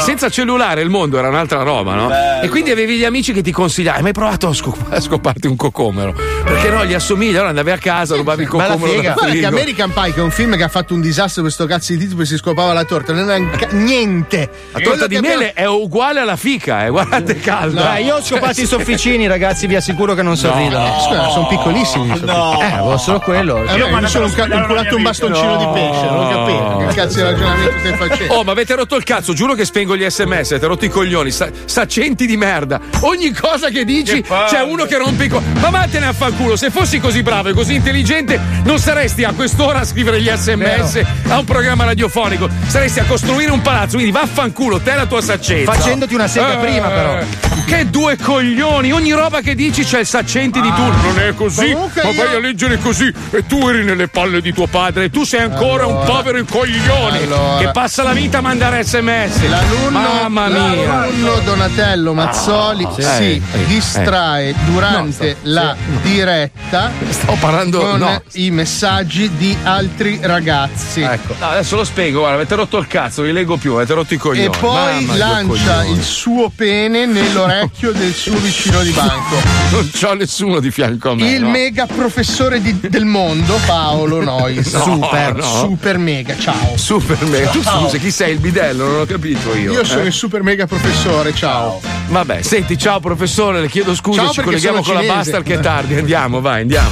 [0.01, 2.10] senza cellulare il mondo era un'altra roba, no?
[2.42, 5.46] E quindi avevi gli amici che ti consigliavano: Hai mai provato a, scop- a scoparti
[5.46, 6.14] un cocomero?
[6.44, 9.44] Perché no, gli assomiglia, allora andavi a casa, rubavi il cocomero dal Guarda che.
[9.46, 11.98] American Pie, che è un film che ha fatto un disastro per sto cazzo di
[11.98, 14.51] titolo, si scopava la torta, non era ca- niente.
[14.72, 17.96] La torta di mele è uguale alla fica, eh, guardate calda.
[17.96, 20.86] Eh, io ho scopati i sofficini, ragazzi, vi assicuro che non sorridono.
[20.86, 21.01] No.
[21.01, 22.14] Scusa, sono piccolissimi.
[22.23, 22.59] No.
[22.61, 23.62] Eh, avevo solo quello.
[23.65, 26.86] Eh, beh, mi sono ca- inculato un bastoncino di pesce, non ho capito.
[26.89, 28.35] Che cazzo di ragionamento stai facendo?
[28.35, 31.31] Oh, ma avete rotto il cazzo, giuro che spengo gli sms, avete rotto i coglioni,
[31.31, 32.81] sa- saccenti di merda.
[33.01, 35.61] Ogni cosa che dici c'è uno che rompe i coglioni.
[35.61, 39.81] Ma vattene a fanculo, se fossi così bravo e così intelligente, non saresti a quest'ora
[39.81, 44.81] a scrivere gli sms a un programma radiofonico, saresti a costruire un palazzo, quindi vaffanculo,
[44.81, 45.73] te e la tua saccetta.
[45.73, 47.19] Facendoti una sega prima, però.
[47.65, 51.03] Che due coglioni, ogni roba che dici c'è il saccenti di turno.
[51.03, 54.41] Non è così, Comunque ma io- vai a leggere così e tu eri nelle palle
[54.43, 57.57] di tuo padre e tu sei ancora un povero coglione Allora.
[57.59, 59.49] che passa la vita a mandare sms.
[59.49, 60.59] L'alunno, Mamma mia.
[60.86, 63.03] l'alunno Donatello Mazzoli Ah, sì.
[63.03, 64.55] si Eh, distrae eh.
[64.66, 66.09] durante No, sto- la sì.
[66.11, 68.23] diretta Sto parlando- con no.
[68.32, 71.01] i messaggi di altri ragazzi.
[71.01, 71.35] Ecco.
[71.41, 74.19] No, adesso lo spengo, guarda, avete rotto il cazzo, vi leggo più, avete rotto i
[74.19, 74.47] coglioni.
[74.55, 77.53] E poi Mamma, lancia il suo pene nell'orecchio
[77.93, 79.36] del suo vicino di banco.
[79.74, 81.31] Non c'ho nessuno di fianco a me.
[81.31, 81.51] Il no.
[81.51, 84.72] mega professore di- del mondo, Paolo Nois.
[84.74, 85.43] No, super, no.
[85.43, 86.76] super mega, ciao.
[86.76, 87.51] Super mega.
[87.51, 87.82] Tu Ciao.
[87.85, 88.86] scusa, chi sei il bidello?
[88.86, 89.72] Non ho capito io.
[89.72, 90.06] Io sono eh?
[90.06, 91.81] il super mega professore, ciao.
[92.09, 95.31] Vabbè, senti, ciao professore, le chiedo scusa, Ciao, ci perché colleghiamo con sono la cinese.
[95.31, 95.94] Bastard che è tardi.
[95.94, 96.90] Andiamo, vai, andiamo.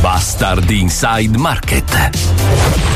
[0.00, 2.93] Bastard Inside Market.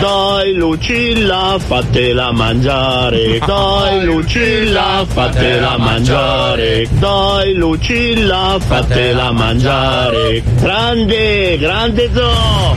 [0.00, 3.40] Dai Lucilla, fatela mangiare.
[3.44, 6.86] Dai Lucilla, fatela mangiare.
[6.90, 10.40] Dai Lucilla, fatela mangiare.
[10.60, 12.76] Grande, grande zoo.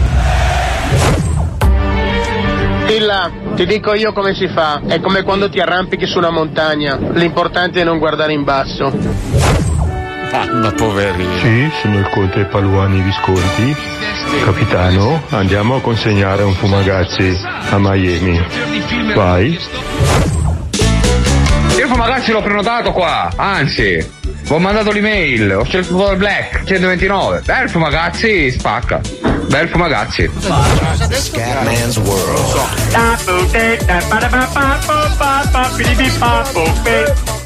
[2.87, 4.81] Tilla, ti dico io come si fa.
[4.87, 6.97] È come quando ti arrampichi su una montagna.
[7.13, 9.70] L'importante è non guardare in basso.
[10.33, 11.37] Ah, ma poverino.
[11.39, 13.75] Sì, sono il conte Paluani Visconti.
[14.45, 17.37] Capitano, andiamo a consegnare un fumagazzi
[17.69, 18.41] a Miami.
[19.13, 19.59] Vai.
[21.77, 24.05] Io Fumagazzi l'ho prenotato qua, anzi,
[24.47, 27.41] ho mandato l'email, ho scelto il Black 129.
[27.43, 29.01] Bel Fumagazzi, spacca.
[29.47, 30.29] Bel Fumagazzi.
[31.09, 32.61] Scatman's World.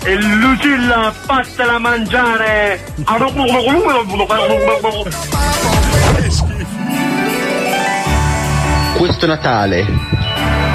[0.08, 2.94] E Lucilla, fatela mangiare!
[8.98, 9.84] Questo Natale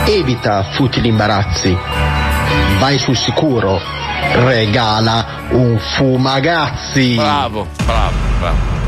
[0.07, 1.77] evita futili imbarazzi.
[2.81, 3.81] Vai sul sicuro.
[4.33, 7.15] Regala un fumagazzi.
[7.15, 8.79] Bravo, bravo, bravo.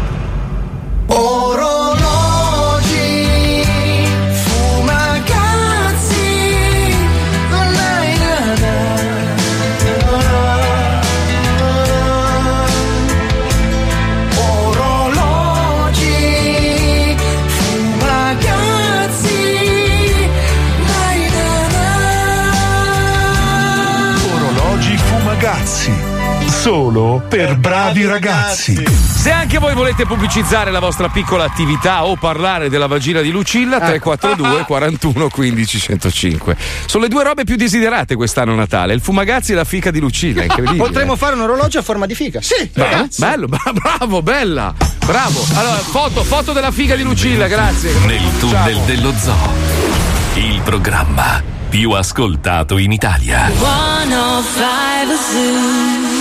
[26.62, 28.84] Solo per bravi ragazzi.
[28.88, 33.78] Se anche voi volete pubblicizzare la vostra piccola attività o parlare della vagina di Lucilla,
[33.78, 34.14] Ecco.
[34.14, 36.56] 342 41 15 105.
[36.86, 40.44] Sono le due robe più desiderate quest'anno Natale: il fumagazzi e la fica di Lucilla.
[40.46, 40.84] Incredibile.
[40.84, 42.40] Potremmo fare un orologio a forma di fica.
[42.40, 44.72] Sì, Bello, bello, bra- bravo, bella,
[45.04, 45.44] bravo.
[45.54, 47.92] Allora, foto, foto della figa di Lucilla, grazie.
[48.06, 49.50] Nel tunnel dello zoo.
[50.34, 53.50] Il programma più ascoltato in Italia.
[53.50, 56.11] 105 105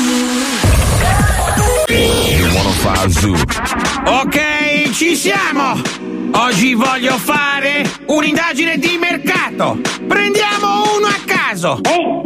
[2.82, 3.36] Zoo.
[4.06, 5.80] Ok, ci siamo!
[6.34, 9.80] Oggi voglio fare un'indagine di mercato.
[10.08, 11.80] Prendiamo uno a caso.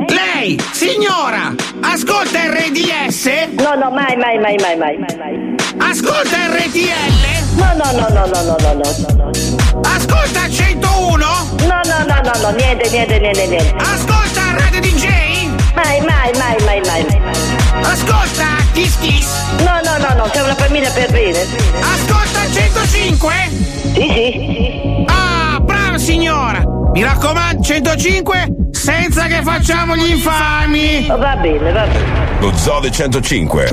[0.07, 3.25] Lei, signora, ascolta RDS?
[3.57, 5.55] No, no, mai, mai, mai, mai, mai, mai, mai.
[5.77, 7.57] Ascolta RTL?
[7.57, 9.31] No, no, no, no, no, no, no, no, no.
[9.83, 11.17] Ascolta 101?
[11.17, 13.75] No, no, no, no, no, niente, niente, niente, niente.
[13.77, 15.05] Ascolta Radio DJ?
[15.75, 17.19] Mai, mai, mai, mai, mai, mai.
[17.83, 19.27] Ascolta Kiss Kiss?
[19.59, 21.39] No, no, no, no, c'è una famiglia per bene.
[21.79, 23.31] Ascolta 105?
[23.93, 25.05] Sì, sì.
[25.07, 26.61] Ah, brava signora!
[26.91, 31.05] Mi raccomando, 105 senza che facciamo gli infami!
[31.07, 32.37] Va bene, va bene.
[32.39, 33.63] Lo Zoo del 105.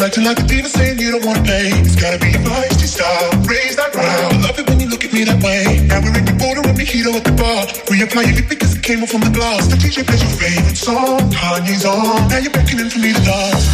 [0.00, 1.68] You're acting like a diva saying you don't wanna pay.
[1.84, 3.36] It's gotta be your feisty style.
[3.44, 4.32] Raise that round.
[4.32, 5.84] I love it when you look at me that way.
[5.92, 7.68] Now we're in the border with mojito at the bar.
[7.84, 9.68] Reapply your lip because it came off from the glass.
[9.68, 11.20] The DJ plays your favorite song.
[11.28, 12.32] Kanye's on.
[12.32, 13.68] Now you're beckoning for me to dance.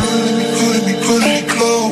[0.00, 1.44] Pulling me, pulling me, pulling me.
[1.44, 1.85] Close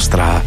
[0.00, 0.42] nostra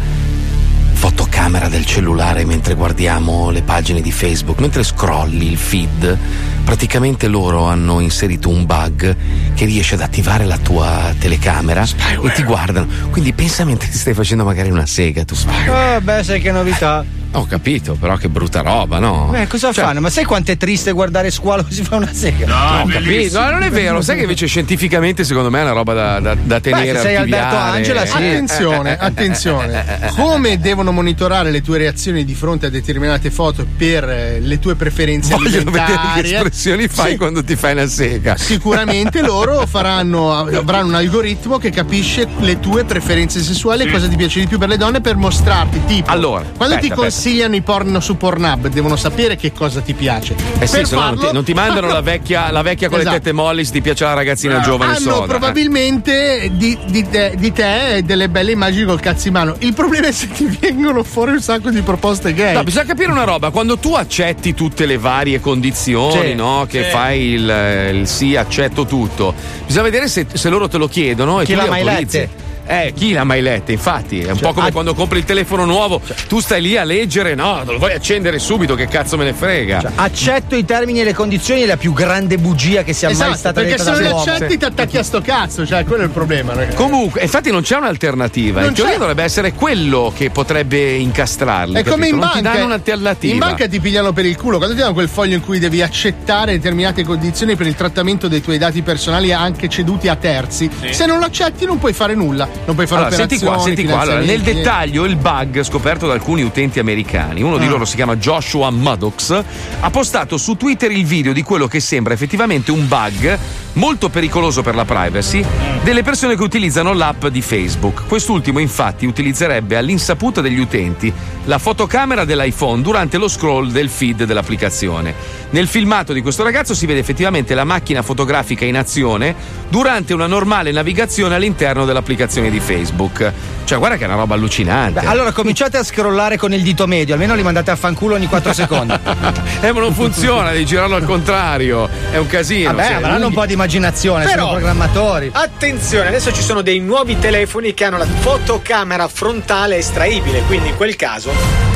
[0.94, 6.18] fotocamera del cellulare mentre guardiamo le pagine di Facebook, mentre scrolli il feed.
[6.64, 9.16] Praticamente loro hanno inserito un bug
[9.54, 12.88] che riesce ad attivare la tua telecamera e ti guardano.
[13.10, 15.36] Quindi pensa mentre ti stai facendo magari una sega, tu
[15.68, 17.04] Ah, beh, sai che novità.
[17.36, 19.28] Ho capito, però che brutta roba, no?
[19.30, 20.00] Beh, cosa Cioè, fanno?
[20.00, 22.46] Ma sai quanto è triste guardare squalo si fa una sega?
[22.46, 23.40] No, ho capito.
[23.40, 24.00] No, non è vero.
[24.02, 27.16] Sai che invece scientificamente secondo me è una roba da, da, da tenere se sei
[27.16, 27.56] Alberto.
[27.56, 28.12] Angela, sì.
[28.16, 29.84] Attenzione, attenzione.
[30.14, 34.74] Come devono monitorare le tue reazioni di fronte a determinate foto per eh, le tue
[34.76, 36.32] preferenze Vogliono vedere che alimentari?
[36.34, 37.16] espressioni fai Sì.
[37.16, 38.36] quando ti fai una sega.
[38.36, 44.14] Sicuramente loro faranno, avranno un algoritmo che capisce le tue preferenze sessuali e cosa ti
[44.16, 45.80] piace di più per le donne per mostrarti.
[45.86, 49.94] Tipo, Allora, quando ti aspetta, consigliano i porno su Pornhub, devono sapere che cosa ti
[49.94, 50.34] piace.
[50.58, 52.98] Eh sì, per se no non ti, non ti mandano la vecchia, la vecchia con
[53.00, 53.14] Esatto.
[53.14, 55.24] le tette molli se ti piace la ragazzina giovane hanno soda.
[55.24, 55.28] eh.
[55.28, 59.56] probabilmente di, di te, di te delle belle immagini col cazzo in mano.
[59.60, 62.52] Il problema è se ti vengono fuori un sacco di proposte gay.
[62.52, 66.34] No, bisogna capire una roba, quando tu accetti tutte le varie condizioni, Sì.
[66.34, 66.66] no?
[66.68, 66.90] Che Sì.
[66.90, 69.32] fai il, il sì, accetto tutto,
[69.64, 72.18] bisogna vedere se, se loro te lo chiedono e Chi tu mai autorizzi.
[72.18, 72.42] lette?
[72.66, 73.72] Eh, chi l'ha mai lette?
[73.72, 76.76] Infatti, è un Cioè, po' come ah- quando compri il telefono nuovo, tu stai lì
[76.76, 79.80] a leggere, no, lo vuoi accendere subito, che cazzo me ne frega.
[79.80, 83.16] Cioè, Accetto i termini e le condizioni è la più grande bugia che sia mai
[83.18, 84.30] Esatto, stata perché detta se non li dall'uomo.
[84.32, 86.54] accetti ti attacchi a sto cazzo, cioè quello è il problema.
[86.54, 86.76] ragazzi.
[86.76, 88.60] Comunque, infatti non c'è un'alternativa.
[88.60, 88.98] Non in teoria c'è.
[88.98, 91.74] dovrebbe essere quello che potrebbe incastrarli.
[91.74, 92.06] È come capito?
[92.06, 92.36] in non banca.
[92.36, 93.32] ti danno un'alternativa.
[93.34, 94.56] In banca ti pigliano per il culo.
[94.56, 98.40] Quando ti danno quel foglio in cui devi accettare determinate condizioni per il trattamento dei
[98.40, 102.53] tuoi dati personali anche ceduti a terzi, se non lo accetti non puoi fare nulla.
[102.66, 104.00] Non puoi fare Allora, senti qua, senti qua.
[104.00, 107.70] Allora, nel dettaglio, il bug scoperto da alcuni utenti americani, uno di Ah.
[107.70, 109.42] loro si chiama Joshua Maddox,
[109.80, 113.38] ha postato su Twitter il video di quello che sembra effettivamente un bug
[113.74, 115.44] molto pericoloso per la privacy
[115.82, 118.06] delle persone che utilizzano l'app di Facebook.
[118.06, 121.12] Quest'ultimo, infatti, utilizzerebbe all'insaputa degli utenti
[121.44, 125.14] la fotocamera dell'iPhone durante lo scroll del feed dell'applicazione.
[125.50, 129.34] Nel filmato di questo ragazzo si vede effettivamente la macchina fotografica in azione
[129.68, 133.32] durante una normale navigazione all'interno dell'applicazione di Facebook.
[133.64, 135.00] Cioè, guarda che è una roba allucinante.
[135.00, 138.26] Beh, allora cominciate a scrollare con il dito medio, almeno li mandate a fanculo ogni
[138.26, 138.92] 4 secondi.
[139.60, 141.88] eh, ma non funziona, devi girarlo al contrario.
[142.10, 142.70] È un casino.
[142.70, 145.30] Vabbè, cioè, avranno un po' di immaginazione, Però- sono programmatori.
[145.32, 150.76] Attenzione, adesso ci sono dei nuovi telefoni che hanno la fotocamera frontale estraibile, quindi in
[150.76, 151.73] quel caso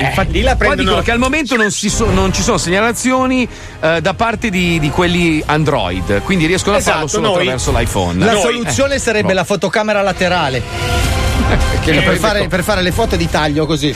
[0.00, 3.48] Infatti la prendono- dicono che al momento non, si so- non ci sono segnalazioni
[3.80, 7.36] eh, da parte di, di quelli Android, quindi riescono a farlo Esatto, solo noi.
[7.48, 8.24] attraverso l'iPhone.
[8.24, 8.40] La Noi.
[8.42, 9.34] soluzione Eh, sarebbe no.
[9.34, 10.62] la fotocamera laterale.
[11.48, 13.94] Che per, avete fare, per fare le foto di taglio così.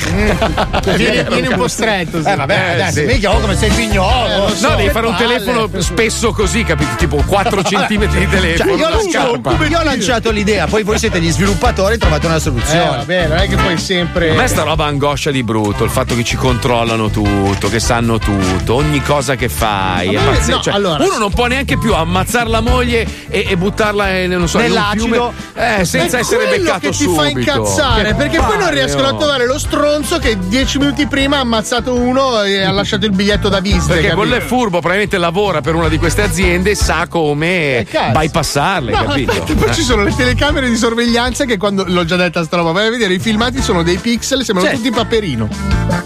[0.97, 2.29] Vieni- vieni un po' stretto, sì.
[2.29, 3.05] Eh vabbè, Eh, adesso sì.
[3.05, 4.49] mica oh, come sei pignolo.
[4.61, 6.91] no, devi fare un telefono spesso così, capito?
[6.97, 8.71] Tipo 4 centimetri di telefono.
[8.71, 12.27] Cioè, io, ho lanciato, io ho lanciato l'idea, poi voi siete gli sviluppatori e trovate
[12.27, 12.85] una Eh, soluzione.
[12.97, 14.31] vabbè, non è che poi sempre.
[14.31, 18.19] A me sta roba angoscia di brutto, il fatto che ci controllano tutto, che sanno
[18.19, 20.15] tutto, ogni cosa che fai.
[20.15, 20.57] È Ma- pazzesco.
[20.57, 24.31] no, Cioè, allora- Uno non può neanche più ammazzare la moglie e, e buttarla in,
[24.31, 27.21] non so, in un Nell'acido fiume, eh, senza È essere beccato che ti subito.
[27.23, 29.17] fa incazzare Che perché poi non riescono a oh.
[29.17, 33.49] trovare lo stronzo che dieci minuti prima ha ammazzato uno e ha lasciato il biglietto
[33.49, 37.07] da visita Perché quello è furbo, probabilmente lavora per una di queste aziende e sa
[37.09, 39.75] come Eh, bypassarle, No, infatti poi Eh.
[39.75, 42.91] ci sono le telecamere di sorveglianza che quando l'ho già detta sta roba, vai a
[42.91, 44.77] vedere i filmati sono dei pixel, sembrano Sì.
[44.77, 45.49] tutti paperino.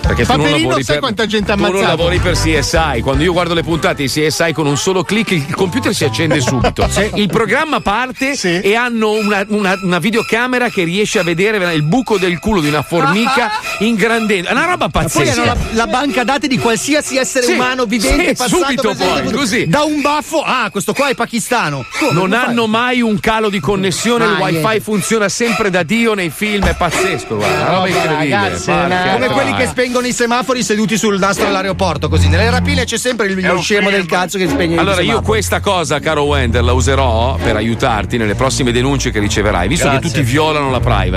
[0.00, 1.96] Perché Paperino, sai per, quanta gente ha tu non ammazzato?
[1.96, 3.00] lavori per CSI.
[3.02, 6.40] Quando io guardo le puntate di CSI con un solo clic, il computer si accende
[6.40, 6.88] subito.
[7.14, 12.16] Il programma parte e hanno una, una- una videocamera che riesce a vedere il buco
[12.18, 13.50] del culo di una formica
[13.80, 14.48] ingrandendo.
[14.48, 15.32] È una roba Poi pazzesca.
[15.32, 19.22] hanno la, la banca dati di qualsiasi essere Sì, umano vivente sì, passato subito presente,
[19.22, 19.66] poi, così.
[19.66, 22.12] da un baffo ah questo qua è pakistano Come?
[22.12, 22.44] non Come fai?
[22.48, 24.80] hanno mai un calo di connessione, il Mai, wifi niente.
[24.80, 28.28] funziona sempre da Dio nei film, è pazzesco, guarda, una roba incredibile.
[28.36, 32.84] ragazzi, Porca come quelli che spengono i semafori seduti sul nastro all'aeroporto così nelle rapine
[32.84, 36.22] c'è sempre il, lo scemo del cazzo che spegne Allora, il io questa cosa, caro
[36.22, 40.00] Wender, la userò per aiutarti nelle prossime denunce che riceverai, visto Grazie.
[40.10, 41.15] che tutti violano la privacy.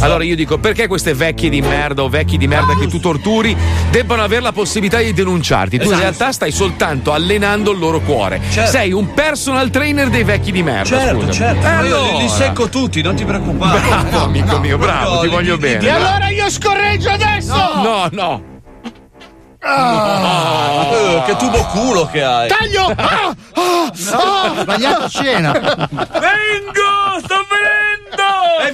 [0.00, 3.56] Allora io dico, perché queste vecchie di merda o vecchi di merda che tu torturi
[3.90, 5.76] debbano avere la possibilità di denunciarti?
[5.78, 6.00] Tu in Esatto.
[6.02, 8.40] realtà stai soltanto allenando il loro cuore.
[8.50, 8.70] Certo.
[8.70, 10.84] Sei un personal trainer dei vecchi di merda.
[10.98, 11.32] Certo, scusami.
[11.32, 11.66] certo.
[11.66, 12.18] Eh, Ma io li- allora.
[12.22, 13.80] li secco tutti, non ti preoccupare.
[13.80, 15.84] Bravo, amico mio, bravo, ti voglio bene.
[15.86, 17.54] E allora io scorreggio adesso!
[17.54, 18.54] No, no.
[19.68, 22.48] Eh, che tubo culo che hai.
[22.48, 22.86] Taglio!
[22.96, 23.34] Ah!
[23.54, 23.92] Ah!
[24.12, 24.52] Ah!
[24.60, 27.95] sbagliato scena Vengo, sto venendo!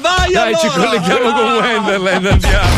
[0.02, 0.88] Vai Dai, ci allora!
[0.88, 2.68] colleghiamo con Wenderland, andiamo.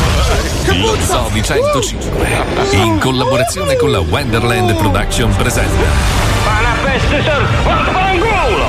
[0.83, 5.87] Lo Zoo di 105, in collaborazione con la Wonderland Production presenta
[6.45, 7.47] Ma la peste sor...
[7.65, 8.69] Vaffanculo!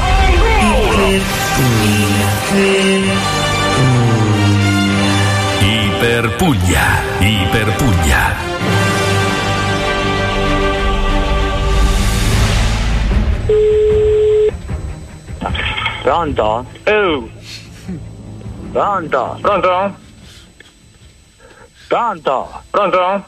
[5.60, 8.36] Iper Puglia, Iper Puglia.
[16.04, 16.66] Pronto?
[16.86, 17.30] Oh,
[18.76, 19.38] Pronto?
[19.40, 19.96] pronto?
[21.88, 22.62] Pronto?
[22.70, 23.26] Pronto?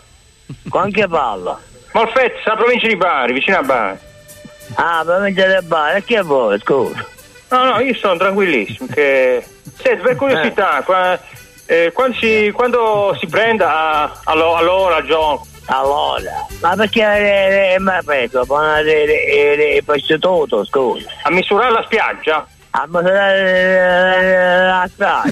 [0.68, 1.58] Con chi parlo?
[1.94, 3.98] Molfetta, provincia di Bari, vicino a Bari.
[4.74, 7.06] Ah, provincia del Bari, e che vuoi, scusa?
[7.52, 8.90] No, no, io sono tranquillissimo.
[8.92, 9.42] Che...
[9.82, 11.18] Senti, per curiosità, qua-
[11.66, 15.40] eh, quando, si, quando si prende a, allo- all'ora, John?
[15.68, 21.08] Allora, ma perché eh, eh, ma penso, è prostituto, scusa?
[21.22, 22.46] A misurare la spiaggia?
[24.86, 25.24] La.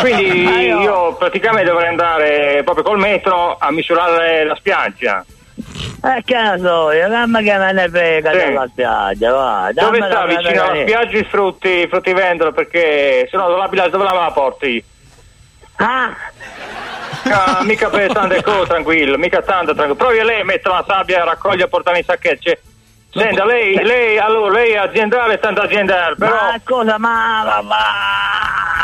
[0.00, 0.42] Quindi
[0.80, 5.24] io- praticamente dovrei andare proprio col metro a misurare la spiaggia.
[6.04, 8.36] Eh, che ne so, io dammi che me ne frega Sì.
[8.36, 9.70] della spiaggia, va.
[9.72, 12.52] Dove sta la vicino alla spiaggia i frutti, i fruttivendolo?
[12.52, 14.84] Perché se no dove la dove la porti?
[15.76, 16.14] Ah!
[17.30, 19.96] Ah, mica per tante cose, tranquillo, mica tanto tranquillo.
[19.96, 22.56] Provi a lei a mettere la sabbia, raccoglie e nei sacchetti.
[23.10, 26.30] Senta, lei, lei, allora, lei è aziendale, tanto aziendale, però...
[26.34, 27.76] Ma scusa, ma, ma, ma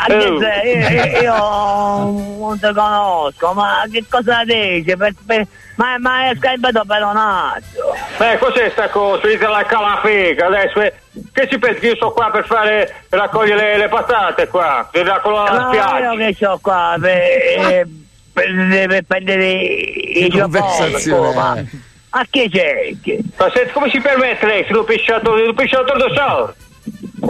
[0.07, 0.39] che Oh.
[0.39, 1.21] sei?
[1.21, 4.95] Io, io non ti conosco, ma che cosa dici?
[4.97, 7.95] Per, per, ma, ma è scambiato per un attimo.
[8.17, 9.27] Beh, cos'è sta cosa?
[9.27, 10.81] Dite la calafica adesso.
[10.81, 10.93] eh.
[11.31, 14.87] Che si pensa che io sono qua per fare per raccogliere le, le patate qua?
[14.91, 15.99] Per raccogliere la No, spiaggia?
[15.99, 17.87] io che sono qua per, eh,
[18.33, 21.67] per, per prendere i conversazione,
[22.15, 22.93] ma, ma che c'è?
[23.01, 24.63] Che- Ma senti, come si permette lei?
[24.65, 26.55] Se lo pesciato, lo pesciato solo?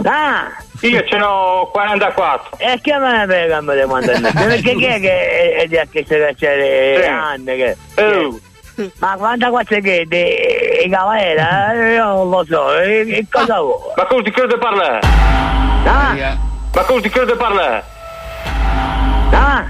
[0.04, 0.52] Ah!
[0.82, 2.58] Io ce n'ho 44.
[2.58, 5.86] E che me ne frega mi devo andare Perché chi è che è di a
[5.90, 7.08] che si cacciare Sì.
[7.08, 7.76] anni che...
[7.96, 8.38] Oh.
[8.98, 11.72] Ma quanta cosa che di i cavaliera?
[11.72, 13.78] Io non lo so, e, e cosa vuoi?
[13.96, 15.00] Ma come ti credo parlare?
[15.86, 16.36] Ah?
[16.74, 17.82] Ma come ti credo parlare?
[19.32, 19.64] Ah?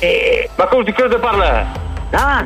[0.00, 1.66] E, Ma come ti credo parlare?
[2.10, 2.44] ah?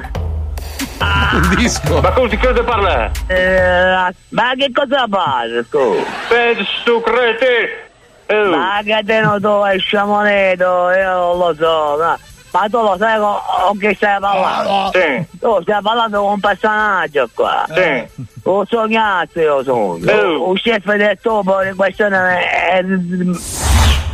[1.01, 2.01] Un disco.
[2.01, 3.11] Ma come ti credo parlare?
[3.27, 6.03] Eh, ma che cosa fai, scusa?
[6.29, 7.83] Penso cretino.
[8.27, 8.57] Oh.
[8.57, 12.19] Ma che te non tu hai sciamoneto, io non lo so, ma,
[12.53, 13.35] ma tu lo sai con,
[13.67, 14.91] con chi stai parlando?
[14.99, 15.27] Sì.
[15.39, 17.67] Tu stai parlando con un personaggio qua.
[17.75, 18.23] Sì.
[18.45, 19.99] Un sognazzo io sono.
[20.11, 20.49] Oh.
[20.49, 22.85] Un chef del topo in questione è...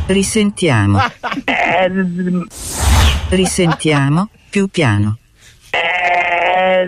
[0.07, 0.99] Risentiamo.
[1.45, 1.89] è-
[3.29, 4.27] Risentiamo.
[4.49, 5.17] Più piano.
[5.73, 6.87] Eh,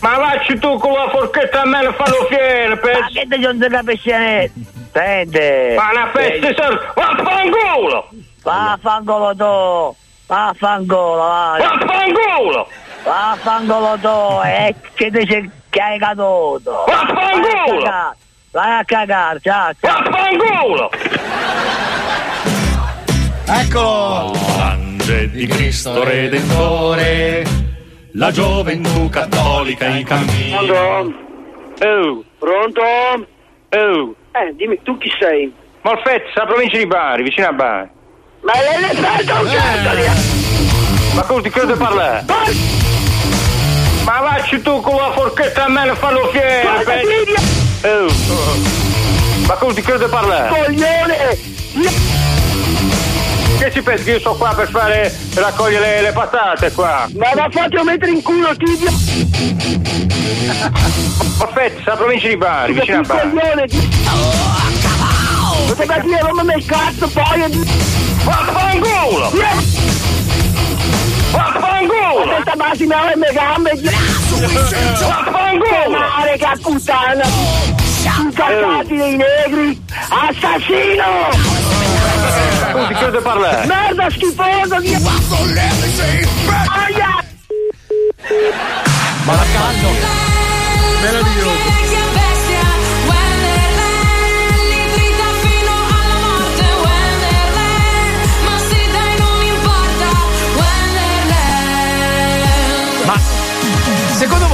[0.00, 3.60] ma vacci tu con la forchetta a me e fallo fiere, Ma che te non
[3.60, 4.52] si capisce niente?
[4.92, 5.74] Senti.
[5.76, 6.92] Ma una peste sor...
[6.94, 8.08] Vaffanculo!
[8.42, 9.96] Vaffanculo tu!
[10.26, 11.60] Vaffanculo, vai!
[11.60, 12.68] Vaffanculo!
[13.02, 14.40] Vaffanculo tu!
[14.44, 16.84] E che dice che hai caduto?
[16.86, 18.14] Vaffanculo!
[18.50, 19.72] Vai a cagare, ciao!
[19.80, 20.90] Vaffanculo!
[23.54, 24.32] Eccolo!
[24.58, 27.44] Angelo di Cristo Redentore,
[28.12, 30.64] la gioventù cattolica in cammino.
[30.64, 31.84] Pronto?
[31.84, 32.80] Oh, pronto?
[32.80, 34.14] Oh.
[34.32, 35.52] Eh, dimmi, tu chi sei?
[35.82, 37.88] Molfetta, la provincia di Bari, vicino a Bari.
[38.40, 41.14] Ma lei ne frega un cazzo di...
[41.14, 42.24] Ma cosa ti credo parlare?
[44.04, 47.86] Ma vacci tu con la forchetta a me e fallo Guarda, pezzo.
[47.86, 49.46] Oh.
[49.46, 50.48] Ma cosa ti credo parlare?
[50.48, 52.11] Coglione!
[53.62, 57.08] Che ci pensi che io sto qua per fare raccogliere le, le patate qua?
[57.14, 58.90] Ma va fatelo mettere in culo, tibia!
[61.38, 63.30] Molfetta, la provincia di Bari, vicino a Bari.
[65.68, 67.64] Ti dire roba nel cazzo, poi...
[68.24, 69.30] Vaffanculo!
[71.30, 72.34] Vaffanculo!
[72.34, 73.80] Questa massima le gambe!
[74.98, 75.88] Vaffanculo!
[75.88, 77.24] Mare, che puttana!
[78.18, 79.80] Incazzati dei negri!
[80.08, 81.61] Assassino!
[82.72, 83.66] Come ti credo parlare?
[83.66, 84.76] Merda schifoso!
[86.46, 87.24] Aia!
[89.24, 89.88] Ma la canto!
[91.02, 92.11] Meraviglioso!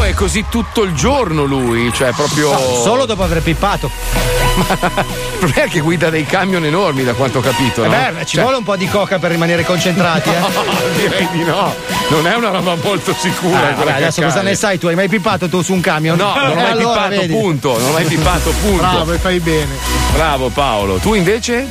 [0.09, 1.93] È così tutto il giorno lui?
[1.93, 2.53] Cioè, proprio.
[2.53, 3.91] No, solo dopo aver pippato.
[4.59, 7.85] Il problema è che guida dei camion enormi, da quanto ho capito.
[7.85, 7.95] Eh no?
[7.95, 10.39] beh, ci Cioè- vuole un po' di coca per rimanere concentrati, eh?
[10.41, 10.49] No,
[10.97, 11.73] direi di no.
[12.09, 13.69] Non è una roba molto sicura.
[13.69, 14.87] Ah, vabbè, adesso cosa ne sai tu?
[14.89, 16.17] Hai mai pippato tu su un camion?
[16.17, 17.33] No, non ho Eh, mai allora, pippato, vedi.
[17.35, 17.79] punto.
[17.79, 18.77] Non ho mai pippato, punto.
[18.79, 19.77] Bravo, e fai bene.
[20.15, 20.97] Bravo Paolo.
[20.97, 21.69] Tu invece?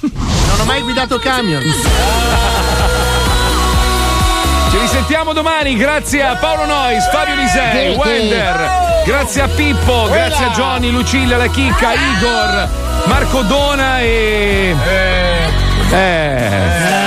[0.00, 1.62] Non ho mai guidato camion.
[4.70, 10.50] Ci risentiamo domani, grazie a Paolo Nois, Fabio Lisei, Wender, grazie a Pippo, grazie a
[10.50, 12.68] Johnny, Lucilla, la Chicca, Igor,
[13.06, 14.76] Marco Dona e.
[15.90, 16.97] Eh.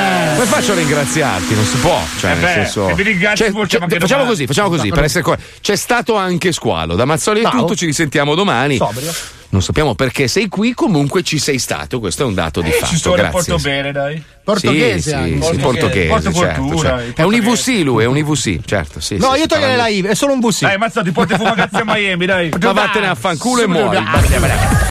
[0.42, 1.54] Come faccio a ringraziarti?
[1.54, 2.02] Non si può.
[2.18, 2.88] Cioè, Eh nel beh, senso.
[2.88, 5.76] se vi ringrazio, C'è- facciamo c'è- anche facciamo così, facciamo così, per essere co- C'è
[5.76, 6.96] stato anche Squalo.
[6.96, 8.78] Da Mazzoli è tutto, ci risentiamo domani.
[8.78, 9.14] Sobrio.
[9.50, 12.00] Non sappiamo perché sei qui, comunque ci sei stato.
[12.00, 12.86] Questo è un dato di Eh, fatto.
[12.88, 13.30] ci sto Grazie.
[13.32, 14.24] porto bene, dai.
[14.44, 15.30] Portoghese sì, anche.
[15.30, 15.60] Sì, sì, Portoghese.
[15.60, 17.22] portoghese, Porto certo, fortuna, certo.
[17.22, 17.34] È un.
[17.36, 19.18] IVC lui, è un IVC, certo, sì.
[19.18, 20.62] No, sì, io toglierei la I, è solo un VC.
[20.62, 22.50] Dai, mazza, ti porti fumagazzi a Miami, dai.
[22.60, 23.98] Ma vattene a fanculo e muori.